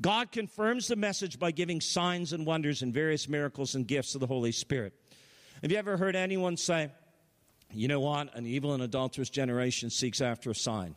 God 0.00 0.32
confirms 0.32 0.88
the 0.88 0.96
message 0.96 1.38
by 1.38 1.50
giving 1.50 1.82
signs 1.82 2.32
and 2.32 2.46
wonders 2.46 2.80
and 2.80 2.94
various 2.94 3.28
miracles 3.28 3.74
and 3.74 3.86
gifts 3.86 4.14
of 4.14 4.22
the 4.22 4.26
Holy 4.26 4.52
Spirit. 4.52 4.94
Have 5.60 5.70
you 5.70 5.76
ever 5.76 5.98
heard 5.98 6.16
anyone 6.16 6.56
say, 6.56 6.90
you 7.70 7.86
know 7.86 8.00
what? 8.00 8.34
An 8.34 8.46
evil 8.46 8.72
and 8.72 8.82
adulterous 8.82 9.28
generation 9.28 9.90
seeks 9.90 10.22
after 10.22 10.50
a 10.50 10.54
sign. 10.54 10.96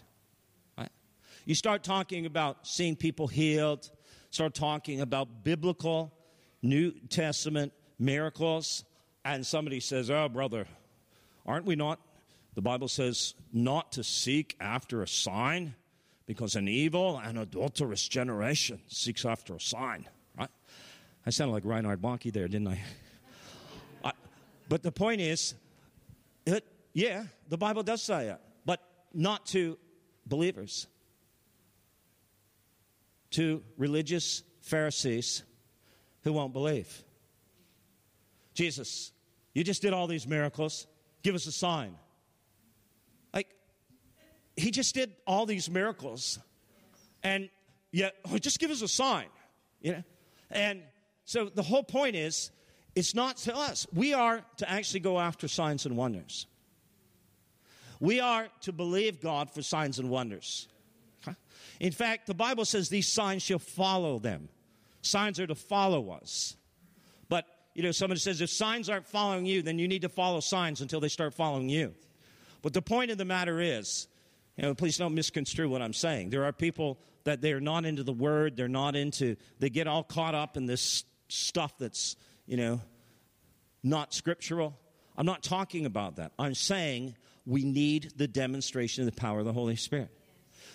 You 1.45 1.55
start 1.55 1.83
talking 1.83 2.25
about 2.25 2.67
seeing 2.67 2.95
people 2.95 3.27
healed, 3.27 3.89
start 4.29 4.53
talking 4.53 5.01
about 5.01 5.43
biblical 5.43 6.13
New 6.61 6.93
Testament 7.09 7.73
miracles, 7.99 8.83
and 9.25 9.45
somebody 9.45 9.79
says, 9.79 10.09
Oh, 10.09 10.29
brother, 10.29 10.67
aren't 11.45 11.65
we 11.65 11.75
not? 11.75 11.99
The 12.55 12.61
Bible 12.61 12.87
says 12.87 13.35
not 13.53 13.91
to 13.93 14.03
seek 14.03 14.55
after 14.59 15.03
a 15.03 15.07
sign 15.07 15.75
because 16.25 16.55
an 16.55 16.67
evil 16.67 17.21
and 17.23 17.37
adulterous 17.37 18.07
generation 18.07 18.79
seeks 18.87 19.25
after 19.25 19.55
a 19.55 19.61
sign. 19.61 20.07
Right? 20.37 20.49
I 21.25 21.29
sounded 21.29 21.53
like 21.53 21.65
Reinhard 21.65 22.01
Bonnke 22.01 22.33
there, 22.33 22.47
didn't 22.47 22.67
I? 22.67 22.79
I 24.03 24.11
but 24.69 24.83
the 24.83 24.91
point 24.91 25.21
is, 25.21 25.55
it, 26.45 26.65
yeah, 26.93 27.25
the 27.47 27.57
Bible 27.57 27.83
does 27.83 28.01
say 28.01 28.29
it, 28.29 28.39
but 28.65 28.81
not 29.13 29.45
to 29.47 29.77
believers, 30.25 30.87
to 33.31 33.63
religious 33.77 34.43
Pharisees 34.61 35.43
who 36.23 36.33
won't 36.33 36.53
believe. 36.53 37.03
Jesus, 38.57 39.11
you 39.53 39.63
just 39.63 39.83
did 39.83 39.93
all 39.93 40.07
these 40.07 40.27
miracles. 40.27 40.87
Give 41.21 41.35
us 41.35 41.45
a 41.45 41.51
sign. 41.51 41.95
Like, 43.31 43.47
he 44.55 44.71
just 44.71 44.95
did 44.95 45.13
all 45.27 45.45
these 45.45 45.69
miracles. 45.69 46.39
And 47.21 47.49
yet, 47.91 48.15
oh, 48.25 48.39
just 48.39 48.57
give 48.57 48.71
us 48.71 48.81
a 48.81 48.87
sign. 48.87 49.27
You 49.79 49.91
know? 49.91 50.03
And 50.49 50.81
so 51.23 51.49
the 51.49 51.61
whole 51.61 51.83
point 51.83 52.15
is, 52.15 52.49
it's 52.95 53.13
not 53.13 53.37
to 53.37 53.55
us. 53.55 53.85
We 53.93 54.15
are 54.15 54.41
to 54.57 54.67
actually 54.67 55.01
go 55.01 55.19
after 55.19 55.47
signs 55.47 55.85
and 55.85 55.95
wonders. 55.95 56.47
We 57.99 58.19
are 58.21 58.47
to 58.61 58.71
believe 58.71 59.21
God 59.21 59.51
for 59.51 59.61
signs 59.61 59.99
and 59.99 60.09
wonders. 60.09 60.67
In 61.79 61.91
fact, 61.91 62.25
the 62.25 62.33
Bible 62.33 62.65
says 62.65 62.89
these 62.89 63.07
signs 63.07 63.43
shall 63.43 63.59
follow 63.59 64.17
them. 64.17 64.49
Signs 65.03 65.39
are 65.39 65.45
to 65.45 65.53
follow 65.53 66.09
us. 66.09 66.55
You 67.77 67.83
know, 67.83 67.91
somebody 67.91 68.19
says 68.19 68.41
if 68.41 68.49
signs 68.49 68.89
aren't 68.89 69.07
following 69.07 69.45
you, 69.45 69.61
then 69.61 69.77
you 69.77 69.87
need 69.87 70.01
to 70.01 70.09
follow 70.09 70.39
signs 70.39 70.81
until 70.81 70.99
they 70.99 71.09
start 71.09 71.35
following 71.35 71.69
you. 71.69 71.93
But 72.63 72.73
the 72.73 72.81
point 72.81 73.11
of 73.11 73.19
the 73.19 73.23
matter 73.23 73.61
is, 73.61 74.07
you 74.55 74.63
know, 74.63 74.73
please 74.73 74.97
don't 74.97 75.13
misconstrue 75.13 75.69
what 75.69 75.83
I'm 75.83 75.93
saying. 75.93 76.31
There 76.31 76.45
are 76.45 76.51
people 76.51 76.97
that 77.25 77.39
they're 77.39 77.59
not 77.59 77.85
into 77.85 78.01
the 78.01 78.11
word, 78.11 78.57
they're 78.57 78.67
not 78.67 78.95
into, 78.95 79.35
they 79.59 79.69
get 79.69 79.85
all 79.85 80.01
caught 80.01 80.33
up 80.33 80.57
in 80.57 80.65
this 80.65 81.03
stuff 81.27 81.77
that's, 81.77 82.15
you 82.47 82.57
know, 82.57 82.81
not 83.83 84.11
scriptural. 84.11 84.75
I'm 85.15 85.27
not 85.27 85.43
talking 85.43 85.85
about 85.85 86.15
that. 86.15 86.31
I'm 86.39 86.55
saying 86.55 87.15
we 87.45 87.63
need 87.63 88.13
the 88.17 88.27
demonstration 88.27 89.07
of 89.07 89.13
the 89.13 89.21
power 89.21 89.37
of 89.37 89.45
the 89.45 89.53
Holy 89.53 89.75
Spirit. 89.75 90.09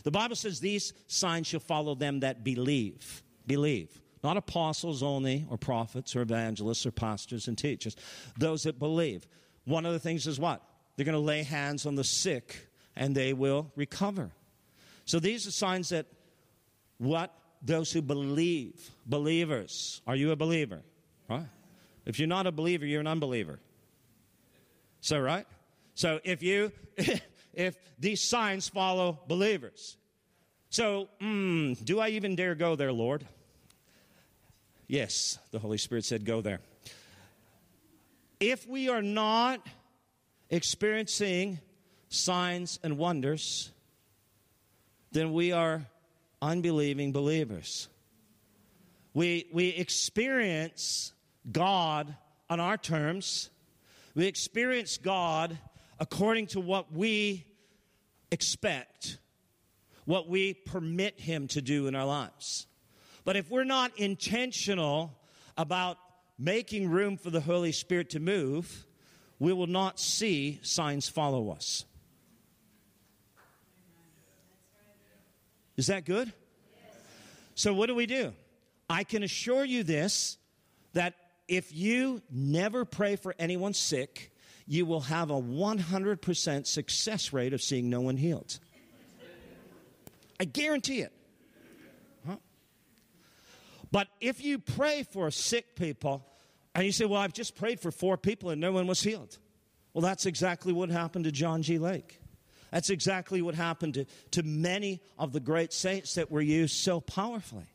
The 0.04 0.12
Bible 0.12 0.36
says 0.36 0.60
these 0.60 0.92
signs 1.08 1.48
shall 1.48 1.58
follow 1.58 1.96
them 1.96 2.20
that 2.20 2.44
believe. 2.44 3.24
Believe. 3.44 4.01
Not 4.22 4.36
apostles 4.36 5.02
only, 5.02 5.46
or 5.50 5.58
prophets, 5.58 6.14
or 6.14 6.22
evangelists, 6.22 6.86
or 6.86 6.92
pastors 6.92 7.48
and 7.48 7.58
teachers. 7.58 7.96
Those 8.38 8.62
that 8.64 8.78
believe. 8.78 9.26
One 9.64 9.84
of 9.84 9.92
the 9.92 9.98
things 9.98 10.26
is 10.26 10.38
what? 10.38 10.62
They're 10.96 11.04
going 11.06 11.14
to 11.14 11.18
lay 11.18 11.42
hands 11.42 11.86
on 11.86 11.94
the 11.94 12.04
sick 12.04 12.68
and 12.94 13.14
they 13.14 13.32
will 13.32 13.72
recover. 13.74 14.30
So 15.04 15.18
these 15.18 15.46
are 15.46 15.50
signs 15.50 15.88
that 15.88 16.06
what? 16.98 17.34
Those 17.62 17.92
who 17.92 18.02
believe. 18.02 18.90
Believers. 19.06 20.00
Are 20.06 20.16
you 20.16 20.30
a 20.30 20.36
believer? 20.36 20.82
Right? 21.28 21.46
If 22.04 22.18
you're 22.18 22.28
not 22.28 22.46
a 22.46 22.52
believer, 22.52 22.84
you're 22.84 23.00
an 23.00 23.06
unbeliever. 23.06 23.58
So, 25.00 25.18
right? 25.18 25.46
So 25.94 26.20
if 26.24 26.42
you, 26.42 26.72
if 27.54 27.76
these 27.98 28.20
signs 28.20 28.68
follow 28.68 29.20
believers. 29.26 29.96
So, 30.70 31.08
mm, 31.20 31.82
do 31.84 32.00
I 32.00 32.10
even 32.10 32.34
dare 32.34 32.54
go 32.54 32.76
there, 32.76 32.92
Lord? 32.92 33.26
Yes, 34.92 35.38
the 35.52 35.58
Holy 35.58 35.78
Spirit 35.78 36.04
said, 36.04 36.26
Go 36.26 36.42
there. 36.42 36.60
If 38.40 38.68
we 38.68 38.90
are 38.90 39.00
not 39.00 39.66
experiencing 40.50 41.60
signs 42.10 42.78
and 42.82 42.98
wonders, 42.98 43.70
then 45.10 45.32
we 45.32 45.50
are 45.50 45.86
unbelieving 46.42 47.10
believers. 47.10 47.88
We, 49.14 49.46
we 49.50 49.68
experience 49.68 51.14
God 51.50 52.14
on 52.50 52.60
our 52.60 52.76
terms, 52.76 53.48
we 54.14 54.26
experience 54.26 54.98
God 54.98 55.56
according 56.00 56.48
to 56.48 56.60
what 56.60 56.92
we 56.92 57.46
expect, 58.30 59.16
what 60.04 60.28
we 60.28 60.52
permit 60.52 61.18
Him 61.18 61.48
to 61.48 61.62
do 61.62 61.86
in 61.86 61.94
our 61.94 62.04
lives. 62.04 62.66
But 63.24 63.36
if 63.36 63.50
we're 63.50 63.64
not 63.64 63.96
intentional 63.98 65.16
about 65.56 65.98
making 66.38 66.90
room 66.90 67.16
for 67.16 67.30
the 67.30 67.40
Holy 67.40 67.72
Spirit 67.72 68.10
to 68.10 68.20
move, 68.20 68.86
we 69.38 69.52
will 69.52 69.66
not 69.66 70.00
see 70.00 70.58
signs 70.62 71.08
follow 71.08 71.50
us. 71.50 71.84
Is 75.76 75.86
that 75.86 76.04
good? 76.04 76.32
So, 77.54 77.72
what 77.74 77.86
do 77.86 77.94
we 77.94 78.06
do? 78.06 78.32
I 78.88 79.04
can 79.04 79.22
assure 79.22 79.64
you 79.64 79.82
this 79.84 80.36
that 80.92 81.14
if 81.48 81.74
you 81.74 82.22
never 82.30 82.84
pray 82.84 83.16
for 83.16 83.34
anyone 83.38 83.74
sick, 83.74 84.32
you 84.66 84.86
will 84.86 85.00
have 85.00 85.30
a 85.30 85.40
100% 85.40 86.66
success 86.66 87.32
rate 87.32 87.52
of 87.52 87.62
seeing 87.62 87.90
no 87.90 88.00
one 88.00 88.16
healed. 88.16 88.58
I 90.38 90.44
guarantee 90.44 91.00
it. 91.00 91.12
But 93.92 94.08
if 94.20 94.42
you 94.42 94.58
pray 94.58 95.04
for 95.04 95.30
sick 95.30 95.76
people 95.76 96.26
and 96.74 96.84
you 96.84 96.90
say, 96.90 97.04
Well, 97.04 97.20
I've 97.20 97.34
just 97.34 97.54
prayed 97.54 97.78
for 97.78 97.92
four 97.92 98.16
people 98.16 98.50
and 98.50 98.60
no 98.60 98.72
one 98.72 98.88
was 98.88 99.02
healed. 99.02 99.38
Well, 99.92 100.02
that's 100.02 100.26
exactly 100.26 100.72
what 100.72 100.88
happened 100.88 101.26
to 101.26 101.32
John 101.32 101.62
G. 101.62 101.78
Lake. 101.78 102.18
That's 102.70 102.88
exactly 102.88 103.42
what 103.42 103.54
happened 103.54 103.94
to, 103.94 104.06
to 104.30 104.42
many 104.42 105.02
of 105.18 105.32
the 105.32 105.40
great 105.40 105.74
saints 105.74 106.14
that 106.14 106.30
were 106.30 106.40
used 106.40 106.76
so 106.76 107.00
powerfully. 107.00 107.66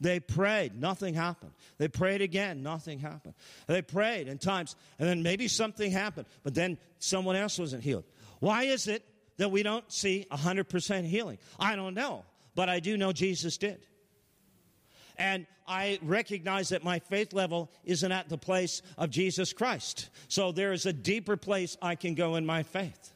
They 0.00 0.20
prayed, 0.20 0.78
nothing 0.78 1.14
happened. 1.14 1.52
They 1.78 1.88
prayed 1.88 2.20
again, 2.20 2.62
nothing 2.62 2.98
happened. 2.98 3.32
They 3.66 3.80
prayed 3.80 4.28
in 4.28 4.36
times, 4.36 4.76
and 4.98 5.08
then 5.08 5.22
maybe 5.22 5.48
something 5.48 5.90
happened, 5.90 6.26
but 6.42 6.54
then 6.54 6.76
someone 6.98 7.36
else 7.36 7.58
wasn't 7.58 7.82
healed. 7.82 8.04
Why 8.40 8.64
is 8.64 8.86
it 8.86 9.02
that 9.38 9.50
we 9.50 9.62
don't 9.62 9.90
see 9.90 10.26
100% 10.30 11.04
healing? 11.04 11.38
I 11.58 11.74
don't 11.74 11.94
know, 11.94 12.24
but 12.54 12.68
I 12.68 12.80
do 12.80 12.98
know 12.98 13.12
Jesus 13.12 13.56
did. 13.56 13.86
And 15.16 15.46
I 15.66 15.98
recognize 16.02 16.70
that 16.70 16.84
my 16.84 16.98
faith 16.98 17.32
level 17.32 17.70
isn't 17.84 18.10
at 18.10 18.28
the 18.28 18.38
place 18.38 18.82
of 18.98 19.10
Jesus 19.10 19.52
Christ. 19.52 20.10
So 20.28 20.52
there 20.52 20.72
is 20.72 20.86
a 20.86 20.92
deeper 20.92 21.36
place 21.36 21.76
I 21.80 21.94
can 21.94 22.14
go 22.14 22.36
in 22.36 22.44
my 22.44 22.62
faith. 22.62 23.12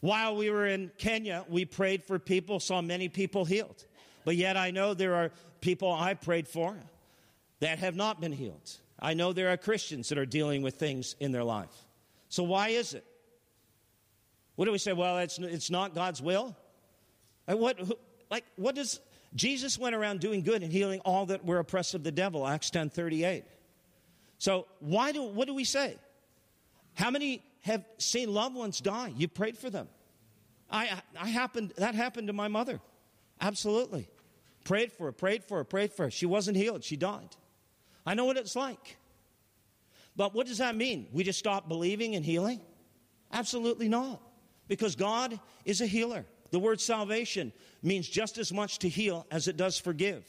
While 0.00 0.36
we 0.36 0.50
were 0.50 0.66
in 0.66 0.90
Kenya, 0.98 1.44
we 1.48 1.64
prayed 1.64 2.04
for 2.04 2.18
people, 2.18 2.60
saw 2.60 2.80
many 2.80 3.08
people 3.08 3.44
healed. 3.44 3.84
But 4.24 4.36
yet 4.36 4.56
I 4.56 4.70
know 4.70 4.94
there 4.94 5.14
are 5.14 5.30
people 5.60 5.92
I 5.92 6.14
prayed 6.14 6.46
for 6.46 6.76
that 7.60 7.78
have 7.78 7.96
not 7.96 8.20
been 8.20 8.32
healed. 8.32 8.70
I 9.00 9.14
know 9.14 9.32
there 9.32 9.50
are 9.50 9.56
Christians 9.56 10.08
that 10.08 10.18
are 10.18 10.26
dealing 10.26 10.62
with 10.62 10.74
things 10.74 11.16
in 11.18 11.32
their 11.32 11.44
life. 11.44 11.74
So 12.28 12.42
why 12.42 12.68
is 12.68 12.94
it? 12.94 13.04
What 14.56 14.66
do 14.66 14.72
we 14.72 14.78
say? 14.78 14.92
Well, 14.92 15.18
it's, 15.18 15.38
it's 15.38 15.70
not 15.70 15.94
God's 15.94 16.20
will. 16.20 16.56
What, 17.46 17.78
like, 18.30 18.44
what 18.56 18.74
does 18.74 19.00
Jesus 19.34 19.78
went 19.78 19.94
around 19.94 20.20
doing 20.20 20.42
good 20.42 20.62
and 20.62 20.72
healing 20.72 21.00
all 21.00 21.26
that 21.26 21.44
were 21.44 21.58
oppressed 21.58 21.94
of 21.94 22.02
the 22.02 22.12
devil, 22.12 22.46
Acts 22.46 22.70
10 22.70 22.90
38. 22.90 23.44
So, 24.38 24.66
why 24.80 25.12
do, 25.12 25.22
what 25.22 25.46
do 25.46 25.54
we 25.54 25.64
say? 25.64 25.96
How 26.94 27.10
many 27.10 27.42
have 27.62 27.84
seen 27.98 28.32
loved 28.32 28.54
ones 28.54 28.80
die? 28.80 29.12
You 29.16 29.28
prayed 29.28 29.58
for 29.58 29.70
them. 29.70 29.88
I, 30.70 31.00
I 31.18 31.28
happened, 31.28 31.72
that 31.76 31.94
happened 31.94 32.28
to 32.28 32.32
my 32.32 32.48
mother. 32.48 32.80
Absolutely. 33.40 34.08
Prayed 34.64 34.92
for 34.92 35.04
her, 35.06 35.12
prayed 35.12 35.44
for 35.44 35.58
her, 35.58 35.64
prayed 35.64 35.92
for 35.92 36.04
her. 36.04 36.10
She 36.10 36.26
wasn't 36.26 36.56
healed, 36.56 36.84
she 36.84 36.96
died. 36.96 37.36
I 38.04 38.14
know 38.14 38.24
what 38.24 38.36
it's 38.36 38.56
like. 38.56 38.96
But 40.16 40.34
what 40.34 40.46
does 40.46 40.58
that 40.58 40.74
mean? 40.74 41.06
We 41.12 41.22
just 41.22 41.38
stop 41.38 41.68
believing 41.68 42.14
in 42.14 42.22
healing? 42.22 42.60
Absolutely 43.32 43.88
not. 43.88 44.20
Because 44.66 44.96
God 44.96 45.38
is 45.64 45.80
a 45.80 45.86
healer. 45.86 46.24
The 46.50 46.58
word 46.58 46.80
salvation 46.80 47.52
means 47.82 48.08
just 48.08 48.38
as 48.38 48.52
much 48.52 48.78
to 48.80 48.88
heal 48.88 49.26
as 49.30 49.48
it 49.48 49.56
does 49.56 49.78
forgive. 49.78 50.24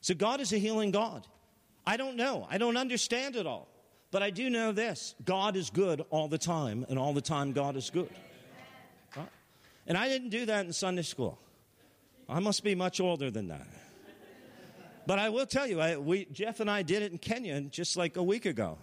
So 0.00 0.14
God 0.14 0.40
is 0.40 0.52
a 0.52 0.58
healing 0.58 0.90
God. 0.90 1.26
I 1.86 1.96
don't 1.96 2.16
know. 2.16 2.46
I 2.50 2.58
don't 2.58 2.76
understand 2.76 3.36
it 3.36 3.46
all. 3.46 3.68
But 4.10 4.22
I 4.22 4.30
do 4.30 4.48
know 4.48 4.70
this 4.72 5.14
God 5.24 5.56
is 5.56 5.70
good 5.70 6.04
all 6.10 6.28
the 6.28 6.38
time, 6.38 6.86
and 6.88 6.98
all 6.98 7.12
the 7.12 7.20
time 7.20 7.52
God 7.52 7.76
is 7.76 7.90
good. 7.90 8.10
Right? 9.16 9.28
And 9.86 9.98
I 9.98 10.08
didn't 10.08 10.28
do 10.28 10.46
that 10.46 10.66
in 10.66 10.72
Sunday 10.72 11.02
school. 11.02 11.38
I 12.28 12.38
must 12.40 12.62
be 12.62 12.74
much 12.74 13.00
older 13.00 13.30
than 13.30 13.48
that. 13.48 13.66
But 15.06 15.18
I 15.18 15.28
will 15.28 15.46
tell 15.46 15.66
you, 15.66 15.80
I, 15.80 15.96
we, 15.96 16.26
Jeff 16.26 16.60
and 16.60 16.70
I 16.70 16.82
did 16.82 17.02
it 17.02 17.12
in 17.12 17.18
Kenya 17.18 17.60
just 17.60 17.96
like 17.96 18.16
a 18.16 18.22
week 18.22 18.46
ago. 18.46 18.78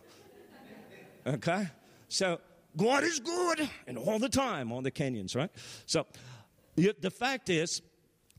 Okay? 1.26 1.68
So 2.10 2.40
God 2.78 3.04
is 3.04 3.20
good, 3.20 3.70
and 3.88 3.98
all 3.98 4.20
the 4.20 4.30
time, 4.30 4.72
all 4.72 4.82
the 4.82 4.92
Kenyans, 4.92 5.36
right? 5.36 5.50
So 5.86 6.06
the 6.76 7.12
fact 7.12 7.50
is 7.50 7.82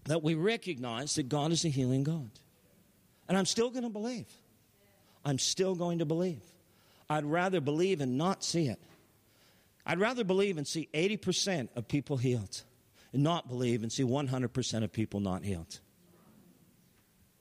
that 0.05 0.23
we 0.23 0.35
recognize 0.35 1.15
that 1.17 1.29
God 1.29 1.53
is 1.53 1.65
a 1.65 1.69
healing 1.69 2.03
God. 2.03 2.31
And 3.29 3.39
I'm 3.39 3.47
still 3.47 3.71
going 3.71 3.85
to 3.85 3.91
believe. 3.91 4.27
I'm 5.25 5.39
still 5.39 5.75
going 5.75 6.01
to 6.01 6.05
believe. 6.05 6.43
I'd 7.09 7.25
rather 7.25 7.61
believe 7.61 8.01
and 8.01 8.19
not 8.19 8.43
see 8.43 8.69
it. 8.69 8.81
I'd 9.87 10.01
rather 10.01 10.25
believe 10.25 10.59
and 10.59 10.67
see 10.67 10.89
80% 10.95 11.69
of 11.77 11.87
people 11.89 12.17
healed 12.17 12.63
and 13.13 13.23
not 13.23 13.49
believe 13.49 13.83
and 13.83 13.93
see 13.93 14.03
100% 14.03 14.85
of 14.85 14.93
people 14.93 15.21
not 15.21 15.45
healed. 15.45 15.81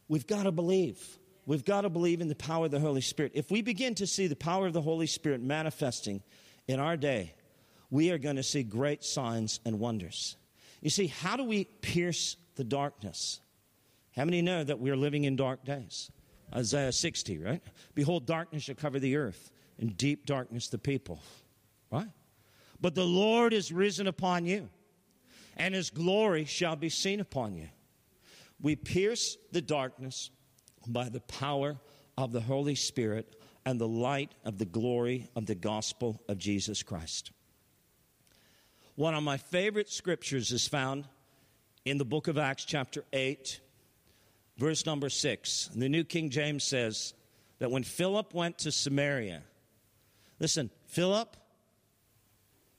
We've 0.08 0.28
got 0.28 0.44
to 0.44 0.52
believe. 0.52 1.00
We've 1.46 1.66
got 1.66 1.82
to 1.82 1.89
believe 1.89 2.22
in 2.22 2.28
the 2.28 2.36
power 2.36 2.66
of 2.66 2.72
the 2.72 2.80
Holy 2.80 3.02
Spirit. 3.02 3.32
If 3.34 3.50
we 3.50 3.62
begin 3.62 3.96
to 3.96 4.06
see 4.06 4.28
the 4.28 4.36
power 4.36 4.68
of 4.68 4.74
the 4.74 4.82
Holy 4.82 5.08
Spirit 5.08 5.42
manifesting 5.42 6.22
in 6.68 6.80
our 6.80 6.97
day, 6.97 7.34
we 7.89 8.12
are 8.12 8.18
going 8.18 8.38
to 8.38 8.43
see 8.43 8.64
great 8.64 9.03
signs 9.03 9.59
and 9.66 9.80
wonders. 9.80 10.38
You 10.82 10.89
see, 10.89 11.07
how 11.07 11.36
do 11.36 11.43
we 11.43 11.66
pierce 11.66 12.38
the 12.55 12.64
darkness? 12.64 13.41
How 14.16 14.26
many 14.26 14.41
know 14.41 14.64
that 14.64 14.80
we 14.80 14.89
are 14.89 14.95
living 14.95 15.26
in 15.26 15.36
dark 15.36 15.64
days? 15.64 16.12
Isaiah 16.53 16.91
60, 16.91 17.38
right? 17.38 17.62
Behold, 17.95 18.26
darkness 18.26 18.64
shall 18.64 18.76
cover 18.76 18.99
the 18.99 19.16
earth, 19.16 19.51
and 19.80 19.95
deep 19.95 20.26
darkness 20.26 20.68
the 20.68 20.78
people, 20.78 21.20
right? 21.91 22.09
But 22.80 22.95
the 22.95 23.05
Lord 23.05 23.53
is 23.53 23.72
risen 23.72 24.07
upon 24.07 24.45
you, 24.45 24.70
and 25.55 25.74
his 25.74 25.89
glory 25.89 26.45
shall 26.45 26.76
be 26.76 26.89
seen 26.89 27.20
upon 27.20 27.55
you. 27.55 27.70
We 28.62 28.76
pierce 28.76 29.38
the 29.51 29.62
darkness 29.62 30.30
by 30.88 31.09
the 31.09 31.22
power 31.22 31.78
of 32.18 32.32
the 32.32 32.41
Holy 32.41 32.76
Spirit 32.76 33.41
and 33.66 33.80
the 33.80 33.88
light 33.88 34.34
of 34.43 34.57
the 34.57 34.66
glory 34.66 35.30
of 35.36 35.45
the 35.45 35.55
gospel 35.55 36.22
of 36.28 36.38
Jesus 36.38 36.84
Christ. 36.84 37.32
One 38.95 39.16
of 39.16 39.24
my 39.24 39.38
favorite 39.38 39.89
scriptures 39.89 40.51
is 40.51 40.68
found 40.68 41.07
in 41.86 41.97
the 41.97 42.05
book 42.05 42.28
of 42.28 42.38
Acts, 42.38 42.66
chapter 42.66 43.03
8, 43.14 43.59
verse 44.57 44.86
number 44.86 45.09
6. 45.09 45.70
The 45.76 45.89
New 45.89 46.03
King 46.03 46.30
James 46.30 46.64
says 46.64 47.14
that 47.59 47.72
when 47.72 47.84
Philip 47.84 48.34
went 48.34 48.59
to 48.59 48.72
Samaria, 48.72 49.43
listen, 50.39 50.70
Philip 50.88 51.38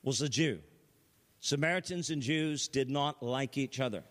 was 0.03 0.21
a 0.21 0.29
Jew. 0.29 0.61
Samaritans 1.41 2.11
and 2.11 2.23
Jews 2.23 2.69
did 2.69 2.89
not 2.89 3.23
like 3.23 3.59
each 3.59 3.81
other. 3.81 4.05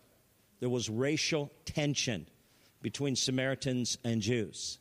There 0.60 0.68
was 0.68 0.90
racial 0.90 1.50
tension 1.64 2.26
between 2.82 3.16
Samaritans 3.16 3.96
and 4.04 4.20
Jews. 4.20 4.78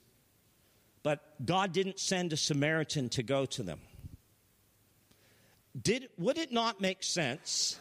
But 1.03 1.45
God 1.45 1.73
didn't 1.73 1.99
send 1.99 2.33
a 2.33 2.37
Samaritan 2.37 3.09
to 3.09 3.23
go 3.23 3.45
to 3.47 3.63
them. 3.63 3.79
Did, 5.79 6.09
would 6.17 6.37
it 6.37 6.51
not 6.51 6.81
make 6.81 7.01
sense 7.01 7.79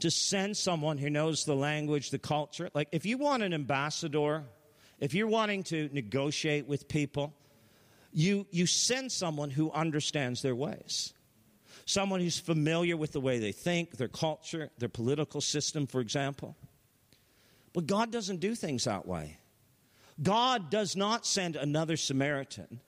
to 0.00 0.10
send 0.10 0.56
someone 0.56 0.98
who 0.98 1.10
knows 1.10 1.44
the 1.44 1.56
language, 1.56 2.10
the 2.10 2.18
culture? 2.18 2.70
Like, 2.74 2.88
if 2.92 3.04
you 3.04 3.18
want 3.18 3.42
an 3.42 3.52
ambassador, 3.52 4.44
if 5.00 5.12
you're 5.12 5.26
wanting 5.26 5.64
to 5.64 5.90
negotiate 5.92 6.66
with 6.66 6.88
people, 6.88 7.34
you, 8.12 8.46
you 8.50 8.66
send 8.66 9.12
someone 9.12 9.50
who 9.50 9.70
understands 9.72 10.42
their 10.42 10.54
ways. 10.54 11.12
Someone 11.84 12.20
who's 12.20 12.38
familiar 12.38 12.96
with 12.96 13.12
the 13.12 13.20
way 13.20 13.38
they 13.38 13.52
think, 13.52 13.96
their 13.96 14.08
culture, 14.08 14.70
their 14.78 14.88
political 14.88 15.40
system, 15.40 15.86
for 15.86 16.00
example. 16.00 16.56
But 17.72 17.86
God 17.86 18.10
doesn't 18.10 18.40
do 18.40 18.54
things 18.54 18.84
that 18.84 19.06
way. 19.06 19.38
God 20.22 20.70
does 20.70 20.96
not 20.96 21.26
send 21.26 21.56
another 21.56 21.96
Samaritan, 21.96 22.80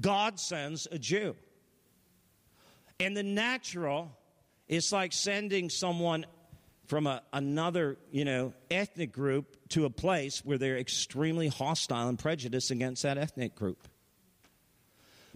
God 0.00 0.38
sends 0.40 0.86
a 0.90 0.98
Jew. 0.98 1.36
In 2.98 3.12
the 3.12 3.22
natural, 3.22 4.10
it's 4.68 4.90
like 4.90 5.12
sending 5.12 5.68
someone 5.68 6.24
from 6.86 7.06
a, 7.06 7.22
another, 7.32 7.98
you 8.10 8.24
know, 8.24 8.54
ethnic 8.70 9.12
group 9.12 9.56
to 9.70 9.84
a 9.84 9.90
place 9.90 10.44
where 10.44 10.56
they're 10.56 10.78
extremely 10.78 11.48
hostile 11.48 12.08
and 12.08 12.18
prejudiced 12.18 12.70
against 12.70 13.02
that 13.02 13.18
ethnic 13.18 13.54
group. 13.54 13.88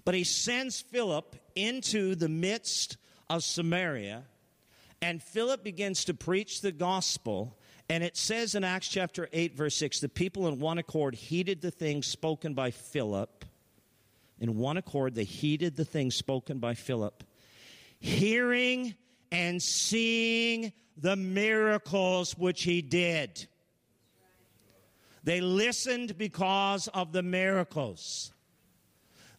But 0.05 0.15
he 0.15 0.25
sends 0.25 0.81
Philip 0.81 1.37
into 1.55 2.15
the 2.15 2.29
midst 2.29 2.97
of 3.29 3.45
Samaria, 3.45 4.25
and 5.03 5.23
Philip 5.23 5.63
begins 5.63 6.05
to 6.05 6.15
preach 6.15 6.63
the 6.63 6.73
gospel 6.73 7.59
and 7.91 8.05
it 8.05 8.17
says 8.17 8.55
in 8.55 8.63
Acts 8.63 8.87
chapter 8.87 9.29
8, 9.33 9.57
verse 9.57 9.75
6 9.75 9.99
the 9.99 10.09
people 10.09 10.47
in 10.47 10.61
one 10.61 10.79
accord 10.79 11.17
heeded 11.17 11.61
the 11.61 11.73
things 11.73 12.07
spoken 12.07 12.55
by 12.55 12.71
Philip. 12.71 13.45
In 14.39 14.57
one 14.57 14.77
accord, 14.77 15.17
they 15.17 15.25
heeded 15.25 15.75
the 15.75 15.85
things 15.85 16.15
spoken 16.15 16.61
by 16.61 16.75
Philip, 16.75 17.25
hearing 17.99 18.95
and 19.33 19.61
seeing 19.61 20.73
the 20.97 21.17
miracles 21.17 22.39
which 22.39 22.63
he 22.63 22.81
did. 22.81 23.49
They 25.25 25.41
listened 25.41 26.17
because 26.17 26.87
of 26.89 27.11
the 27.11 27.25
miracles. 27.25 28.33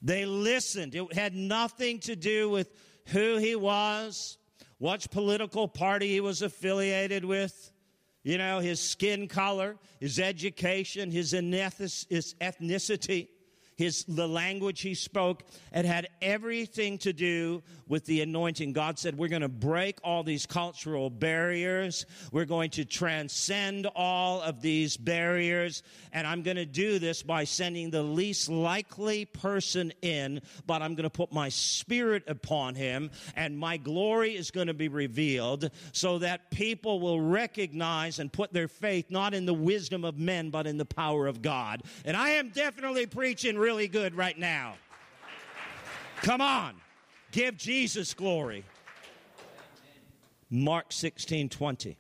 They 0.01 0.25
listened. 0.25 0.93
It 0.93 1.13
had 1.13 1.33
nothing 1.33 1.99
to 2.01 2.17
do 2.17 2.49
with 2.49 2.69
who 3.07 3.37
he 3.37 3.55
was, 3.55 4.37
what 4.77 5.09
political 5.09 5.69
party 5.69 6.09
he 6.09 6.19
was 6.19 6.41
affiliated 6.41 7.23
with 7.23 7.70
you 8.23 8.37
know, 8.37 8.59
his 8.59 8.79
skin 8.79 9.27
color, 9.27 9.77
his 9.99 10.19
education, 10.19 11.09
his 11.11 11.33
ethnicity 12.39 13.27
his 13.81 14.03
the 14.05 14.27
language 14.27 14.81
he 14.81 14.93
spoke. 14.93 15.43
It 15.73 15.85
had 15.85 16.07
everything 16.21 16.99
to 16.99 17.13
do 17.13 17.63
with 17.87 18.05
the 18.05 18.21
anointing. 18.21 18.73
God 18.73 18.99
said 18.99 19.17
we're 19.17 19.27
going 19.27 19.41
to 19.41 19.49
break 19.49 19.97
all 20.03 20.23
these 20.23 20.45
cultural 20.45 21.09
barriers. 21.09 22.05
We're 22.31 22.45
going 22.45 22.69
to 22.71 22.85
transcend 22.85 23.87
all 23.95 24.41
of 24.41 24.61
these 24.61 24.97
barriers. 24.97 25.81
And 26.13 26.27
i'm 26.27 26.43
going 26.43 26.57
to 26.57 26.65
do 26.65 26.99
this 26.99 27.23
by 27.23 27.43
sending 27.43 27.89
the 27.89 28.03
least 28.03 28.49
likely 28.49 29.25
person 29.25 29.91
in 30.01 30.41
but 30.67 30.81
i'm 30.81 30.95
going 30.95 31.03
to 31.03 31.09
put 31.09 31.31
my 31.31 31.49
spirit 31.49 32.23
upon 32.27 32.75
him 32.75 33.09
and 33.35 33.57
my 33.57 33.77
glory 33.77 34.35
is 34.35 34.51
going 34.51 34.67
to 34.67 34.73
be 34.73 34.89
revealed 34.89 35.69
so 35.91 36.19
that 36.19 36.51
people 36.51 36.99
will 36.99 37.21
recognize 37.21 38.19
and 38.19 38.31
put 38.31 38.53
their 38.53 38.67
faith 38.67 39.09
not 39.09 39.33
in 39.33 39.45
the 39.45 39.53
wisdom 39.53 40.03
of 40.05 40.17
men 40.17 40.49
but 40.49 40.67
in 40.67 40.77
the 40.77 40.85
power 40.85 41.27
of 41.27 41.41
god. 41.41 41.83
And 42.05 42.15
i 42.15 42.31
am 42.31 42.49
definitely 42.49 43.05
preaching 43.05 43.57
real 43.57 43.70
really 43.71 43.87
good 43.87 44.13
right 44.15 44.37
now. 44.37 44.73
Come 46.23 46.41
on, 46.41 46.75
give 47.31 47.55
Jesus 47.55 48.13
glory. 48.13 48.65
Mark 50.49 50.87
16 50.89 51.47
20. 51.47 51.97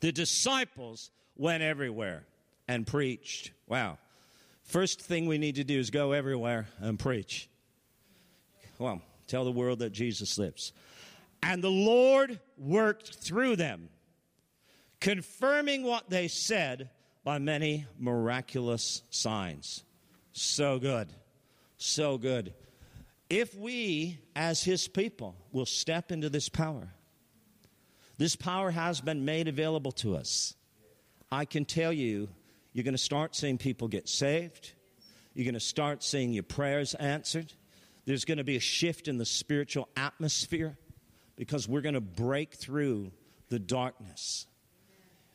The 0.00 0.10
disciples 0.10 1.12
went 1.36 1.62
everywhere 1.62 2.24
and 2.66 2.84
preached. 2.84 3.52
Wow. 3.68 3.98
First 4.64 5.00
thing 5.00 5.26
we 5.26 5.38
need 5.38 5.54
to 5.54 5.64
do 5.64 5.78
is 5.78 5.90
go 5.90 6.10
everywhere 6.10 6.66
and 6.80 6.98
preach. 6.98 7.48
Well, 8.80 9.00
tell 9.28 9.44
the 9.44 9.52
world 9.52 9.78
that 9.78 9.92
Jesus 9.92 10.38
lives. 10.38 10.72
And 11.40 11.62
the 11.62 11.70
Lord 11.70 12.40
worked 12.58 13.14
through 13.14 13.54
them, 13.54 13.90
confirming 14.98 15.84
what 15.84 16.10
they 16.10 16.26
said 16.26 16.90
by 17.22 17.38
many 17.38 17.86
miraculous 17.96 19.02
signs. 19.10 19.84
So 20.40 20.78
good. 20.78 21.08
So 21.76 22.16
good. 22.16 22.54
If 23.28 23.54
we, 23.54 24.18
as 24.34 24.64
his 24.64 24.88
people, 24.88 25.36
will 25.52 25.66
step 25.66 26.10
into 26.10 26.30
this 26.30 26.48
power, 26.48 26.88
this 28.16 28.36
power 28.36 28.70
has 28.70 29.02
been 29.02 29.26
made 29.26 29.48
available 29.48 29.92
to 29.92 30.16
us. 30.16 30.54
I 31.30 31.44
can 31.44 31.66
tell 31.66 31.92
you, 31.92 32.30
you're 32.72 32.84
going 32.84 32.94
to 32.94 32.98
start 32.98 33.36
seeing 33.36 33.58
people 33.58 33.86
get 33.86 34.08
saved. 34.08 34.72
You're 35.34 35.44
going 35.44 35.52
to 35.52 35.60
start 35.60 36.02
seeing 36.02 36.32
your 36.32 36.42
prayers 36.42 36.94
answered. 36.94 37.52
There's 38.06 38.24
going 38.24 38.38
to 38.38 38.44
be 38.44 38.56
a 38.56 38.60
shift 38.60 39.08
in 39.08 39.18
the 39.18 39.26
spiritual 39.26 39.90
atmosphere 39.94 40.78
because 41.36 41.68
we're 41.68 41.82
going 41.82 41.94
to 41.94 42.00
break 42.00 42.54
through 42.54 43.12
the 43.50 43.58
darkness. 43.58 44.46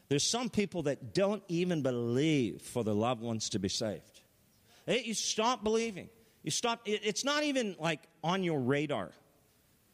There's 0.10 0.24
some 0.24 0.50
people 0.50 0.84
that 0.84 1.14
don't 1.14 1.44
even 1.48 1.84
believe 1.84 2.64
for 2.64 2.84
their 2.84 2.96
loved 2.96 3.22
ones 3.22 3.50
to 3.50 3.60
be 3.60 3.70
saved. 3.70 4.15
Eh, 4.88 5.02
you 5.06 5.14
stop 5.14 5.64
believing. 5.64 6.10
You 6.44 6.52
stop. 6.52 6.82
It's 6.86 7.24
not 7.24 7.44
even 7.44 7.76
like 7.80 8.02
on 8.24 8.44
your 8.44 8.60
radar. 8.60 9.12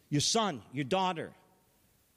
Your 0.10 0.22
son, 0.22 0.62
your 0.74 0.84
daughter, 0.84 1.32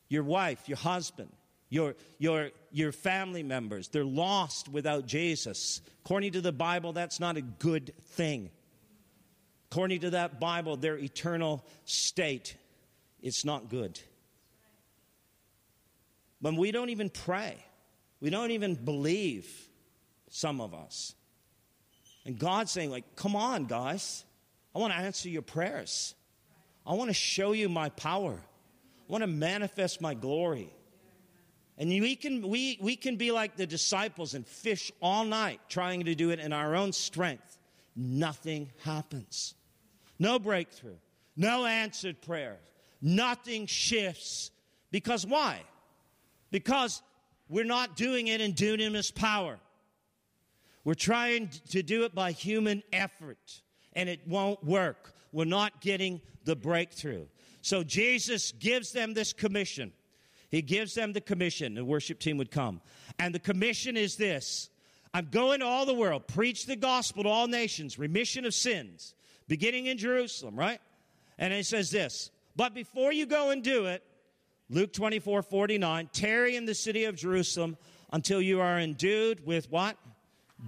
your 0.09 0.25
wife, 0.25 0.68
your 0.68 0.77
husband, 0.79 1.31
your, 1.68 1.95
your, 2.18 2.51
your 2.72 2.93
family 2.93 3.43
members, 3.43 3.89
they're 3.89 4.05
lost 4.05 4.68
without 4.68 5.07
Jesus. 5.07 5.81
According 6.05 6.33
to 6.33 6.41
the 6.41 6.53
Bible, 6.53 6.93
that's 6.93 7.20
not 7.20 7.37
a 7.37 7.41
good 7.41 7.93
thing. 8.01 8.51
According 9.70 10.01
to 10.01 10.11
that 10.11 10.41
Bible, 10.41 10.77
their 10.77 10.99
eternal 10.99 11.64
state, 11.85 12.57
it's 13.22 13.45
not 13.45 13.68
good. 13.68 13.99
But 16.41 16.55
we 16.55 16.72
don't 16.72 16.91
even 16.91 17.11
pray. 17.11 17.57
We 18.20 18.31
don't 18.31 18.51
even 18.51 18.75
believe, 18.75 19.49
some 20.31 20.61
of 20.61 20.75
us. 20.75 21.14
And 22.25 22.39
God's 22.39 22.70
saying, 22.70 22.91
like, 22.91 23.16
come 23.16 23.37
on, 23.37 23.66
guys. 23.66 24.25
I 24.75 24.79
want 24.79 24.93
to 24.93 24.99
answer 24.99 25.29
your 25.29 25.43
prayers. 25.43 26.14
I 26.87 26.95
want 26.95 27.11
to 27.11 27.14
show 27.14 27.53
you 27.53 27.68
my 27.68 27.91
power. 27.91 28.35
I 28.35 29.12
want 29.12 29.22
to 29.22 29.29
manifest 29.29 30.01
my 30.01 30.14
glory. 30.14 30.72
And 31.77 31.91
we 31.91 32.16
can, 32.16 32.49
we, 32.49 32.79
we 32.81 32.97
can 32.97 33.16
be 33.16 33.31
like 33.33 33.57
the 33.57 33.66
disciples 33.66 34.35
and 34.35 34.47
fish 34.47 34.93
all 35.03 35.25
night 35.25 35.61
trying 35.68 36.05
to 36.05 36.14
do 36.14 36.31
it 36.31 36.39
in 36.39 36.53
our 36.53 36.75
own 36.75 36.93
strength. 36.93 37.59
Nothing 37.97 38.70
happens. 38.85 39.55
No 40.18 40.39
breakthrough. 40.39 40.97
No 41.37 41.66
answered 41.66 42.20
prayer. 42.22 42.59
Nothing 43.03 43.66
shifts. 43.66 44.51
Because 44.91 45.27
why? 45.27 45.61
Because 46.51 47.03
we're 47.49 47.64
not 47.64 47.97
doing 47.97 48.29
it 48.29 48.41
in 48.41 48.55
dunamis 48.55 49.14
power. 49.14 49.59
We're 50.85 50.95
trying 50.95 51.51
to 51.70 51.82
do 51.82 52.05
it 52.05 52.14
by 52.14 52.32
human 52.32 52.82
effort, 52.93 53.62
and 53.95 54.09
it 54.09 54.20
won't 54.26 54.62
work. 54.62 55.14
We're 55.32 55.47
not 55.47 55.80
getting 55.80 56.20
the 56.45 56.55
breakthrough. 56.55 57.26
So 57.62 57.82
Jesus 57.82 58.53
gives 58.53 58.93
them 58.93 59.14
this 59.14 59.32
commission. 59.32 59.93
He 60.51 60.62
gives 60.62 60.95
them 60.95 61.12
the 61.12 61.20
commission. 61.20 61.74
The 61.74 61.85
worship 61.85 62.20
team 62.20 62.37
would 62.37 62.51
come. 62.51 62.82
And 63.18 63.35
the 63.35 63.39
commission 63.41 63.97
is 63.97 64.16
this 64.16 64.68
I'm 65.14 65.28
going 65.30 65.61
to 65.61 65.66
all 65.66 65.87
the 65.87 65.95
world, 65.95 66.26
preach 66.26 66.66
the 66.66 66.76
gospel 66.76 67.22
to 67.22 67.28
all 67.28 67.47
nations, 67.47 67.99
remission 67.99 68.45
of 68.45 68.53
sins, 68.53 69.14
beginning 69.49 69.87
in 69.87 69.97
Jerusalem, 69.97 70.57
right? 70.57 70.80
And 71.39 71.53
he 71.53 71.62
says 71.62 71.91
this 71.91 72.30
But 72.57 72.74
before 72.74 73.12
you 73.12 73.24
go 73.24 73.51
and 73.51 73.62
do 73.62 73.87
it, 73.87 74.03
Luke 74.68 74.93
24 74.93 75.43
49, 75.43 76.11
tarry 76.12 76.57
in 76.57 76.66
the 76.66 76.74
city 76.74 77.05
of 77.05 77.16
Jerusalem 77.16 77.76
until 78.12 78.43
you 78.43 78.61
are 78.61 78.78
endued 78.78 79.47
with 79.47 79.70
what? 79.70 79.97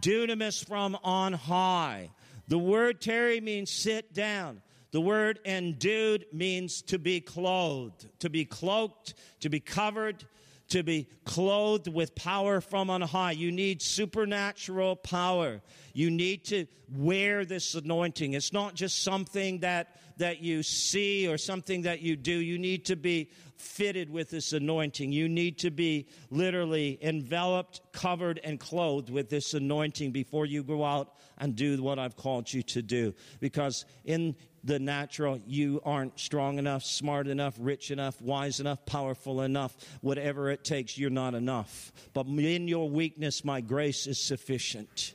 Dunamis 0.00 0.64
from 0.66 0.96
on 1.02 1.32
high. 1.32 2.10
The 2.48 2.58
word 2.58 3.00
tarry 3.00 3.40
means 3.40 3.70
sit 3.70 4.12
down. 4.14 4.62
The 4.92 5.00
word 5.00 5.40
endued 5.44 6.26
means 6.32 6.82
to 6.82 6.98
be 6.98 7.20
clothed, 7.20 8.06
to 8.20 8.30
be 8.30 8.44
cloaked, 8.44 9.14
to 9.40 9.48
be 9.48 9.60
covered, 9.60 10.24
to 10.68 10.82
be 10.82 11.08
clothed 11.24 11.88
with 11.88 12.14
power 12.14 12.60
from 12.60 12.90
on 12.90 13.02
high. 13.02 13.32
You 13.32 13.52
need 13.52 13.82
supernatural 13.82 14.96
power. 14.96 15.60
You 15.92 16.10
need 16.10 16.44
to 16.46 16.66
wear 16.94 17.44
this 17.44 17.74
anointing. 17.74 18.34
It's 18.34 18.52
not 18.52 18.74
just 18.74 19.02
something 19.02 19.60
that, 19.60 19.96
that 20.18 20.42
you 20.42 20.62
see 20.62 21.28
or 21.28 21.38
something 21.38 21.82
that 21.82 22.00
you 22.00 22.16
do. 22.16 22.32
You 22.32 22.58
need 22.58 22.86
to 22.86 22.96
be 22.96 23.30
fitted 23.56 24.10
with 24.10 24.30
this 24.30 24.52
anointing. 24.52 25.12
You 25.12 25.28
need 25.28 25.58
to 25.58 25.70
be 25.70 26.06
literally 26.30 26.98
enveloped, 27.02 27.80
covered, 27.92 28.40
and 28.44 28.60
clothed 28.60 29.10
with 29.10 29.28
this 29.30 29.54
anointing 29.54 30.12
before 30.12 30.46
you 30.46 30.62
go 30.62 30.84
out 30.84 31.14
and 31.38 31.54
do 31.54 31.82
what 31.82 31.98
I've 31.98 32.16
called 32.16 32.52
you 32.52 32.62
to 32.62 32.82
do. 32.82 33.14
Because 33.40 33.84
in 34.04 34.36
the 34.64 34.78
natural, 34.78 35.40
you 35.46 35.80
aren't 35.84 36.18
strong 36.18 36.58
enough, 36.58 36.82
smart 36.82 37.28
enough, 37.28 37.54
rich 37.58 37.90
enough, 37.90 38.20
wise 38.20 38.58
enough, 38.60 38.84
powerful 38.84 39.42
enough. 39.42 39.76
Whatever 40.00 40.50
it 40.50 40.64
takes, 40.64 40.98
you're 40.98 41.10
not 41.10 41.34
enough. 41.34 41.92
But 42.14 42.26
in 42.26 42.68
your 42.68 42.88
weakness, 42.88 43.44
my 43.44 43.60
grace 43.60 44.06
is 44.06 44.18
sufficient. 44.18 45.14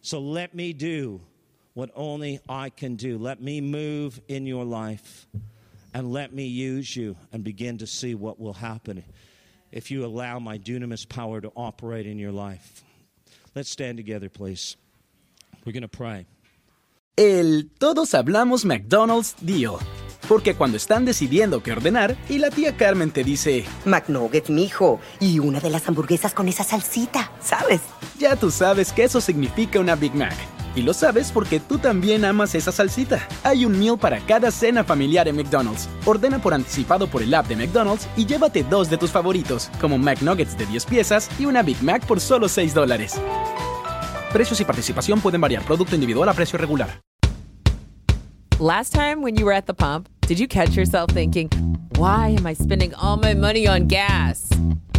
So 0.00 0.20
let 0.20 0.54
me 0.54 0.72
do 0.72 1.20
what 1.74 1.90
only 1.94 2.40
I 2.48 2.70
can 2.70 2.96
do. 2.96 3.18
Let 3.18 3.42
me 3.42 3.60
move 3.60 4.20
in 4.28 4.46
your 4.46 4.64
life 4.64 5.26
and 5.92 6.12
let 6.12 6.32
me 6.32 6.46
use 6.46 6.96
you 6.96 7.16
and 7.32 7.44
begin 7.44 7.78
to 7.78 7.86
see 7.86 8.14
what 8.14 8.40
will 8.40 8.54
happen 8.54 9.04
if 9.70 9.90
you 9.90 10.04
allow 10.04 10.38
my 10.38 10.56
dunamis 10.56 11.08
power 11.08 11.40
to 11.40 11.52
operate 11.56 12.06
in 12.06 12.18
your 12.18 12.32
life. 12.32 12.84
Let's 13.54 13.70
stand 13.70 13.98
together, 13.98 14.28
please. 14.28 14.76
We're 15.64 15.72
going 15.72 15.82
to 15.82 15.88
pray. 15.88 16.26
El 17.16 17.70
todos 17.78 18.12
hablamos 18.14 18.64
McDonald's 18.64 19.34
deal. 19.34 19.78
Porque 20.28 20.54
cuando 20.54 20.78
están 20.78 21.04
decidiendo 21.04 21.62
qué 21.62 21.72
ordenar 21.72 22.16
y 22.30 22.38
la 22.38 22.50
tía 22.50 22.76
Carmen 22.76 23.10
te 23.10 23.22
dice 23.22 23.64
McNuggets, 23.84 24.48
mijo, 24.48 24.98
y 25.20 25.38
una 25.38 25.60
de 25.60 25.70
las 25.70 25.86
hamburguesas 25.86 26.32
con 26.32 26.48
esa 26.48 26.64
salsita, 26.64 27.30
¿sabes? 27.42 27.82
Ya 28.18 28.34
tú 28.34 28.50
sabes 28.50 28.90
que 28.90 29.04
eso 29.04 29.20
significa 29.20 29.78
una 29.80 29.96
Big 29.96 30.14
Mac. 30.14 30.53
Y 30.76 30.82
lo 30.82 30.92
sabes 30.92 31.30
porque 31.30 31.60
tú 31.60 31.78
también 31.78 32.24
amas 32.24 32.54
esa 32.54 32.72
salsita. 32.72 33.26
Hay 33.42 33.64
un 33.64 33.78
meal 33.78 33.98
para 33.98 34.20
cada 34.20 34.50
cena 34.50 34.84
familiar 34.84 35.28
en 35.28 35.36
McDonald's. 35.36 35.88
Ordena 36.04 36.40
por 36.40 36.54
anticipado 36.54 37.06
por 37.06 37.22
el 37.22 37.32
app 37.34 37.46
de 37.46 37.56
McDonald's 37.56 38.08
y 38.16 38.26
llévate 38.26 38.64
dos 38.64 38.90
de 38.90 38.98
tus 38.98 39.10
favoritos, 39.10 39.70
como 39.80 39.98
McNuggets 39.98 40.56
de 40.58 40.66
10 40.66 40.86
piezas 40.86 41.30
y 41.38 41.46
una 41.46 41.62
Big 41.62 41.82
Mac 41.82 42.04
por 42.06 42.20
solo 42.20 42.48
6 42.48 42.74
dólares. 42.74 43.20
Precios 44.32 44.60
y 44.60 44.64
participación 44.64 45.20
pueden 45.20 45.40
variar. 45.40 45.62
Producto 45.64 45.94
individual 45.94 46.28
a 46.28 46.34
precio 46.34 46.58
regular. 46.58 47.00
Last 48.60 48.94
time 48.94 49.20
when 49.20 49.34
you 49.36 49.44
were 49.44 49.52
at 49.52 49.66
the 49.66 49.74
pump, 49.74 50.08
did 50.28 50.38
you 50.38 50.46
catch 50.46 50.76
yourself 50.76 51.10
thinking, 51.12 51.50
why 51.98 52.34
am 52.38 52.46
I 52.46 52.54
spending 52.54 52.94
all 52.94 53.16
my 53.16 53.34
money 53.34 53.66
on 53.66 53.88
gas? 53.88 54.48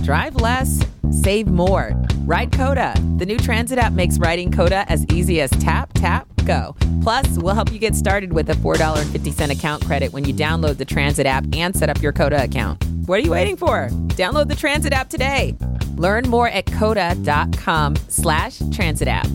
Drive 0.05 0.35
less, 0.35 0.85
save 1.23 1.47
more. 1.47 1.99
Ride 2.25 2.51
COTA. 2.51 2.93
The 3.17 3.25
new 3.25 3.39
transit 3.39 3.79
app 3.79 3.93
makes 3.93 4.19
riding 4.19 4.51
COTA 4.51 4.85
as 4.87 5.03
easy 5.11 5.41
as 5.41 5.49
tap, 5.49 5.93
tap, 5.95 6.27
go. 6.45 6.75
Plus, 7.01 7.27
we'll 7.39 7.55
help 7.55 7.71
you 7.71 7.79
get 7.79 7.95
started 7.95 8.31
with 8.31 8.47
a 8.51 8.53
$4.50 8.53 9.49
account 9.49 9.83
credit 9.83 10.13
when 10.13 10.23
you 10.23 10.31
download 10.31 10.77
the 10.77 10.85
transit 10.85 11.25
app 11.25 11.43
and 11.53 11.75
set 11.75 11.89
up 11.89 12.03
your 12.03 12.11
COTA 12.11 12.43
account. 12.43 12.85
What 13.07 13.19
are 13.19 13.23
you 13.23 13.31
waiting 13.31 13.57
for? 13.57 13.87
Download 14.09 14.47
the 14.47 14.55
transit 14.55 14.93
app 14.93 15.09
today. 15.09 15.57
Learn 15.95 16.29
more 16.29 16.49
at 16.49 16.67
cota.com 16.67 17.95
slash 18.07 18.61
transit 18.71 19.07
app. 19.07 19.25